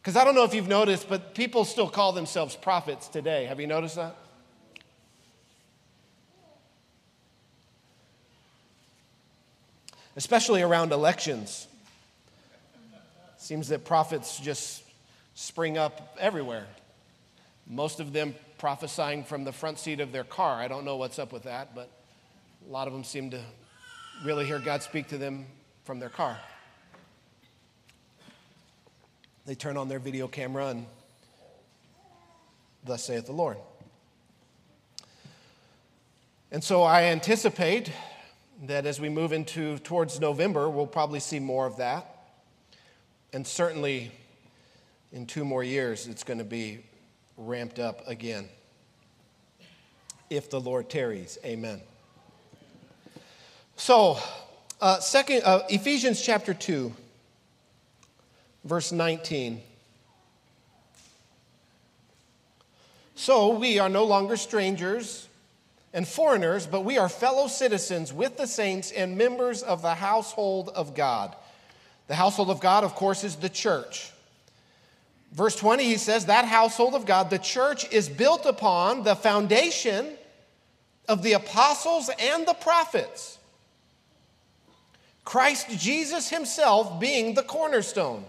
Because 0.00 0.16
I 0.16 0.24
don't 0.24 0.34
know 0.34 0.44
if 0.44 0.54
you've 0.54 0.68
noticed, 0.68 1.08
but 1.08 1.34
people 1.34 1.64
still 1.64 1.88
call 1.88 2.12
themselves 2.12 2.56
prophets 2.56 3.08
today. 3.08 3.46
Have 3.46 3.60
you 3.60 3.66
noticed 3.66 3.96
that? 3.96 4.16
especially 10.16 10.62
around 10.62 10.92
elections. 10.92 11.66
Seems 13.38 13.68
that 13.68 13.84
prophets 13.84 14.38
just 14.38 14.82
spring 15.34 15.78
up 15.78 16.16
everywhere. 16.20 16.66
Most 17.66 18.00
of 18.00 18.12
them 18.12 18.34
prophesying 18.58 19.24
from 19.24 19.44
the 19.44 19.52
front 19.52 19.78
seat 19.78 20.00
of 20.00 20.12
their 20.12 20.24
car. 20.24 20.60
I 20.60 20.68
don't 20.68 20.84
know 20.84 20.96
what's 20.96 21.18
up 21.18 21.32
with 21.32 21.44
that, 21.44 21.74
but 21.74 21.88
a 22.68 22.70
lot 22.70 22.86
of 22.86 22.92
them 22.92 23.04
seem 23.04 23.30
to 23.30 23.40
really 24.24 24.46
hear 24.46 24.58
God 24.58 24.82
speak 24.82 25.08
to 25.08 25.18
them 25.18 25.46
from 25.84 25.98
their 25.98 26.08
car. 26.08 26.38
They 29.46 29.54
turn 29.54 29.76
on 29.76 29.88
their 29.88 29.98
video 29.98 30.28
camera 30.28 30.68
and 30.68 30.86
thus 32.84 33.04
saith 33.04 33.26
the 33.26 33.32
Lord. 33.32 33.56
And 36.52 36.62
so 36.62 36.82
I 36.82 37.04
anticipate 37.04 37.90
that 38.64 38.86
as 38.86 39.00
we 39.00 39.08
move 39.08 39.32
into 39.32 39.78
towards 39.78 40.20
November, 40.20 40.68
we'll 40.68 40.86
probably 40.86 41.18
see 41.18 41.40
more 41.40 41.66
of 41.66 41.78
that. 41.78 42.06
And 43.32 43.46
certainly 43.46 44.12
in 45.10 45.26
two 45.26 45.44
more 45.44 45.64
years, 45.64 46.06
it's 46.06 46.22
going 46.22 46.38
to 46.38 46.44
be 46.44 46.84
ramped 47.36 47.78
up 47.78 48.06
again. 48.06 48.48
If 50.30 50.48
the 50.50 50.60
Lord 50.60 50.88
tarries, 50.88 51.38
amen. 51.44 51.80
So, 53.76 54.18
uh, 54.80 55.00
second, 55.00 55.42
uh, 55.44 55.62
Ephesians 55.68 56.22
chapter 56.22 56.54
2, 56.54 56.92
verse 58.64 58.92
19. 58.92 59.60
So 63.14 63.56
we 63.56 63.78
are 63.78 63.88
no 63.88 64.04
longer 64.04 64.36
strangers 64.36 65.28
and 65.92 66.08
foreigners, 66.08 66.66
but 66.66 66.84
we 66.84 66.98
are 66.98 67.08
fellow 67.08 67.46
citizens 67.46 68.12
with 68.12 68.36
the 68.36 68.46
saints 68.46 68.90
and 68.90 69.16
members 69.16 69.62
of 69.62 69.82
the 69.82 69.94
household 69.94 70.70
of 70.70 70.94
God. 70.94 71.36
The 72.08 72.14
household 72.14 72.50
of 72.50 72.60
God, 72.60 72.84
of 72.84 72.94
course, 72.94 73.24
is 73.24 73.36
the 73.36 73.48
church. 73.48 74.10
Verse 75.32 75.56
20, 75.56 75.84
he 75.84 75.96
says, 75.96 76.26
That 76.26 76.44
household 76.46 76.94
of 76.94 77.06
God, 77.06 77.30
the 77.30 77.38
church, 77.38 77.90
is 77.92 78.08
built 78.08 78.44
upon 78.44 79.02
the 79.02 79.14
foundation 79.14 80.10
of 81.08 81.22
the 81.22 81.34
apostles 81.34 82.10
and 82.18 82.46
the 82.46 82.54
prophets. 82.54 83.38
Christ 85.24 85.70
Jesus 85.70 86.28
himself 86.28 86.98
being 87.00 87.34
the 87.34 87.42
cornerstone, 87.42 88.24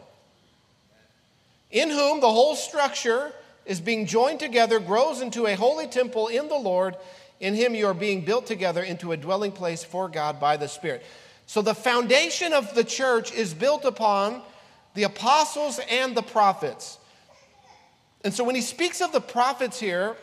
in 1.72 1.90
whom 1.90 2.20
the 2.20 2.30
whole 2.30 2.56
structure 2.56 3.32
is 3.66 3.80
being 3.80 4.06
joined 4.06 4.40
together, 4.40 4.80
grows 4.80 5.22
into 5.22 5.48
a 5.48 5.56
holy 5.56 5.88
temple 5.88 6.28
in 6.28 6.48
the 6.50 6.58
Lord 6.58 6.96
in 7.44 7.56
him 7.56 7.76
you 7.76 7.88
are 7.88 7.94
being 7.94 8.22
built 8.22 8.46
together 8.46 8.82
into 8.82 9.12
a 9.12 9.18
dwelling 9.18 9.52
place 9.52 9.84
for 9.84 10.08
God 10.08 10.40
by 10.40 10.56
the 10.56 10.70
Spirit. 10.70 11.04
So 11.46 11.62
the 11.62 11.76
foundation 11.76 12.54
of 12.54 12.74
the 12.74 12.86
church 12.86 13.34
is 13.34 13.54
built 13.54 13.84
upon 13.84 14.42
the 14.94 15.04
apostles 15.04 15.80
and 15.90 16.16
the 16.16 16.22
prophets. 16.22 16.98
And 18.24 18.34
so 18.34 18.46
when 18.46 18.56
he 18.56 18.62
speaks 18.62 19.02
of 19.02 19.12
the 19.12 19.20
prophets 19.20 19.78
here, 19.78 20.16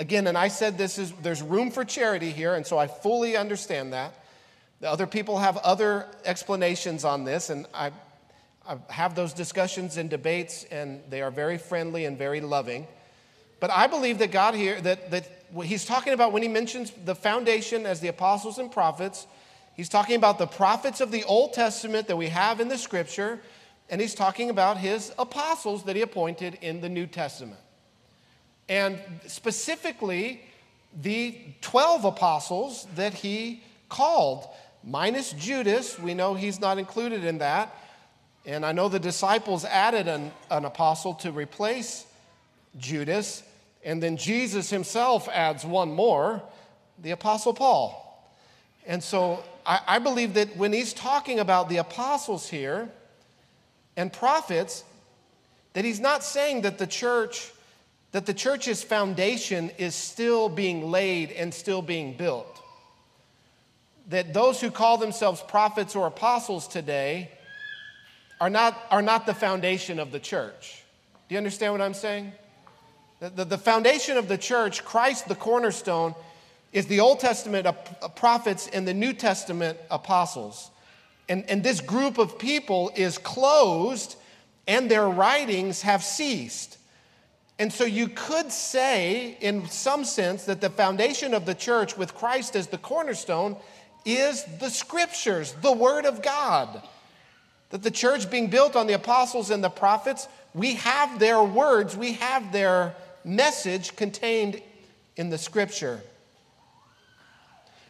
again, 0.00 0.26
and 0.26 0.36
I 0.36 0.48
said 0.48 0.76
this 0.76 0.98
is 0.98 1.12
there's 1.22 1.40
room 1.40 1.70
for 1.70 1.84
charity 1.84 2.30
here, 2.30 2.54
and 2.54 2.66
so 2.66 2.78
I 2.78 2.88
fully 2.88 3.36
understand 3.36 3.92
that. 3.92 4.23
The 4.84 4.90
other 4.90 5.06
people 5.06 5.38
have 5.38 5.56
other 5.56 6.04
explanations 6.26 7.06
on 7.06 7.24
this, 7.24 7.48
and 7.48 7.64
I, 7.72 7.90
I 8.68 8.76
have 8.90 9.14
those 9.14 9.32
discussions 9.32 9.96
and 9.96 10.10
debates, 10.10 10.64
and 10.64 11.00
they 11.08 11.22
are 11.22 11.30
very 11.30 11.56
friendly 11.56 12.04
and 12.04 12.18
very 12.18 12.42
loving. 12.42 12.86
But 13.60 13.70
I 13.70 13.86
believe 13.86 14.18
that 14.18 14.30
God 14.30 14.54
here, 14.54 14.78
that, 14.82 15.10
that 15.10 15.26
he's 15.62 15.86
talking 15.86 16.12
about 16.12 16.32
when 16.32 16.42
he 16.42 16.48
mentions 16.48 16.90
the 17.06 17.14
foundation 17.14 17.86
as 17.86 18.00
the 18.00 18.08
apostles 18.08 18.58
and 18.58 18.70
prophets, 18.70 19.26
he's 19.74 19.88
talking 19.88 20.16
about 20.16 20.36
the 20.36 20.46
prophets 20.46 21.00
of 21.00 21.10
the 21.10 21.24
Old 21.24 21.54
Testament 21.54 22.06
that 22.08 22.16
we 22.16 22.28
have 22.28 22.60
in 22.60 22.68
the 22.68 22.76
scripture, 22.76 23.40
and 23.88 24.02
he's 24.02 24.14
talking 24.14 24.50
about 24.50 24.76
his 24.76 25.14
apostles 25.18 25.84
that 25.84 25.96
he 25.96 26.02
appointed 26.02 26.58
in 26.60 26.82
the 26.82 26.90
New 26.90 27.06
Testament. 27.06 27.60
And 28.68 28.98
specifically, 29.28 30.42
the 31.00 31.38
12 31.62 32.04
apostles 32.04 32.86
that 32.96 33.14
he 33.14 33.62
called, 33.88 34.46
minus 34.86 35.32
Judas. 35.32 35.98
We 35.98 36.14
know 36.14 36.34
he's 36.34 36.60
not 36.60 36.78
included 36.78 37.24
in 37.24 37.38
that. 37.38 37.74
And 38.46 38.64
I 38.64 38.72
know 38.72 38.88
the 38.88 39.00
disciples 39.00 39.64
added 39.64 40.06
an, 40.06 40.30
an 40.50 40.64
apostle 40.64 41.14
to 41.14 41.32
replace 41.32 42.06
Judas. 42.76 43.42
And 43.84 44.02
then 44.02 44.16
Jesus 44.16 44.70
himself 44.70 45.28
adds 45.28 45.64
one 45.64 45.92
more, 45.92 46.42
the 47.02 47.12
apostle 47.12 47.54
Paul. 47.54 48.00
And 48.86 49.02
so 49.02 49.42
I, 49.64 49.80
I 49.86 49.98
believe 49.98 50.34
that 50.34 50.56
when 50.56 50.72
he's 50.72 50.92
talking 50.92 51.38
about 51.38 51.68
the 51.68 51.78
apostles 51.78 52.48
here, 52.48 52.90
and 53.96 54.12
prophets 54.12 54.84
that 55.72 55.84
he's 55.84 56.00
not 56.00 56.24
saying 56.24 56.62
that 56.62 56.78
the 56.78 56.86
church 56.86 57.50
that 58.12 58.26
the 58.26 58.34
church's 58.34 58.82
foundation 58.82 59.70
is 59.76 59.92
still 59.92 60.48
being 60.48 60.88
laid 60.90 61.32
and 61.32 61.52
still 61.52 61.82
being 61.82 62.16
built 62.16 62.53
that 64.08 64.34
those 64.34 64.60
who 64.60 64.70
call 64.70 64.98
themselves 64.98 65.42
prophets 65.42 65.96
or 65.96 66.06
apostles 66.06 66.68
today 66.68 67.30
are 68.40 68.50
not, 68.50 68.76
are 68.90 69.02
not 69.02 69.26
the 69.26 69.34
foundation 69.34 69.98
of 69.98 70.12
the 70.12 70.20
church. 70.20 70.82
Do 71.28 71.34
you 71.34 71.38
understand 71.38 71.72
what 71.72 71.80
i'm 71.80 71.94
saying? 71.94 72.32
The, 73.20 73.30
the, 73.30 73.44
the 73.44 73.58
foundation 73.58 74.16
of 74.16 74.28
the 74.28 74.36
church 74.36 74.84
christ 74.84 75.28
the 75.28 75.34
cornerstone 75.34 76.14
is 76.74 76.86
the 76.86 77.00
old 77.00 77.20
testament 77.20 77.66
uh, 77.66 77.72
prophets 78.08 78.68
and 78.72 78.86
the 78.86 78.92
new 78.92 79.12
testament 79.12 79.78
apostles. 79.90 80.70
And, 81.28 81.48
and 81.48 81.62
this 81.62 81.80
group 81.80 82.18
of 82.18 82.38
people 82.38 82.92
is 82.96 83.16
closed 83.16 84.16
and 84.66 84.90
their 84.90 85.08
writings 85.08 85.82
have 85.82 86.02
ceased. 86.02 86.76
And 87.58 87.72
so 87.72 87.84
you 87.84 88.08
could 88.08 88.50
say, 88.50 89.38
in 89.40 89.68
some 89.68 90.04
sense, 90.04 90.44
that 90.46 90.60
the 90.60 90.68
foundation 90.68 91.32
of 91.32 91.46
the 91.46 91.54
church 91.54 91.96
with 91.96 92.14
Christ 92.14 92.56
as 92.56 92.66
the 92.66 92.78
cornerstone 92.78 93.56
is 94.04 94.44
the 94.60 94.68
scriptures, 94.68 95.54
the 95.62 95.72
Word 95.72 96.04
of 96.06 96.22
God. 96.22 96.82
That 97.70 97.82
the 97.82 97.90
church 97.90 98.30
being 98.30 98.48
built 98.48 98.76
on 98.76 98.86
the 98.86 98.92
apostles 98.92 99.50
and 99.50 99.64
the 99.64 99.70
prophets, 99.70 100.28
we 100.54 100.74
have 100.74 101.18
their 101.18 101.42
words, 101.42 101.96
we 101.96 102.12
have 102.14 102.52
their 102.52 102.94
message 103.24 103.96
contained 103.96 104.60
in 105.16 105.30
the 105.30 105.38
scripture. 105.38 106.00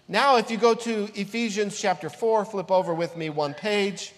Now, 0.06 0.36
if 0.36 0.50
you 0.50 0.58
go 0.58 0.74
to 0.74 1.08
Ephesians 1.14 1.80
chapter 1.80 2.10
4, 2.10 2.44
flip 2.44 2.70
over 2.70 2.92
with 2.92 3.16
me 3.16 3.30
one 3.30 3.54
page. 3.54 4.12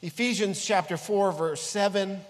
Ephesians 0.00 0.64
chapter 0.64 0.96
4, 0.96 1.32
verse 1.32 1.60
7. 1.60 2.20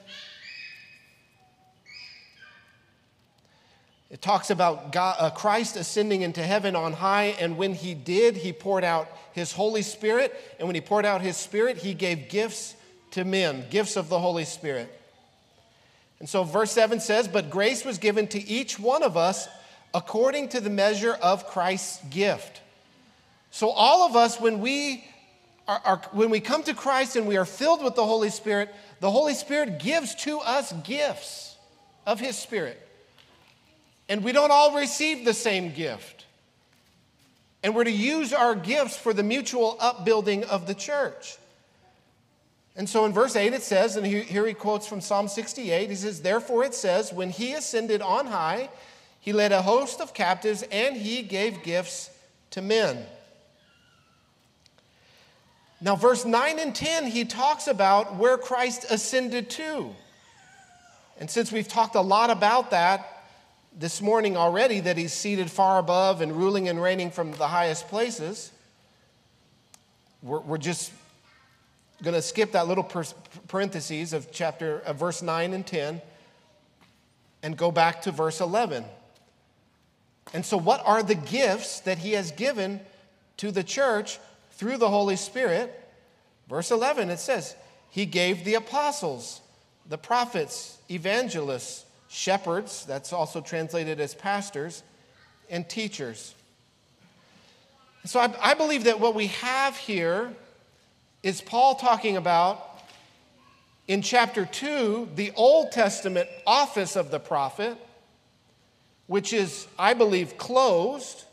It 4.10 4.22
talks 4.22 4.50
about 4.50 4.92
God, 4.92 5.16
uh, 5.18 5.30
Christ 5.30 5.76
ascending 5.76 6.22
into 6.22 6.42
heaven 6.42 6.76
on 6.76 6.92
high, 6.92 7.36
and 7.40 7.56
when 7.56 7.74
he 7.74 7.94
did, 7.94 8.36
he 8.36 8.52
poured 8.52 8.84
out 8.84 9.08
his 9.32 9.52
Holy 9.52 9.82
Spirit. 9.82 10.34
And 10.58 10.68
when 10.68 10.74
he 10.74 10.80
poured 10.80 11.04
out 11.04 11.20
his 11.22 11.36
Spirit, 11.36 11.78
he 11.78 11.92
gave 11.92 12.28
gifts 12.28 12.76
to 13.12 13.24
men, 13.24 13.64
gifts 13.68 13.96
of 13.96 14.08
the 14.08 14.18
Holy 14.18 14.44
Spirit. 14.44 14.92
And 16.20 16.28
so 16.28 16.44
verse 16.44 16.70
7 16.70 17.00
says, 17.00 17.28
But 17.28 17.50
grace 17.50 17.84
was 17.84 17.98
given 17.98 18.28
to 18.28 18.48
each 18.48 18.78
one 18.78 19.02
of 19.02 19.16
us 19.16 19.48
according 19.92 20.50
to 20.50 20.60
the 20.60 20.70
measure 20.70 21.14
of 21.14 21.46
Christ's 21.48 22.02
gift. 22.04 22.60
So 23.50 23.70
all 23.70 24.06
of 24.06 24.16
us, 24.16 24.40
when 24.40 24.60
we 24.60 25.04
are, 25.66 25.80
are, 25.84 26.02
when 26.12 26.30
we 26.30 26.40
come 26.40 26.62
to 26.64 26.74
Christ 26.74 27.16
and 27.16 27.26
we 27.26 27.36
are 27.36 27.44
filled 27.44 27.82
with 27.82 27.96
the 27.96 28.04
Holy 28.04 28.30
Spirit, 28.30 28.74
the 29.00 29.10
Holy 29.10 29.34
Spirit 29.34 29.78
gives 29.78 30.14
to 30.16 30.38
us 30.40 30.72
gifts 30.84 31.56
of 32.06 32.20
His 32.20 32.38
Spirit. 32.38 32.85
And 34.08 34.22
we 34.22 34.32
don't 34.32 34.50
all 34.50 34.76
receive 34.76 35.24
the 35.24 35.34
same 35.34 35.72
gift. 35.72 36.24
And 37.62 37.74
we're 37.74 37.84
to 37.84 37.90
use 37.90 38.32
our 38.32 38.54
gifts 38.54 38.96
for 38.96 39.12
the 39.12 39.22
mutual 39.22 39.76
upbuilding 39.80 40.44
of 40.44 40.66
the 40.66 40.74
church. 40.74 41.38
And 42.76 42.88
so 42.88 43.06
in 43.06 43.12
verse 43.12 43.34
8 43.34 43.54
it 43.54 43.62
says, 43.62 43.96
and 43.96 44.06
here 44.06 44.46
he 44.46 44.54
quotes 44.54 44.86
from 44.86 45.00
Psalm 45.00 45.28
68, 45.28 45.88
he 45.88 45.96
says, 45.96 46.20
Therefore 46.20 46.64
it 46.64 46.74
says, 46.74 47.12
When 47.12 47.30
he 47.30 47.54
ascended 47.54 48.02
on 48.02 48.26
high, 48.26 48.68
he 49.18 49.32
led 49.32 49.50
a 49.50 49.62
host 49.62 50.00
of 50.00 50.14
captives 50.14 50.62
and 50.70 50.96
he 50.96 51.22
gave 51.22 51.62
gifts 51.62 52.10
to 52.50 52.62
men. 52.62 53.04
Now, 55.80 55.96
verse 55.96 56.24
9 56.24 56.58
and 56.58 56.74
10, 56.74 57.06
he 57.06 57.24
talks 57.24 57.66
about 57.66 58.16
where 58.16 58.38
Christ 58.38 58.86
ascended 58.88 59.50
to. 59.50 59.90
And 61.18 61.30
since 61.30 61.50
we've 61.50 61.68
talked 61.68 61.96
a 61.96 62.00
lot 62.00 62.30
about 62.30 62.70
that 62.70 63.15
this 63.78 64.00
morning 64.00 64.36
already, 64.36 64.80
that 64.80 64.96
he's 64.96 65.12
seated 65.12 65.50
far 65.50 65.78
above 65.78 66.22
and 66.22 66.32
ruling 66.32 66.68
and 66.68 66.82
reigning 66.82 67.10
from 67.10 67.32
the 67.32 67.46
highest 67.46 67.88
places, 67.88 68.50
we're, 70.22 70.40
we're 70.40 70.58
just 70.58 70.92
going 72.02 72.14
to 72.14 72.22
skip 72.22 72.52
that 72.52 72.66
little 72.66 72.90
parentheses 73.48 74.12
of 74.12 74.32
chapter 74.32 74.78
of 74.80 74.96
verse 74.96 75.22
9 75.22 75.52
and 75.52 75.66
10 75.66 76.00
and 77.42 77.56
go 77.56 77.70
back 77.70 78.02
to 78.02 78.10
verse 78.10 78.40
11. 78.40 78.84
And 80.34 80.44
so 80.44 80.56
what 80.56 80.82
are 80.84 81.02
the 81.02 81.14
gifts 81.14 81.80
that 81.80 81.98
he 81.98 82.12
has 82.12 82.32
given 82.32 82.80
to 83.38 83.50
the 83.50 83.62
church 83.62 84.18
through 84.52 84.78
the 84.78 84.88
Holy 84.88 85.16
Spirit? 85.16 85.72
Verse 86.48 86.70
11 86.70 87.10
it 87.10 87.18
says, 87.18 87.54
he 87.90 88.04
gave 88.04 88.44
the 88.44 88.54
apostles, 88.54 89.40
the 89.88 89.96
prophets, 89.96 90.78
evangelists, 90.90 91.85
shepherds, 92.08 92.84
that's 92.86 93.12
also 93.12 93.40
translated 93.40 94.00
as 94.00 94.14
pastors, 94.14 94.82
and 95.50 95.68
teachers. 95.68 96.34
So 98.04 98.20
I, 98.20 98.34
I 98.40 98.54
believe 98.54 98.84
that 98.84 99.00
what 99.00 99.14
we 99.14 99.28
have 99.28 99.76
here 99.76 100.32
is 101.22 101.40
Paul 101.40 101.74
talking 101.74 102.16
about 102.16 102.80
in 103.88 104.02
chapter 104.02 104.44
2 104.46 105.10
the 105.14 105.32
Old 105.34 105.72
Testament 105.72 106.28
office 106.46 106.96
of 106.96 107.10
the 107.10 107.18
prophet, 107.18 107.76
which 109.06 109.32
is, 109.32 109.66
I 109.78 109.94
believe, 109.94 110.38
closed, 110.38 111.24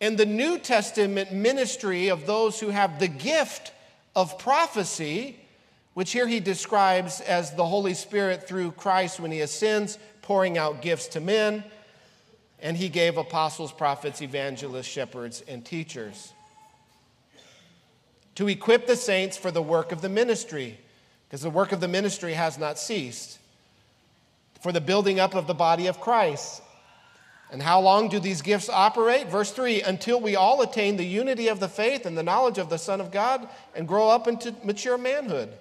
and 0.00 0.16
the 0.16 0.26
New 0.26 0.58
Testament 0.58 1.32
ministry 1.32 2.08
of 2.08 2.26
those 2.26 2.60
who 2.60 2.68
have 2.68 2.98
the 2.98 3.08
gift 3.08 3.72
of 4.14 4.38
prophecy, 4.38 5.36
which 5.98 6.12
here 6.12 6.28
he 6.28 6.38
describes 6.38 7.20
as 7.22 7.50
the 7.56 7.66
Holy 7.66 7.92
Spirit 7.92 8.46
through 8.46 8.70
Christ 8.70 9.18
when 9.18 9.32
he 9.32 9.40
ascends, 9.40 9.98
pouring 10.22 10.56
out 10.56 10.80
gifts 10.80 11.08
to 11.08 11.20
men. 11.20 11.64
And 12.60 12.76
he 12.76 12.88
gave 12.88 13.18
apostles, 13.18 13.72
prophets, 13.72 14.22
evangelists, 14.22 14.86
shepherds, 14.86 15.42
and 15.48 15.64
teachers 15.64 16.32
to 18.36 18.46
equip 18.46 18.86
the 18.86 18.94
saints 18.94 19.36
for 19.36 19.50
the 19.50 19.60
work 19.60 19.90
of 19.90 20.00
the 20.00 20.08
ministry, 20.08 20.78
because 21.26 21.40
the 21.40 21.50
work 21.50 21.72
of 21.72 21.80
the 21.80 21.88
ministry 21.88 22.34
has 22.34 22.58
not 22.58 22.78
ceased, 22.78 23.40
for 24.62 24.70
the 24.70 24.80
building 24.80 25.18
up 25.18 25.34
of 25.34 25.48
the 25.48 25.52
body 25.52 25.88
of 25.88 25.98
Christ. 25.98 26.62
And 27.50 27.60
how 27.60 27.80
long 27.80 28.08
do 28.08 28.20
these 28.20 28.40
gifts 28.40 28.68
operate? 28.68 29.26
Verse 29.26 29.50
3 29.50 29.82
until 29.82 30.20
we 30.20 30.36
all 30.36 30.62
attain 30.62 30.96
the 30.96 31.04
unity 31.04 31.48
of 31.48 31.58
the 31.58 31.68
faith 31.68 32.06
and 32.06 32.16
the 32.16 32.22
knowledge 32.22 32.58
of 32.58 32.70
the 32.70 32.78
Son 32.78 33.00
of 33.00 33.10
God 33.10 33.48
and 33.74 33.88
grow 33.88 34.08
up 34.08 34.28
into 34.28 34.54
mature 34.62 34.96
manhood. 34.96 35.52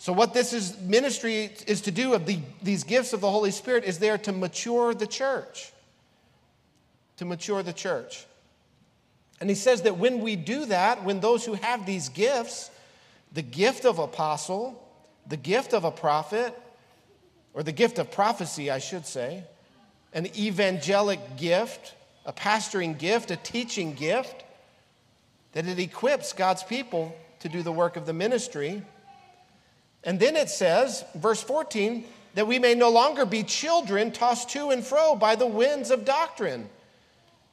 So, 0.00 0.14
what 0.14 0.32
this 0.32 0.54
is 0.54 0.80
ministry 0.80 1.50
is 1.66 1.82
to 1.82 1.90
do 1.90 2.14
of 2.14 2.24
the, 2.24 2.38
these 2.62 2.84
gifts 2.84 3.12
of 3.12 3.20
the 3.20 3.30
Holy 3.30 3.50
Spirit 3.50 3.84
is 3.84 3.98
there 3.98 4.16
to 4.16 4.32
mature 4.32 4.94
the 4.94 5.06
church. 5.06 5.74
To 7.18 7.26
mature 7.26 7.62
the 7.62 7.74
church. 7.74 8.24
And 9.42 9.50
he 9.50 9.54
says 9.54 9.82
that 9.82 9.98
when 9.98 10.22
we 10.22 10.36
do 10.36 10.64
that, 10.64 11.04
when 11.04 11.20
those 11.20 11.44
who 11.44 11.52
have 11.52 11.84
these 11.84 12.08
gifts, 12.08 12.70
the 13.34 13.42
gift 13.42 13.84
of 13.84 13.98
apostle, 13.98 14.82
the 15.26 15.36
gift 15.36 15.74
of 15.74 15.84
a 15.84 15.90
prophet, 15.90 16.58
or 17.52 17.62
the 17.62 17.70
gift 17.70 17.98
of 17.98 18.10
prophecy, 18.10 18.70
I 18.70 18.78
should 18.78 19.04
say, 19.04 19.44
an 20.14 20.28
evangelic 20.34 21.36
gift, 21.36 21.94
a 22.24 22.32
pastoring 22.32 22.96
gift, 22.96 23.30
a 23.30 23.36
teaching 23.36 23.92
gift, 23.92 24.44
that 25.52 25.66
it 25.66 25.78
equips 25.78 26.32
God's 26.32 26.62
people 26.62 27.14
to 27.40 27.50
do 27.50 27.62
the 27.62 27.70
work 27.70 27.98
of 27.98 28.06
the 28.06 28.14
ministry. 28.14 28.82
And 30.04 30.18
then 30.18 30.36
it 30.36 30.48
says, 30.48 31.04
verse 31.14 31.42
14, 31.42 32.04
that 32.34 32.46
we 32.46 32.58
may 32.58 32.74
no 32.74 32.90
longer 32.90 33.26
be 33.26 33.42
children 33.42 34.12
tossed 34.12 34.50
to 34.50 34.70
and 34.70 34.84
fro 34.84 35.14
by 35.14 35.36
the 35.36 35.46
winds 35.46 35.90
of 35.90 36.04
doctrine 36.04 36.68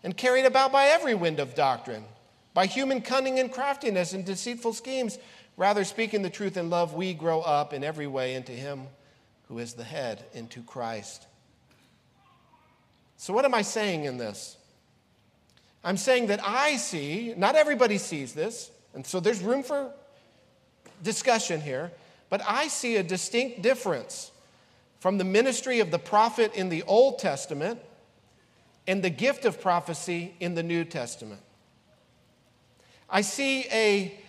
and 0.03 0.15
carried 0.15 0.45
about 0.45 0.71
by 0.71 0.87
every 0.87 1.15
wind 1.15 1.39
of 1.39 1.55
doctrine, 1.55 2.05
by 2.53 2.65
human 2.65 3.01
cunning 3.01 3.39
and 3.39 3.51
craftiness 3.51 4.13
and 4.13 4.25
deceitful 4.25 4.73
schemes. 4.73 5.17
Rather, 5.57 5.83
speaking 5.83 6.21
the 6.21 6.29
truth 6.29 6.55
in 6.55 6.69
love, 6.69 6.93
we 6.93 7.13
grow 7.13 7.41
up 7.41 7.73
in 7.73 7.83
every 7.83 8.07
way 8.07 8.35
into 8.35 8.51
Him 8.51 8.87
who 9.47 9.59
is 9.59 9.73
the 9.73 9.83
head, 9.83 10.23
into 10.33 10.61
Christ. 10.61 11.25
So, 13.17 13.33
what 13.33 13.45
am 13.45 13.55
I 13.55 13.63
saying 13.63 14.03
in 14.03 14.17
this? 14.17 14.57
I'm 15.83 15.97
saying 15.97 16.27
that 16.27 16.41
I 16.43 16.77
see, 16.77 17.33
not 17.35 17.55
everybody 17.55 17.97
sees 17.97 18.33
this, 18.33 18.69
and 18.93 19.05
so 19.05 19.19
there's 19.19 19.41
room 19.41 19.63
for 19.63 19.91
discussion 21.01 21.61
here, 21.61 21.91
but 22.29 22.41
I 22.47 22.67
see 22.67 22.97
a 22.97 23.03
distinct 23.03 23.61
difference 23.61 24.31
from 24.99 25.17
the 25.17 25.23
ministry 25.23 25.79
of 25.79 25.91
the 25.91 25.99
prophet 25.99 26.53
in 26.55 26.69
the 26.69 26.83
Old 26.83 27.19
Testament 27.19 27.79
and 28.87 29.03
the 29.03 29.09
gift 29.09 29.45
of 29.45 29.61
prophecy 29.61 30.33
in 30.39 30.55
the 30.55 30.63
New 30.63 30.83
Testament. 30.83 31.41
I 33.09 33.21
see 33.21 33.65
a 33.71 34.19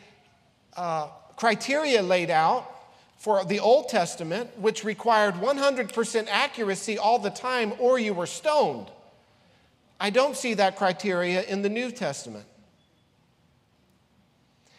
uh, 0.76 1.08
criteria 1.36 2.02
laid 2.02 2.30
out 2.30 2.70
for 3.16 3.44
the 3.44 3.58
Old 3.58 3.88
Testament, 3.88 4.56
which 4.58 4.84
required 4.84 5.34
100% 5.34 6.28
accuracy 6.30 6.98
all 6.98 7.18
the 7.18 7.30
time, 7.30 7.72
or 7.78 7.98
you 7.98 8.14
were 8.14 8.26
stoned. 8.26 8.88
I 9.98 10.10
don't 10.10 10.36
see 10.36 10.54
that 10.54 10.76
criteria 10.76 11.42
in 11.42 11.62
the 11.62 11.68
New 11.68 11.90
Testament. 11.90 12.44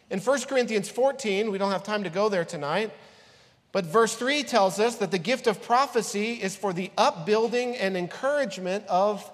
In 0.09 0.19
1 0.19 0.41
Corinthians 0.43 0.89
14, 0.89 1.51
we 1.51 1.57
don't 1.57 1.71
have 1.71 1.83
time 1.83 2.03
to 2.03 2.09
go 2.09 2.29
there 2.29 2.45
tonight, 2.45 2.91
but 3.71 3.85
verse 3.85 4.15
3 4.15 4.43
tells 4.43 4.79
us 4.79 4.95
that 4.95 5.11
the 5.11 5.19
gift 5.19 5.45
of 5.47 5.61
prophecy 5.61 6.33
is 6.33 6.55
for 6.55 6.73
the 6.73 6.91
upbuilding 6.97 7.75
and 7.75 7.95
encouragement 7.95 8.85
of 8.87 9.29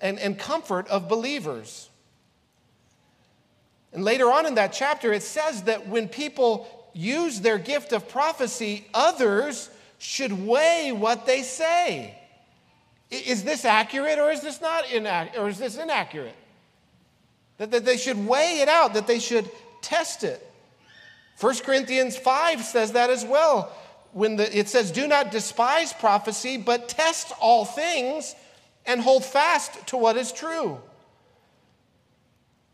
and, 0.00 0.18
and 0.18 0.38
comfort 0.38 0.88
of 0.88 1.08
believers. 1.08 1.88
And 3.92 4.04
later 4.04 4.30
on 4.30 4.44
in 4.44 4.56
that 4.56 4.72
chapter, 4.72 5.12
it 5.12 5.22
says 5.22 5.62
that 5.62 5.88
when 5.88 6.08
people 6.08 6.68
use 6.92 7.40
their 7.40 7.58
gift 7.58 7.92
of 7.92 8.08
prophecy, 8.08 8.86
others 8.92 9.70
should 9.98 10.46
weigh 10.46 10.92
what 10.92 11.24
they 11.26 11.42
say. 11.42 12.18
Is 13.10 13.44
this 13.44 13.64
accurate 13.64 14.18
or 14.18 14.30
is 14.30 14.40
this 14.40 14.60
not 14.60 14.90
inaccurate 14.90 15.40
or 15.40 15.48
is 15.48 15.58
this 15.58 15.78
inaccurate? 15.78 16.34
That, 17.58 17.70
that 17.70 17.84
they 17.84 17.96
should 17.96 18.26
weigh 18.26 18.60
it 18.60 18.68
out, 18.68 18.94
that 18.94 19.06
they 19.06 19.20
should 19.20 19.48
test 19.80 20.24
it. 20.24 20.42
1 21.40 21.56
Corinthians 21.58 22.16
5 22.16 22.62
says 22.62 22.92
that 22.92 23.10
as 23.10 23.24
well. 23.24 23.72
When 24.12 24.36
the, 24.36 24.58
it 24.58 24.68
says, 24.68 24.90
Do 24.90 25.06
not 25.06 25.30
despise 25.30 25.92
prophecy, 25.92 26.56
but 26.56 26.88
test 26.88 27.32
all 27.40 27.64
things 27.64 28.34
and 28.86 29.00
hold 29.00 29.24
fast 29.24 29.86
to 29.88 29.96
what 29.96 30.16
is 30.16 30.32
true. 30.32 30.78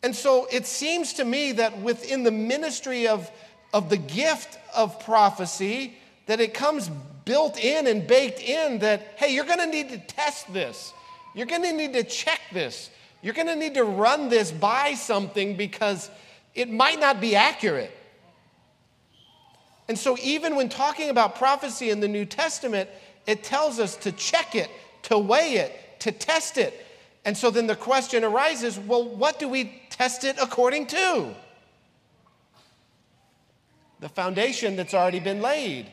And 0.02 0.14
so 0.14 0.46
it 0.50 0.66
seems 0.66 1.14
to 1.14 1.24
me 1.24 1.52
that 1.52 1.80
within 1.80 2.22
the 2.22 2.30
ministry 2.30 3.08
of, 3.08 3.30
of 3.72 3.88
the 3.88 3.96
gift 3.96 4.58
of 4.74 5.04
prophecy, 5.04 5.96
that 6.26 6.40
it 6.40 6.54
comes 6.54 6.90
built 7.24 7.58
in 7.58 7.86
and 7.86 8.06
baked 8.06 8.40
in 8.40 8.80
that, 8.80 9.00
hey, 9.16 9.34
you're 9.34 9.44
gonna 9.44 9.66
need 9.66 9.90
to 9.90 9.98
test 9.98 10.52
this. 10.52 10.92
You're 11.34 11.46
gonna 11.46 11.72
need 11.72 11.92
to 11.94 12.02
check 12.04 12.40
this. 12.52 12.90
You're 13.22 13.34
gonna 13.34 13.56
need 13.56 13.74
to 13.74 13.84
run 13.84 14.28
this 14.28 14.50
by 14.50 14.94
something 14.94 15.56
because 15.56 16.10
it 16.54 16.68
might 16.68 17.00
not 17.00 17.20
be 17.20 17.36
accurate. 17.36 17.96
And 19.92 19.98
so, 19.98 20.16
even 20.22 20.56
when 20.56 20.70
talking 20.70 21.10
about 21.10 21.36
prophecy 21.36 21.90
in 21.90 22.00
the 22.00 22.08
New 22.08 22.24
Testament, 22.24 22.88
it 23.26 23.44
tells 23.44 23.78
us 23.78 23.94
to 23.96 24.12
check 24.12 24.54
it, 24.54 24.70
to 25.02 25.18
weigh 25.18 25.56
it, 25.56 26.00
to 26.00 26.10
test 26.10 26.56
it. 26.56 26.86
And 27.26 27.36
so 27.36 27.50
then 27.50 27.66
the 27.66 27.76
question 27.76 28.24
arises 28.24 28.78
well, 28.78 29.04
what 29.04 29.38
do 29.38 29.48
we 29.48 29.82
test 29.90 30.24
it 30.24 30.36
according 30.40 30.86
to? 30.86 31.34
The 34.00 34.08
foundation 34.08 34.76
that's 34.76 34.94
already 34.94 35.20
been 35.20 35.42
laid 35.42 35.88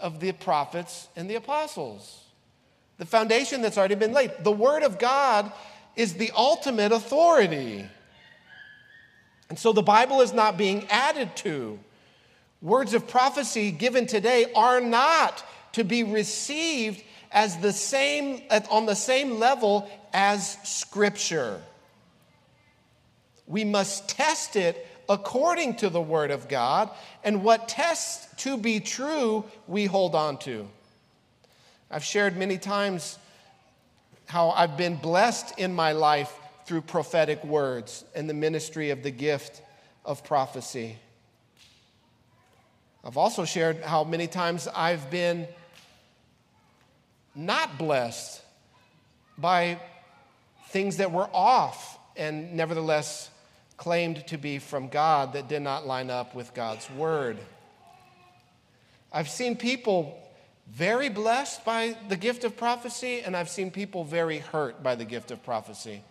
of 0.00 0.20
the 0.20 0.30
prophets 0.30 1.08
and 1.16 1.28
the 1.28 1.34
apostles. 1.34 2.22
The 2.98 3.04
foundation 3.04 3.62
that's 3.62 3.76
already 3.76 3.96
been 3.96 4.12
laid. 4.12 4.30
The 4.44 4.52
Word 4.52 4.84
of 4.84 5.00
God 5.00 5.50
is 5.96 6.14
the 6.14 6.30
ultimate 6.36 6.92
authority. 6.92 7.84
And 9.48 9.58
so 9.58 9.72
the 9.72 9.82
Bible 9.82 10.20
is 10.20 10.32
not 10.32 10.56
being 10.56 10.86
added 10.88 11.34
to. 11.38 11.80
Words 12.60 12.94
of 12.94 13.06
prophecy 13.06 13.70
given 13.70 14.06
today 14.06 14.46
are 14.54 14.80
not 14.80 15.44
to 15.72 15.84
be 15.84 16.02
received 16.02 17.02
as 17.30 17.58
the 17.58 17.72
same 17.72 18.42
on 18.70 18.86
the 18.86 18.96
same 18.96 19.38
level 19.38 19.88
as 20.12 20.56
scripture. 20.64 21.60
We 23.46 23.64
must 23.64 24.08
test 24.08 24.56
it 24.56 24.86
according 25.08 25.76
to 25.76 25.88
the 25.88 26.00
word 26.00 26.30
of 26.30 26.48
God, 26.48 26.90
and 27.24 27.42
what 27.42 27.68
tests 27.68 28.42
to 28.42 28.58
be 28.58 28.78
true, 28.78 29.44
we 29.66 29.86
hold 29.86 30.14
on 30.14 30.36
to. 30.38 30.68
I've 31.90 32.04
shared 32.04 32.36
many 32.36 32.58
times 32.58 33.18
how 34.26 34.50
I've 34.50 34.76
been 34.76 34.96
blessed 34.96 35.58
in 35.58 35.74
my 35.74 35.92
life 35.92 36.38
through 36.66 36.82
prophetic 36.82 37.42
words 37.42 38.04
and 38.14 38.28
the 38.28 38.34
ministry 38.34 38.90
of 38.90 39.02
the 39.02 39.10
gift 39.10 39.62
of 40.04 40.22
prophecy. 40.24 40.98
I've 43.08 43.16
also 43.16 43.46
shared 43.46 43.80
how 43.80 44.04
many 44.04 44.26
times 44.26 44.68
I've 44.68 45.10
been 45.10 45.48
not 47.34 47.78
blessed 47.78 48.42
by 49.38 49.80
things 50.66 50.98
that 50.98 51.10
were 51.10 51.30
off 51.32 51.98
and 52.18 52.52
nevertheless 52.52 53.30
claimed 53.78 54.26
to 54.26 54.36
be 54.36 54.58
from 54.58 54.88
God 54.88 55.32
that 55.32 55.48
did 55.48 55.62
not 55.62 55.86
line 55.86 56.10
up 56.10 56.34
with 56.34 56.52
God's 56.52 56.90
word. 56.90 57.38
I've 59.10 59.30
seen 59.30 59.56
people 59.56 60.18
very 60.70 61.08
blessed 61.08 61.64
by 61.64 61.96
the 62.10 62.16
gift 62.16 62.44
of 62.44 62.58
prophecy, 62.58 63.22
and 63.22 63.34
I've 63.34 63.48
seen 63.48 63.70
people 63.70 64.04
very 64.04 64.40
hurt 64.40 64.82
by 64.82 64.96
the 64.96 65.06
gift 65.06 65.30
of 65.30 65.42
prophecy. 65.42 66.02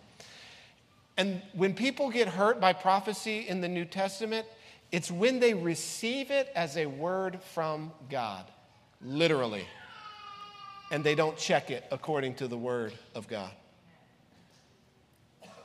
And 1.16 1.42
when 1.52 1.74
people 1.74 2.10
get 2.10 2.26
hurt 2.26 2.60
by 2.60 2.72
prophecy 2.72 3.46
in 3.46 3.60
the 3.60 3.68
New 3.68 3.84
Testament, 3.84 4.48
it's 4.90 5.10
when 5.10 5.40
they 5.40 5.54
receive 5.54 6.30
it 6.30 6.50
as 6.54 6.76
a 6.76 6.86
word 6.86 7.40
from 7.54 7.92
God, 8.08 8.44
literally, 9.02 9.66
and 10.90 11.04
they 11.04 11.14
don't 11.14 11.36
check 11.36 11.70
it 11.70 11.84
according 11.90 12.34
to 12.36 12.48
the 12.48 12.56
word 12.56 12.92
of 13.14 13.28
God. 13.28 13.50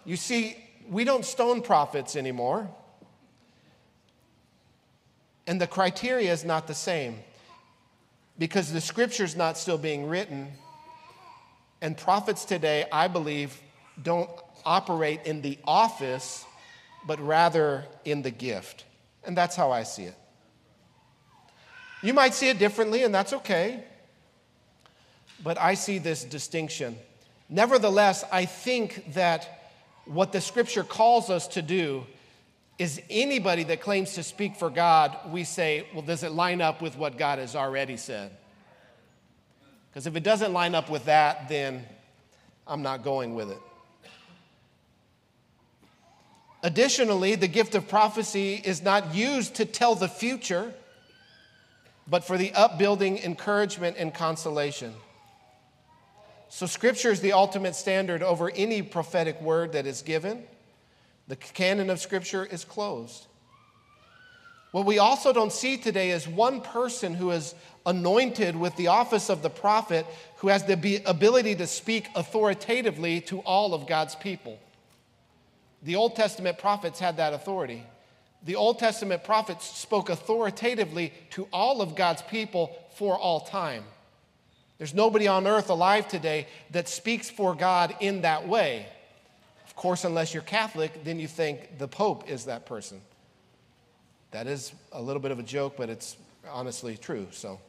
You 0.06 0.18
see, 0.18 0.58
we 0.90 1.06
don't 1.06 1.24
stone 1.24 1.62
prophets 1.62 2.16
anymore. 2.16 2.70
And 5.48 5.60
the 5.60 5.68
criteria 5.68 6.32
is 6.32 6.44
not 6.44 6.68
the 6.68 6.74
same 6.74 7.20
because 8.38 8.72
the 8.72 8.82
scripture's 8.82 9.36
not 9.36 9.58
still 9.58 9.78
being 9.78 10.08
written. 10.08 10.52
And 11.82 11.98
prophets 11.98 12.46
today, 12.46 12.86
I 12.92 13.08
believe, 13.08 13.62
don't 14.02 14.30
operate 14.66 15.22
in 15.26 15.42
the 15.42 15.58
office, 15.66 16.46
but 17.06 17.20
rather 17.20 17.86
in 18.06 18.22
the 18.22 18.32
gift. 18.32 18.86
And 19.26 19.38
that's 19.38 19.56
how 19.56 19.72
I 19.72 19.84
see 19.84 20.04
it. 20.04 20.16
You 22.02 22.14
might 22.14 22.34
see 22.34 22.50
it 22.50 22.60
differently, 22.60 23.04
and 23.04 23.16
that's 23.16 23.34
okay. 23.34 23.84
But 25.44 25.58
I 25.58 25.74
see 25.74 26.00
this 26.00 26.24
distinction. 26.24 26.98
Nevertheless, 27.50 28.24
I 28.32 28.46
think 28.46 29.14
that 29.14 29.70
what 30.06 30.32
the 30.32 30.42
scripture 30.42 30.84
calls 30.84 31.30
us 31.30 31.48
to 31.50 31.62
do 31.62 32.06
is 32.80 33.02
anybody 33.10 33.64
that 33.64 33.82
claims 33.82 34.16
to 34.16 34.24
speak 34.24 34.56
for 34.56 34.70
God, 34.70 35.16
we 35.32 35.44
say, 35.44 35.88
well, 35.94 36.02
does 36.02 36.24
it 36.24 36.32
line 36.32 36.62
up 36.62 36.82
with 36.82 36.98
what 36.98 37.18
God 37.18 37.40
has 37.40 37.56
already 37.56 37.98
said? 37.98 38.32
Because 39.90 40.08
if 40.08 40.16
it 40.16 40.24
doesn't 40.24 40.54
line 40.54 40.74
up 40.74 40.90
with 40.90 41.06
that, 41.06 41.48
then 41.48 41.86
I'm 42.66 42.82
not 42.82 43.04
going 43.04 43.36
with 43.36 43.52
it. 43.52 43.60
Additionally, 46.64 47.36
the 47.36 47.48
gift 47.48 47.76
of 47.76 47.90
prophecy 47.90 48.62
is 48.64 48.82
not 48.82 49.14
used 49.14 49.56
to 49.56 49.66
tell 49.66 49.96
the 49.96 50.08
future, 50.08 50.74
but 52.08 52.24
for 52.24 52.38
the 52.38 52.54
upbuilding, 52.54 53.18
encouragement, 53.18 53.98
and 54.00 54.14
consolation. 54.14 54.94
So, 56.48 56.66
Scripture 56.66 57.12
is 57.12 57.20
the 57.20 57.34
ultimate 57.34 57.76
standard 57.76 58.24
over 58.24 58.50
any 58.50 58.82
prophetic 58.82 59.42
word 59.42 59.74
that 59.74 59.86
is 59.86 60.02
given. 60.02 60.44
The 61.28 61.36
canon 61.36 61.90
of 61.90 62.00
Scripture 62.00 62.46
is 62.46 62.64
closed. 62.64 63.28
What 64.72 64.86
we 64.86 65.00
also 65.00 65.34
don't 65.34 65.52
see 65.52 65.78
today 65.78 66.12
is 66.12 66.28
one 66.28 66.62
person 66.62 67.14
who 67.14 67.32
is 67.32 67.54
anointed 67.86 68.56
with 68.56 68.76
the 68.78 68.88
office 68.88 69.30
of 69.30 69.42
the 69.42 69.50
prophet 69.50 70.06
who 70.38 70.48
has 70.48 70.64
the 70.64 71.02
ability 71.06 71.56
to 71.56 71.68
speak 71.68 72.08
authoritatively 72.16 73.22
to 73.22 73.40
all 73.40 73.74
of 73.74 73.86
God's 73.86 74.16
people. 74.16 74.58
The 75.84 75.96
Old 75.96 76.16
Testament 76.16 76.58
prophets 76.58 77.00
had 77.00 77.18
that 77.18 77.34
authority. 77.34 77.84
The 78.44 78.56
Old 78.56 78.80
Testament 78.80 79.24
prophets 79.24 79.66
spoke 79.66 80.10
authoritatively 80.10 81.14
to 81.32 81.48
all 81.52 81.82
of 81.82 81.96
God's 81.96 82.22
people 82.24 82.76
for 82.96 83.18
all 83.18 83.42
time. 83.42 83.84
There's 84.78 84.94
nobody 84.94 85.28
on 85.28 85.48
earth 85.48 85.70
alive 85.70 86.08
today 86.08 86.48
that 86.72 86.90
speaks 86.90 87.30
for 87.30 87.54
God 87.54 87.96
in 88.00 88.22
that 88.22 88.48
way. 88.48 88.86
Of 89.66 89.76
course, 89.76 90.04
unless 90.04 90.34
you're 90.34 90.44
Catholic, 90.44 91.04
then 91.04 91.20
you 91.20 91.28
think 91.28 91.78
the 91.78 91.88
Pope 91.88 92.30
is 92.30 92.46
that 92.46 92.66
person. 92.66 93.02
That 94.32 94.48
is 94.48 94.74
a 94.92 95.02
little 95.02 95.22
bit 95.22 95.32
of 95.32 95.40
a 95.40 95.44
joke, 95.44 95.76
but 95.78 95.90
it's 95.90 96.18
honestly 96.50 96.98
true. 96.98 97.28
So, 97.32 97.60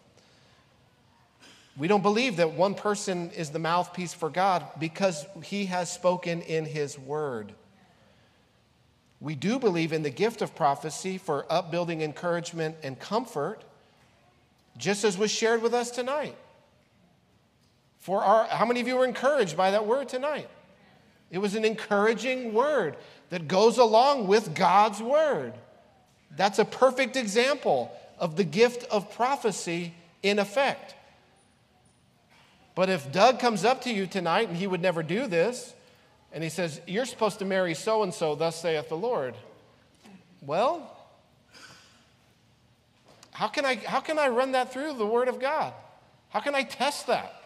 we 1.76 1.88
don't 1.88 2.02
believe 2.02 2.36
that 2.36 2.52
one 2.52 2.74
person 2.74 3.30
is 3.32 3.50
the 3.50 3.58
mouthpiece 3.58 4.14
for 4.14 4.30
God 4.30 4.64
because 4.78 5.26
he 5.42 5.66
has 5.66 5.92
spoken 5.92 6.42
in 6.42 6.64
his 6.64 6.98
word. 6.98 7.52
We 9.24 9.34
do 9.34 9.58
believe 9.58 9.94
in 9.94 10.02
the 10.02 10.10
gift 10.10 10.42
of 10.42 10.54
prophecy 10.54 11.16
for 11.16 11.46
upbuilding, 11.48 12.02
encouragement, 12.02 12.76
and 12.82 13.00
comfort, 13.00 13.64
just 14.76 15.02
as 15.02 15.16
was 15.16 15.30
shared 15.30 15.62
with 15.62 15.72
us 15.72 15.90
tonight. 15.90 16.36
For 18.00 18.22
our, 18.22 18.44
how 18.44 18.66
many 18.66 18.82
of 18.82 18.86
you 18.86 18.96
were 18.96 19.06
encouraged 19.06 19.56
by 19.56 19.70
that 19.70 19.86
word 19.86 20.10
tonight? 20.10 20.50
It 21.30 21.38
was 21.38 21.54
an 21.54 21.64
encouraging 21.64 22.52
word 22.52 22.98
that 23.30 23.48
goes 23.48 23.78
along 23.78 24.26
with 24.26 24.54
God's 24.54 25.00
word. 25.00 25.54
That's 26.36 26.58
a 26.58 26.66
perfect 26.66 27.16
example 27.16 27.90
of 28.18 28.36
the 28.36 28.44
gift 28.44 28.84
of 28.90 29.10
prophecy 29.14 29.94
in 30.22 30.38
effect. 30.38 30.94
But 32.74 32.90
if 32.90 33.10
Doug 33.10 33.40
comes 33.40 33.64
up 33.64 33.80
to 33.84 33.90
you 33.90 34.06
tonight, 34.06 34.48
and 34.48 34.58
he 34.58 34.66
would 34.66 34.82
never 34.82 35.02
do 35.02 35.26
this, 35.26 35.73
and 36.34 36.42
he 36.42 36.50
says, 36.50 36.80
You're 36.86 37.06
supposed 37.06 37.38
to 37.38 37.44
marry 37.44 37.74
so 37.74 38.02
and 38.02 38.12
so, 38.12 38.34
thus 38.34 38.60
saith 38.60 38.88
the 38.88 38.96
Lord. 38.96 39.34
Well, 40.42 40.90
how 43.30 43.48
can, 43.48 43.64
I, 43.64 43.76
how 43.76 44.00
can 44.00 44.18
I 44.18 44.28
run 44.28 44.52
that 44.52 44.72
through 44.72 44.94
the 44.94 45.06
Word 45.06 45.28
of 45.28 45.40
God? 45.40 45.72
How 46.28 46.40
can 46.40 46.54
I 46.54 46.64
test 46.64 47.06
that? 47.06 47.40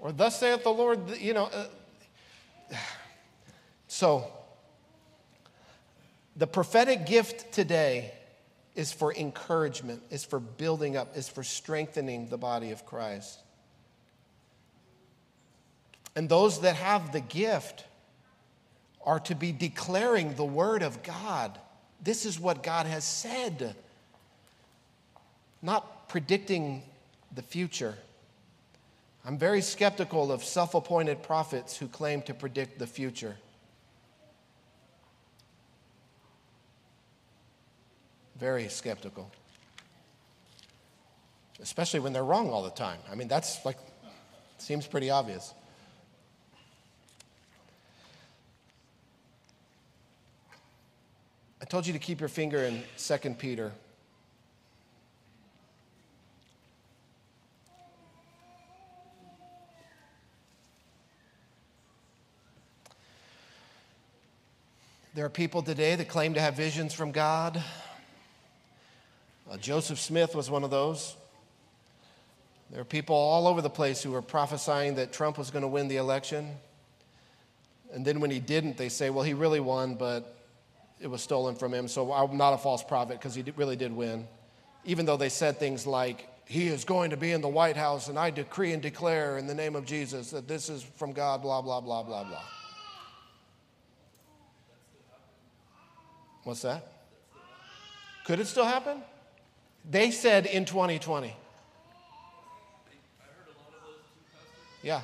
Or, 0.00 0.12
thus 0.12 0.40
saith 0.40 0.64
the 0.64 0.70
Lord, 0.70 1.16
you 1.18 1.32
know. 1.32 1.44
Uh, 1.44 1.66
so, 3.86 4.30
the 6.36 6.48
prophetic 6.48 7.06
gift 7.06 7.52
today 7.52 8.12
is 8.74 8.92
for 8.92 9.14
encouragement, 9.14 10.02
is 10.10 10.24
for 10.24 10.40
building 10.40 10.96
up, 10.96 11.16
is 11.16 11.28
for 11.28 11.44
strengthening 11.44 12.28
the 12.28 12.38
body 12.38 12.72
of 12.72 12.84
Christ. 12.86 13.38
And 16.16 16.28
those 16.28 16.60
that 16.60 16.76
have 16.76 17.12
the 17.12 17.20
gift 17.20 17.84
are 19.04 19.20
to 19.20 19.34
be 19.34 19.52
declaring 19.52 20.34
the 20.34 20.44
word 20.44 20.82
of 20.82 21.02
God. 21.02 21.58
This 22.02 22.26
is 22.26 22.38
what 22.38 22.62
God 22.62 22.86
has 22.86 23.04
said, 23.04 23.74
not 25.62 26.08
predicting 26.08 26.82
the 27.34 27.42
future. 27.42 27.94
I'm 29.24 29.38
very 29.38 29.60
skeptical 29.60 30.32
of 30.32 30.42
self 30.42 30.74
appointed 30.74 31.22
prophets 31.22 31.76
who 31.76 31.88
claim 31.88 32.22
to 32.22 32.34
predict 32.34 32.78
the 32.78 32.86
future. 32.86 33.36
Very 38.38 38.68
skeptical. 38.68 39.30
Especially 41.60 42.00
when 42.00 42.14
they're 42.14 42.24
wrong 42.24 42.48
all 42.48 42.62
the 42.62 42.70
time. 42.70 42.98
I 43.12 43.14
mean, 43.14 43.28
that's 43.28 43.62
like, 43.66 43.76
seems 44.56 44.86
pretty 44.86 45.10
obvious. 45.10 45.52
I 51.62 51.66
told 51.66 51.86
you 51.86 51.92
to 51.92 51.98
keep 51.98 52.20
your 52.20 52.30
finger 52.30 52.64
in 52.64 52.82
2 52.96 53.18
Peter. 53.34 53.70
There 65.14 65.26
are 65.26 65.28
people 65.28 65.62
today 65.62 65.96
that 65.96 66.08
claim 66.08 66.32
to 66.34 66.40
have 66.40 66.54
visions 66.54 66.94
from 66.94 67.12
God. 67.12 67.62
Uh, 69.50 69.58
Joseph 69.58 69.98
Smith 69.98 70.34
was 70.34 70.48
one 70.48 70.64
of 70.64 70.70
those. 70.70 71.14
There 72.70 72.80
are 72.80 72.84
people 72.84 73.16
all 73.16 73.46
over 73.46 73.60
the 73.60 73.68
place 73.68 74.02
who 74.02 74.14
are 74.14 74.22
prophesying 74.22 74.94
that 74.94 75.12
Trump 75.12 75.36
was 75.36 75.50
going 75.50 75.62
to 75.62 75.68
win 75.68 75.88
the 75.88 75.96
election. 75.96 76.48
And 77.92 78.02
then 78.04 78.20
when 78.20 78.30
he 78.30 78.40
didn't, 78.40 78.78
they 78.78 78.88
say, 78.88 79.10
well, 79.10 79.24
he 79.24 79.34
really 79.34 79.60
won, 79.60 79.96
but 79.96 80.39
it 81.00 81.08
was 81.08 81.22
stolen 81.22 81.54
from 81.54 81.72
him. 81.72 81.88
So 81.88 82.12
I'm 82.12 82.36
not 82.36 82.52
a 82.52 82.58
false 82.58 82.82
prophet 82.82 83.18
because 83.18 83.34
he 83.34 83.42
really 83.56 83.76
did 83.76 83.92
win. 83.92 84.28
Even 84.84 85.06
though 85.06 85.16
they 85.16 85.28
said 85.28 85.58
things 85.58 85.86
like, 85.86 86.28
he 86.44 86.66
is 86.66 86.84
going 86.84 87.10
to 87.10 87.16
be 87.16 87.30
in 87.30 87.40
the 87.40 87.48
White 87.48 87.76
House, 87.76 88.08
and 88.08 88.18
I 88.18 88.30
decree 88.30 88.72
and 88.72 88.82
declare 88.82 89.38
in 89.38 89.46
the 89.46 89.54
name 89.54 89.76
of 89.76 89.84
Jesus 89.84 90.30
that 90.30 90.48
this 90.48 90.68
is 90.68 90.82
from 90.82 91.12
God, 91.12 91.42
blah, 91.42 91.62
blah, 91.62 91.80
blah, 91.80 92.02
blah, 92.02 92.24
blah. 92.24 92.42
What's 96.42 96.62
that? 96.62 96.86
Could 98.24 98.40
it 98.40 98.46
still 98.46 98.64
happen? 98.64 99.02
They 99.88 100.10
said 100.10 100.46
in 100.46 100.64
2020. 100.64 101.34
Yeah. 104.82 105.02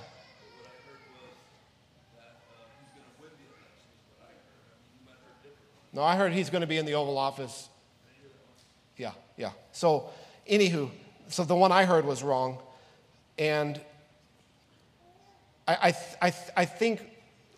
No, 5.96 6.02
I 6.02 6.16
heard 6.16 6.34
he's 6.34 6.50
going 6.50 6.60
to 6.60 6.66
be 6.66 6.76
in 6.76 6.84
the 6.84 6.92
Oval 6.92 7.16
Office. 7.16 7.70
Yeah, 8.98 9.12
yeah. 9.38 9.52
So, 9.72 10.10
anywho, 10.46 10.90
so 11.28 11.42
the 11.42 11.54
one 11.54 11.72
I 11.72 11.86
heard 11.86 12.04
was 12.04 12.22
wrong. 12.22 12.58
And 13.38 13.80
I, 15.66 15.94
I, 16.20 16.28
I, 16.28 16.34
I 16.54 16.64
think 16.66 17.00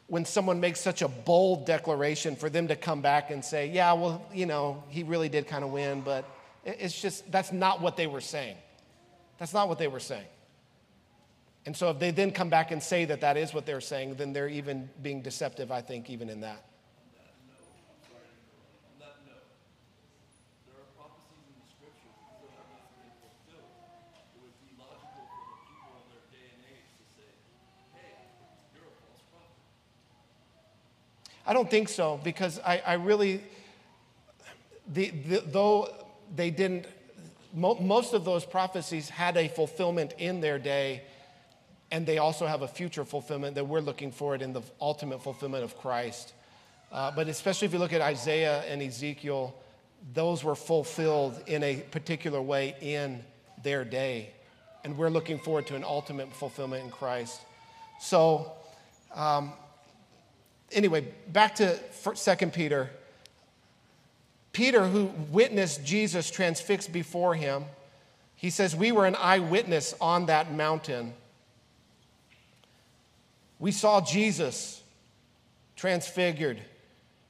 when 0.07 0.25
someone 0.25 0.61
makes 0.61 0.81
such 0.81 1.03
a 1.03 1.09
bold 1.09 1.67
declaration, 1.67 2.37
for 2.37 2.49
them 2.49 2.69
to 2.69 2.77
come 2.77 3.03
back 3.03 3.33
and 3.33 3.45
say, 3.45 3.71
yeah, 3.71 3.93
well, 3.95 4.25
you 4.33 4.47
know, 4.47 4.85
he 4.89 5.03
really 5.03 5.29
did 5.29 5.49
kind 5.49 5.65
of 5.65 5.71
win, 5.71 6.03
but 6.03 6.25
it's 6.65 6.99
just, 7.03 7.29
that's 7.33 7.51
not 7.51 7.81
what 7.81 7.97
they 7.97 8.07
were 8.07 8.21
saying. 8.21 8.57
That's 9.39 9.53
not 9.53 9.69
what 9.69 9.81
they 9.81 9.89
were 9.89 9.99
saying. 9.99 10.27
And 11.67 11.77
so 11.77 11.91
if 11.91 11.99
they 11.99 12.13
then 12.13 12.31
come 12.31 12.51
back 12.51 12.71
and 12.71 12.81
say 12.81 13.05
that 13.07 13.21
that 13.23 13.37
is 13.37 13.53
what 13.53 13.67
they're 13.67 13.81
saying, 13.81 14.15
then 14.15 14.33
they're 14.33 14.49
even 14.49 14.89
being 15.03 15.23
deceptive, 15.23 15.73
I 15.73 15.81
think, 15.81 16.09
even 16.09 16.29
in 16.29 16.43
that. 16.43 16.65
I 31.49 31.55
don't 31.55 31.71
think 31.71 31.89
so 31.89 32.21
because 32.23 32.61
I, 32.61 32.83
I 32.87 32.93
really, 32.95 33.41
the, 34.87 35.09
the, 35.09 35.43
though 35.47 35.89
they 36.37 36.51
didn't, 36.51 36.85
mo- 37.55 37.79
most 37.81 38.13
of 38.13 38.27
those 38.27 38.45
prophecies 38.45 39.09
had 39.09 39.39
a 39.39 39.49
fulfillment 39.49 40.13
in 40.19 40.43
their 40.43 40.59
day, 40.59 41.05
and 41.91 42.05
they 42.05 42.19
also 42.19 42.47
have 42.47 42.61
a 42.61 42.69
future 42.69 43.03
fulfillment 43.03 43.55
that 43.55 43.67
we're 43.67 43.81
looking 43.81 44.13
for 44.13 44.35
it 44.35 44.43
in 44.43 44.53
the 44.53 44.61
ultimate 44.79 45.23
fulfillment 45.23 45.65
of 45.65 45.75
Christ. 45.79 46.35
Uh, 46.93 47.11
but 47.13 47.29
especially 47.29 47.65
if 47.65 47.73
you 47.73 47.79
look 47.79 47.95
at 47.95 48.03
Isaiah 48.03 48.63
and 48.69 48.83
Ezekiel, 48.83 49.57
those 50.13 50.45
were 50.45 50.55
fulfilled 50.55 51.43
in 51.47 51.63
a 51.63 51.77
particular 51.77 52.43
way 52.43 52.77
in 52.83 53.25
their 53.63 53.87
day. 53.87 54.33
And 54.85 54.99
we're 54.99 55.09
looking 55.09 55.39
forward 55.39 55.67
to 55.69 55.77
an 55.77 55.85
ultimate 55.85 56.31
fulfillment 56.35 56.85
in 56.85 56.91
Christ. 56.91 57.41
So, 58.01 58.53
um, 59.15 59.55
anyway, 60.73 61.07
back 61.29 61.57
to 61.57 61.79
2 62.03 62.47
Peter. 62.49 62.91
Peter, 64.53 64.87
who 64.87 65.07
witnessed 65.31 65.85
Jesus 65.85 66.31
transfixed 66.31 66.93
before 66.93 67.35
him, 67.35 67.65
he 68.35 68.51
says, 68.51 68.75
We 68.75 68.93
were 68.93 69.07
an 69.07 69.17
eyewitness 69.17 69.95
on 70.01 70.27
that 70.27 70.53
mountain. 70.53 71.15
We 73.59 73.73
saw 73.73 74.01
Jesus 74.01 74.83
transfigured. 75.77 76.61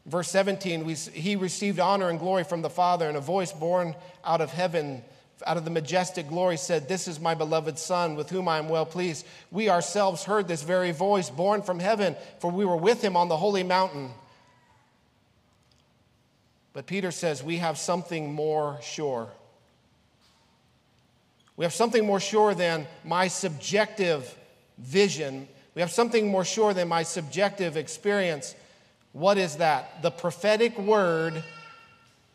Verse 0.06 0.30
17, 0.30 0.84
we, 0.84 0.94
he 0.94 1.36
received 1.36 1.78
honor 1.78 2.08
and 2.08 2.18
glory 2.18 2.44
from 2.44 2.62
the 2.62 2.70
Father, 2.70 3.08
and 3.08 3.16
a 3.16 3.20
voice 3.20 3.52
borne 3.52 3.94
out 4.24 4.40
of 4.40 4.50
heaven 4.50 5.02
out 5.46 5.56
of 5.56 5.64
the 5.64 5.70
majestic 5.70 6.28
glory 6.28 6.56
said, 6.56 6.88
This 6.88 7.08
is 7.08 7.20
my 7.20 7.34
beloved 7.34 7.78
Son, 7.78 8.16
with 8.16 8.30
whom 8.30 8.48
I 8.48 8.58
am 8.58 8.68
well 8.68 8.86
pleased. 8.86 9.26
We 9.50 9.68
ourselves 9.68 10.24
heard 10.24 10.48
this 10.48 10.62
very 10.62 10.92
voice 10.92 11.30
borne 11.30 11.62
from 11.62 11.78
heaven, 11.78 12.16
for 12.40 12.50
we 12.50 12.64
were 12.64 12.76
with 12.76 13.02
him 13.02 13.16
on 13.16 13.28
the 13.28 13.36
holy 13.36 13.62
mountain. 13.62 14.10
But 16.72 16.86
Peter 16.86 17.10
says 17.10 17.42
we 17.42 17.58
have 17.58 17.78
something 17.78 18.32
more 18.32 18.78
sure. 18.82 19.28
We 21.56 21.64
have 21.64 21.74
something 21.74 22.06
more 22.06 22.20
sure 22.20 22.54
than 22.54 22.86
my 23.04 23.26
subjective 23.26 24.32
vision. 24.78 25.48
We 25.74 25.80
have 25.80 25.90
something 25.90 26.28
more 26.28 26.44
sure 26.44 26.72
than 26.72 26.86
my 26.86 27.02
subjective 27.02 27.76
experience. 27.76 28.54
What 29.12 29.38
is 29.38 29.56
that? 29.56 30.02
The 30.02 30.12
prophetic 30.12 30.78
word 30.78 31.42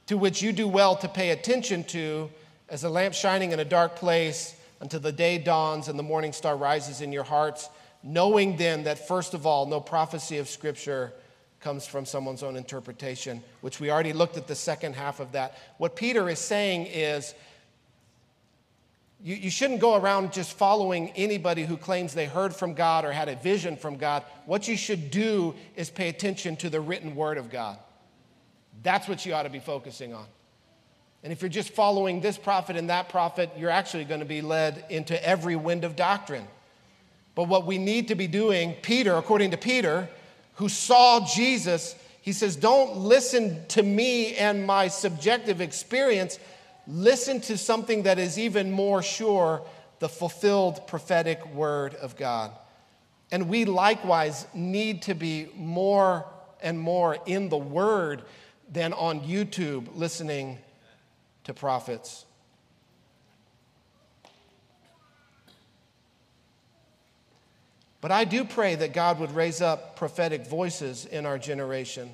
to 0.07 0.17
which 0.17 0.41
you 0.41 0.51
do 0.51 0.67
well 0.67 0.97
to 0.97 1.07
pay 1.07 1.29
attention 1.29 1.85
to 1.85 2.29
as 2.69 2.83
a 2.83 2.89
lamp 2.89 3.13
shining 3.13 3.51
in 3.51 3.59
a 3.59 3.65
dark 3.65 3.95
place 3.95 4.55
until 4.79 4.99
the 4.99 5.11
day 5.11 5.37
dawns 5.37 5.87
and 5.87 5.97
the 5.97 6.03
morning 6.03 6.33
star 6.33 6.55
rises 6.57 7.01
in 7.01 7.11
your 7.11 7.23
hearts, 7.23 7.69
knowing 8.03 8.57
then 8.57 8.83
that, 8.83 9.07
first 9.07 9.33
of 9.33 9.45
all, 9.45 9.65
no 9.65 9.79
prophecy 9.79 10.37
of 10.37 10.49
Scripture 10.49 11.13
comes 11.61 11.87
from 11.87 12.05
someone's 12.05 12.43
own 12.43 12.57
interpretation, 12.57 13.41
which 13.61 13.79
we 13.79 13.89
already 13.89 14.11
looked 14.11 14.35
at 14.35 14.47
the 14.47 14.55
second 14.55 14.93
half 14.93 15.21
of 15.21 15.31
that. 15.31 15.57
What 15.77 15.95
Peter 15.95 16.29
is 16.29 16.39
saying 16.39 16.87
is, 16.87 17.33
you, 19.23 19.35
you 19.35 19.49
shouldn't 19.49 19.79
go 19.79 19.95
around 19.95 20.33
just 20.33 20.51
following 20.57 21.11
anybody 21.11 21.63
who 21.63 21.77
claims 21.77 22.13
they 22.13 22.25
heard 22.25 22.53
from 22.53 22.73
God 22.73 23.05
or 23.05 23.13
had 23.13 23.29
a 23.29 23.37
vision 23.37 23.77
from 23.77 23.95
God. 23.95 24.23
What 24.45 24.67
you 24.67 24.75
should 24.75 25.09
do 25.09 25.55
is 25.77 25.89
pay 25.89 26.09
attention 26.09 26.57
to 26.57 26.69
the 26.69 26.81
written 26.81 27.15
word 27.15 27.37
of 27.37 27.49
God. 27.49 27.77
That's 28.81 29.07
what 29.07 29.25
you 29.25 29.33
ought 29.33 29.43
to 29.43 29.49
be 29.49 29.59
focusing 29.59 30.13
on. 30.13 30.25
And 31.23 31.31
if 31.31 31.41
you're 31.41 31.49
just 31.49 31.69
following 31.69 32.19
this 32.19 32.37
prophet 32.37 32.75
and 32.75 32.89
that 32.89 33.07
prophet, 33.07 33.49
you're 33.57 33.69
actually 33.69 34.03
going 34.03 34.19
to 34.19 34.25
be 34.25 34.41
led 34.41 34.85
into 34.89 35.25
every 35.25 35.55
wind 35.55 35.85
of 35.85 35.95
doctrine. 35.95 36.45
But 37.33 37.47
what 37.47 37.65
we 37.65 37.77
need 37.77 38.09
to 38.09 38.15
be 38.15 38.27
doing, 38.27 38.73
Peter, 38.81 39.15
according 39.15 39.51
to 39.51 39.57
Peter, 39.57 40.09
who 40.55 40.67
saw 40.67 41.25
Jesus, 41.25 41.95
he 42.21 42.33
says, 42.33 42.57
Don't 42.57 42.97
listen 42.97 43.65
to 43.69 43.81
me 43.81 44.35
and 44.35 44.67
my 44.67 44.89
subjective 44.89 45.61
experience. 45.61 46.39
Listen 46.87 47.39
to 47.41 47.57
something 47.57 48.03
that 48.03 48.19
is 48.19 48.37
even 48.37 48.69
more 48.69 49.01
sure 49.01 49.61
the 49.99 50.09
fulfilled 50.09 50.85
prophetic 50.85 51.45
word 51.53 51.95
of 51.95 52.17
God. 52.17 52.51
And 53.31 53.47
we 53.47 53.63
likewise 53.63 54.45
need 54.53 55.03
to 55.03 55.15
be 55.15 55.47
more 55.55 56.25
and 56.61 56.77
more 56.77 57.17
in 57.25 57.47
the 57.47 57.57
word 57.57 58.23
than 58.69 58.91
on 58.91 59.21
YouTube 59.21 59.87
listening 59.95 60.59
to 61.45 61.53
prophets. 61.53 62.25
But 68.01 68.11
I 68.11 68.25
do 68.25 68.43
pray 68.43 68.75
that 68.75 68.93
God 68.93 69.19
would 69.19 69.31
raise 69.33 69.61
up 69.61 69.95
prophetic 69.95 70.45
voices 70.45 71.05
in 71.05 71.25
our 71.25 71.37
generation, 71.37 72.09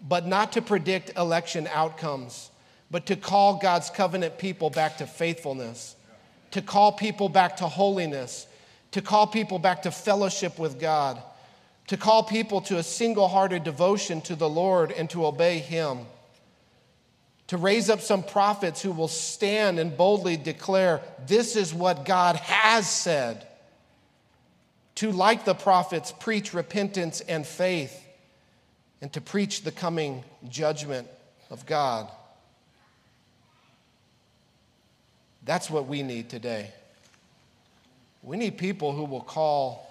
but 0.00 0.24
not 0.24 0.52
to 0.52 0.62
predict 0.62 1.16
election 1.18 1.68
outcomes, 1.72 2.50
but 2.88 3.06
to 3.06 3.16
call 3.16 3.58
God's 3.58 3.90
covenant 3.90 4.38
people 4.38 4.70
back 4.70 4.98
to 4.98 5.06
faithfulness, 5.06 5.96
to 6.52 6.62
call 6.62 6.92
people 6.92 7.28
back 7.28 7.56
to 7.56 7.66
holiness, 7.66 8.46
to 8.92 9.02
call 9.02 9.26
people 9.26 9.58
back 9.58 9.82
to 9.82 9.90
fellowship 9.90 10.60
with 10.60 10.78
God, 10.78 11.20
to 11.88 11.96
call 11.96 12.22
people 12.22 12.60
to 12.60 12.78
a 12.78 12.82
single 12.84 13.26
hearted 13.26 13.64
devotion 13.64 14.20
to 14.22 14.36
the 14.36 14.48
Lord 14.48 14.92
and 14.92 15.10
to 15.10 15.26
obey 15.26 15.58
Him 15.58 16.06
to 17.48 17.56
raise 17.56 17.90
up 17.90 18.00
some 18.00 18.22
prophets 18.22 18.80
who 18.80 18.92
will 18.92 19.08
stand 19.08 19.78
and 19.78 19.96
boldly 19.96 20.36
declare, 20.36 21.00
This 21.26 21.56
is 21.56 21.74
what 21.74 22.04
God 22.04 22.36
has 22.36 22.88
said. 22.88 23.46
To, 24.96 25.12
like 25.12 25.44
the 25.44 25.54
prophets, 25.54 26.12
preach 26.12 26.52
repentance 26.54 27.20
and 27.20 27.46
faith, 27.46 28.04
and 29.00 29.12
to 29.12 29.20
preach 29.20 29.62
the 29.62 29.70
coming 29.70 30.24
judgment 30.48 31.08
of 31.50 31.64
God. 31.66 32.08
That's 35.44 35.70
what 35.70 35.86
we 35.86 36.02
need 36.02 36.28
today. 36.28 36.72
We 38.22 38.36
need 38.36 38.58
people 38.58 38.92
who 38.92 39.04
will 39.04 39.22
call 39.22 39.88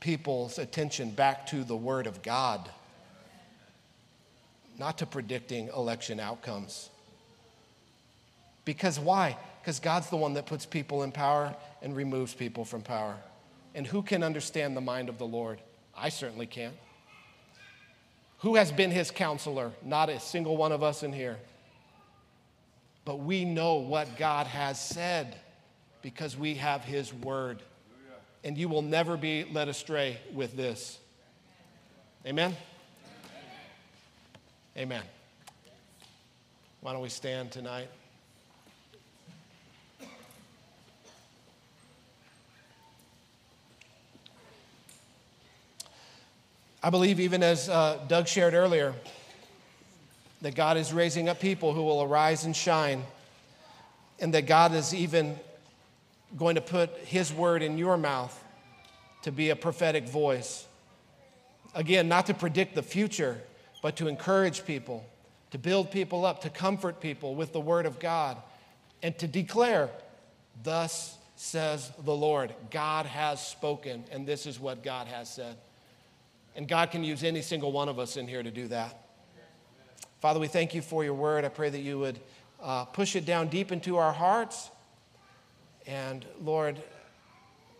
people's 0.00 0.58
attention 0.58 1.10
back 1.10 1.46
to 1.46 1.64
the 1.64 1.76
Word 1.76 2.06
of 2.06 2.22
God 2.22 2.68
not 4.78 4.98
to 4.98 5.06
predicting 5.06 5.68
election 5.68 6.20
outcomes. 6.20 6.90
Because 8.64 8.98
why? 8.98 9.36
Because 9.60 9.80
God's 9.80 10.10
the 10.10 10.16
one 10.16 10.34
that 10.34 10.46
puts 10.46 10.66
people 10.66 11.02
in 11.02 11.12
power 11.12 11.54
and 11.82 11.96
removes 11.96 12.34
people 12.34 12.64
from 12.64 12.82
power. 12.82 13.16
And 13.74 13.86
who 13.86 14.02
can 14.02 14.22
understand 14.22 14.76
the 14.76 14.80
mind 14.80 15.08
of 15.08 15.18
the 15.18 15.26
Lord? 15.26 15.60
I 15.96 16.08
certainly 16.08 16.46
can't. 16.46 16.74
Who 18.38 18.56
has 18.56 18.70
been 18.70 18.90
his 18.90 19.10
counselor? 19.10 19.72
Not 19.82 20.08
a 20.08 20.20
single 20.20 20.56
one 20.56 20.72
of 20.72 20.82
us 20.82 21.02
in 21.02 21.12
here. 21.12 21.38
But 23.04 23.20
we 23.20 23.44
know 23.44 23.76
what 23.76 24.16
God 24.18 24.46
has 24.46 24.80
said 24.80 25.36
because 26.02 26.36
we 26.36 26.54
have 26.54 26.84
his 26.84 27.14
word. 27.14 27.62
And 28.44 28.58
you 28.58 28.68
will 28.68 28.82
never 28.82 29.16
be 29.16 29.44
led 29.44 29.68
astray 29.68 30.18
with 30.32 30.56
this. 30.56 30.98
Amen? 32.26 32.56
Amen. 34.76 35.02
Why 36.82 36.92
don't 36.92 37.00
we 37.00 37.08
stand 37.08 37.50
tonight? 37.50 37.88
I 46.82 46.90
believe, 46.90 47.20
even 47.20 47.42
as 47.42 47.70
uh, 47.70 48.00
Doug 48.06 48.28
shared 48.28 48.52
earlier, 48.52 48.92
that 50.42 50.54
God 50.54 50.76
is 50.76 50.92
raising 50.92 51.30
up 51.30 51.40
people 51.40 51.72
who 51.72 51.82
will 51.82 52.02
arise 52.02 52.44
and 52.44 52.54
shine, 52.54 53.02
and 54.20 54.34
that 54.34 54.46
God 54.46 54.74
is 54.74 54.92
even 54.92 55.38
going 56.36 56.56
to 56.56 56.60
put 56.60 56.90
His 56.98 57.32
word 57.32 57.62
in 57.62 57.78
your 57.78 57.96
mouth 57.96 58.38
to 59.22 59.32
be 59.32 59.48
a 59.48 59.56
prophetic 59.56 60.06
voice. 60.06 60.66
Again, 61.74 62.08
not 62.08 62.26
to 62.26 62.34
predict 62.34 62.74
the 62.74 62.82
future 62.82 63.40
but 63.86 63.94
to 63.94 64.08
encourage 64.08 64.66
people, 64.66 65.06
to 65.52 65.58
build 65.58 65.92
people 65.92 66.26
up, 66.26 66.40
to 66.40 66.50
comfort 66.50 67.00
people 67.00 67.36
with 67.36 67.52
the 67.52 67.60
word 67.60 67.86
of 67.86 68.00
God, 68.00 68.36
and 69.00 69.16
to 69.18 69.28
declare, 69.28 69.88
Thus 70.64 71.16
says 71.36 71.92
the 72.04 72.12
Lord. 72.12 72.52
God 72.72 73.06
has 73.06 73.40
spoken, 73.40 74.02
and 74.10 74.26
this 74.26 74.44
is 74.44 74.58
what 74.58 74.82
God 74.82 75.06
has 75.06 75.32
said. 75.32 75.56
And 76.56 76.66
God 76.66 76.90
can 76.90 77.04
use 77.04 77.22
any 77.22 77.42
single 77.42 77.70
one 77.70 77.88
of 77.88 78.00
us 78.00 78.16
in 78.16 78.26
here 78.26 78.42
to 78.42 78.50
do 78.50 78.66
that. 78.66 79.06
Father, 80.20 80.40
we 80.40 80.48
thank 80.48 80.74
you 80.74 80.82
for 80.82 81.04
your 81.04 81.14
word. 81.14 81.44
I 81.44 81.48
pray 81.48 81.70
that 81.70 81.78
you 81.78 82.00
would 82.00 82.18
uh, 82.60 82.86
push 82.86 83.14
it 83.14 83.24
down 83.24 83.46
deep 83.46 83.70
into 83.70 83.98
our 83.98 84.12
hearts. 84.12 84.68
And 85.86 86.26
Lord, 86.42 86.82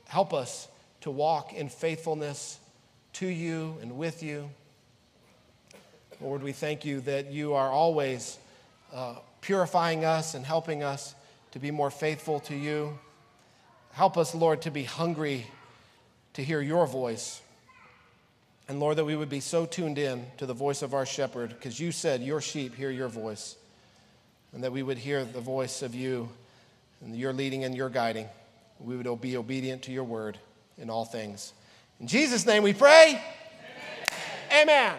help 0.07 0.33
us 0.33 0.69
to 1.01 1.11
walk 1.11 1.53
in 1.53 1.69
faithfulness 1.69 2.61
to 3.15 3.27
you 3.27 3.77
and 3.83 3.99
with 3.99 4.23
you. 4.23 4.51
Lord, 6.21 6.43
we 6.43 6.53
thank 6.53 6.85
you 6.85 7.01
that 7.03 7.31
you 7.31 7.55
are 7.55 7.71
always 7.71 8.39
uh, 8.93 9.17
purifying 9.43 10.05
us 10.05 10.35
and 10.35 10.47
helping 10.47 10.83
us 10.83 11.15
to 11.53 11.59
be 11.59 11.71
more 11.71 11.91
faithful 11.91 12.41
to 12.41 12.57
you. 12.57 12.99
Help 13.93 14.17
us, 14.17 14.35
Lord, 14.35 14.63
to 14.63 14.71
be 14.71 14.85
hungry 14.85 15.47
to 16.35 16.43
hear 16.43 16.61
your 16.61 16.87
voice. 16.87 17.41
And 18.69 18.81
Lord, 18.81 18.97
that 18.97 19.05
we 19.05 19.15
would 19.15 19.29
be 19.29 19.41
so 19.41 19.67
tuned 19.67 19.99
in 19.99 20.27
to 20.39 20.47
the 20.47 20.55
voice 20.55 20.83
of 20.83 20.95
our 20.95 21.07
shepherd, 21.07 21.51
because 21.51 21.79
you 21.79 21.93
said, 21.93 22.23
Your 22.23 22.41
sheep 22.41 22.75
hear 22.75 22.91
your 22.91 23.09
voice. 23.09 23.57
And 24.53 24.65
that 24.65 24.73
we 24.73 24.83
would 24.83 24.99
hear 24.99 25.25
the 25.25 25.41
voice 25.41 25.83
of 25.83 25.95
you 25.95 26.29
and 27.03 27.15
your 27.15 27.33
leading 27.33 27.65
and 27.65 27.75
your 27.75 27.91
guiding. 27.91 28.27
We 28.81 28.97
would 28.97 29.21
be 29.21 29.37
obedient 29.37 29.83
to 29.83 29.93
your 29.93 30.05
word 30.05 30.39
in 30.79 30.89
all 30.89 31.05
things. 31.05 31.53
In 32.01 32.07
Jesus' 32.07 32.47
name 32.47 32.63
we 32.63 32.73
pray. 32.73 33.21
Amen. 34.51 34.63
Amen. 34.63 34.97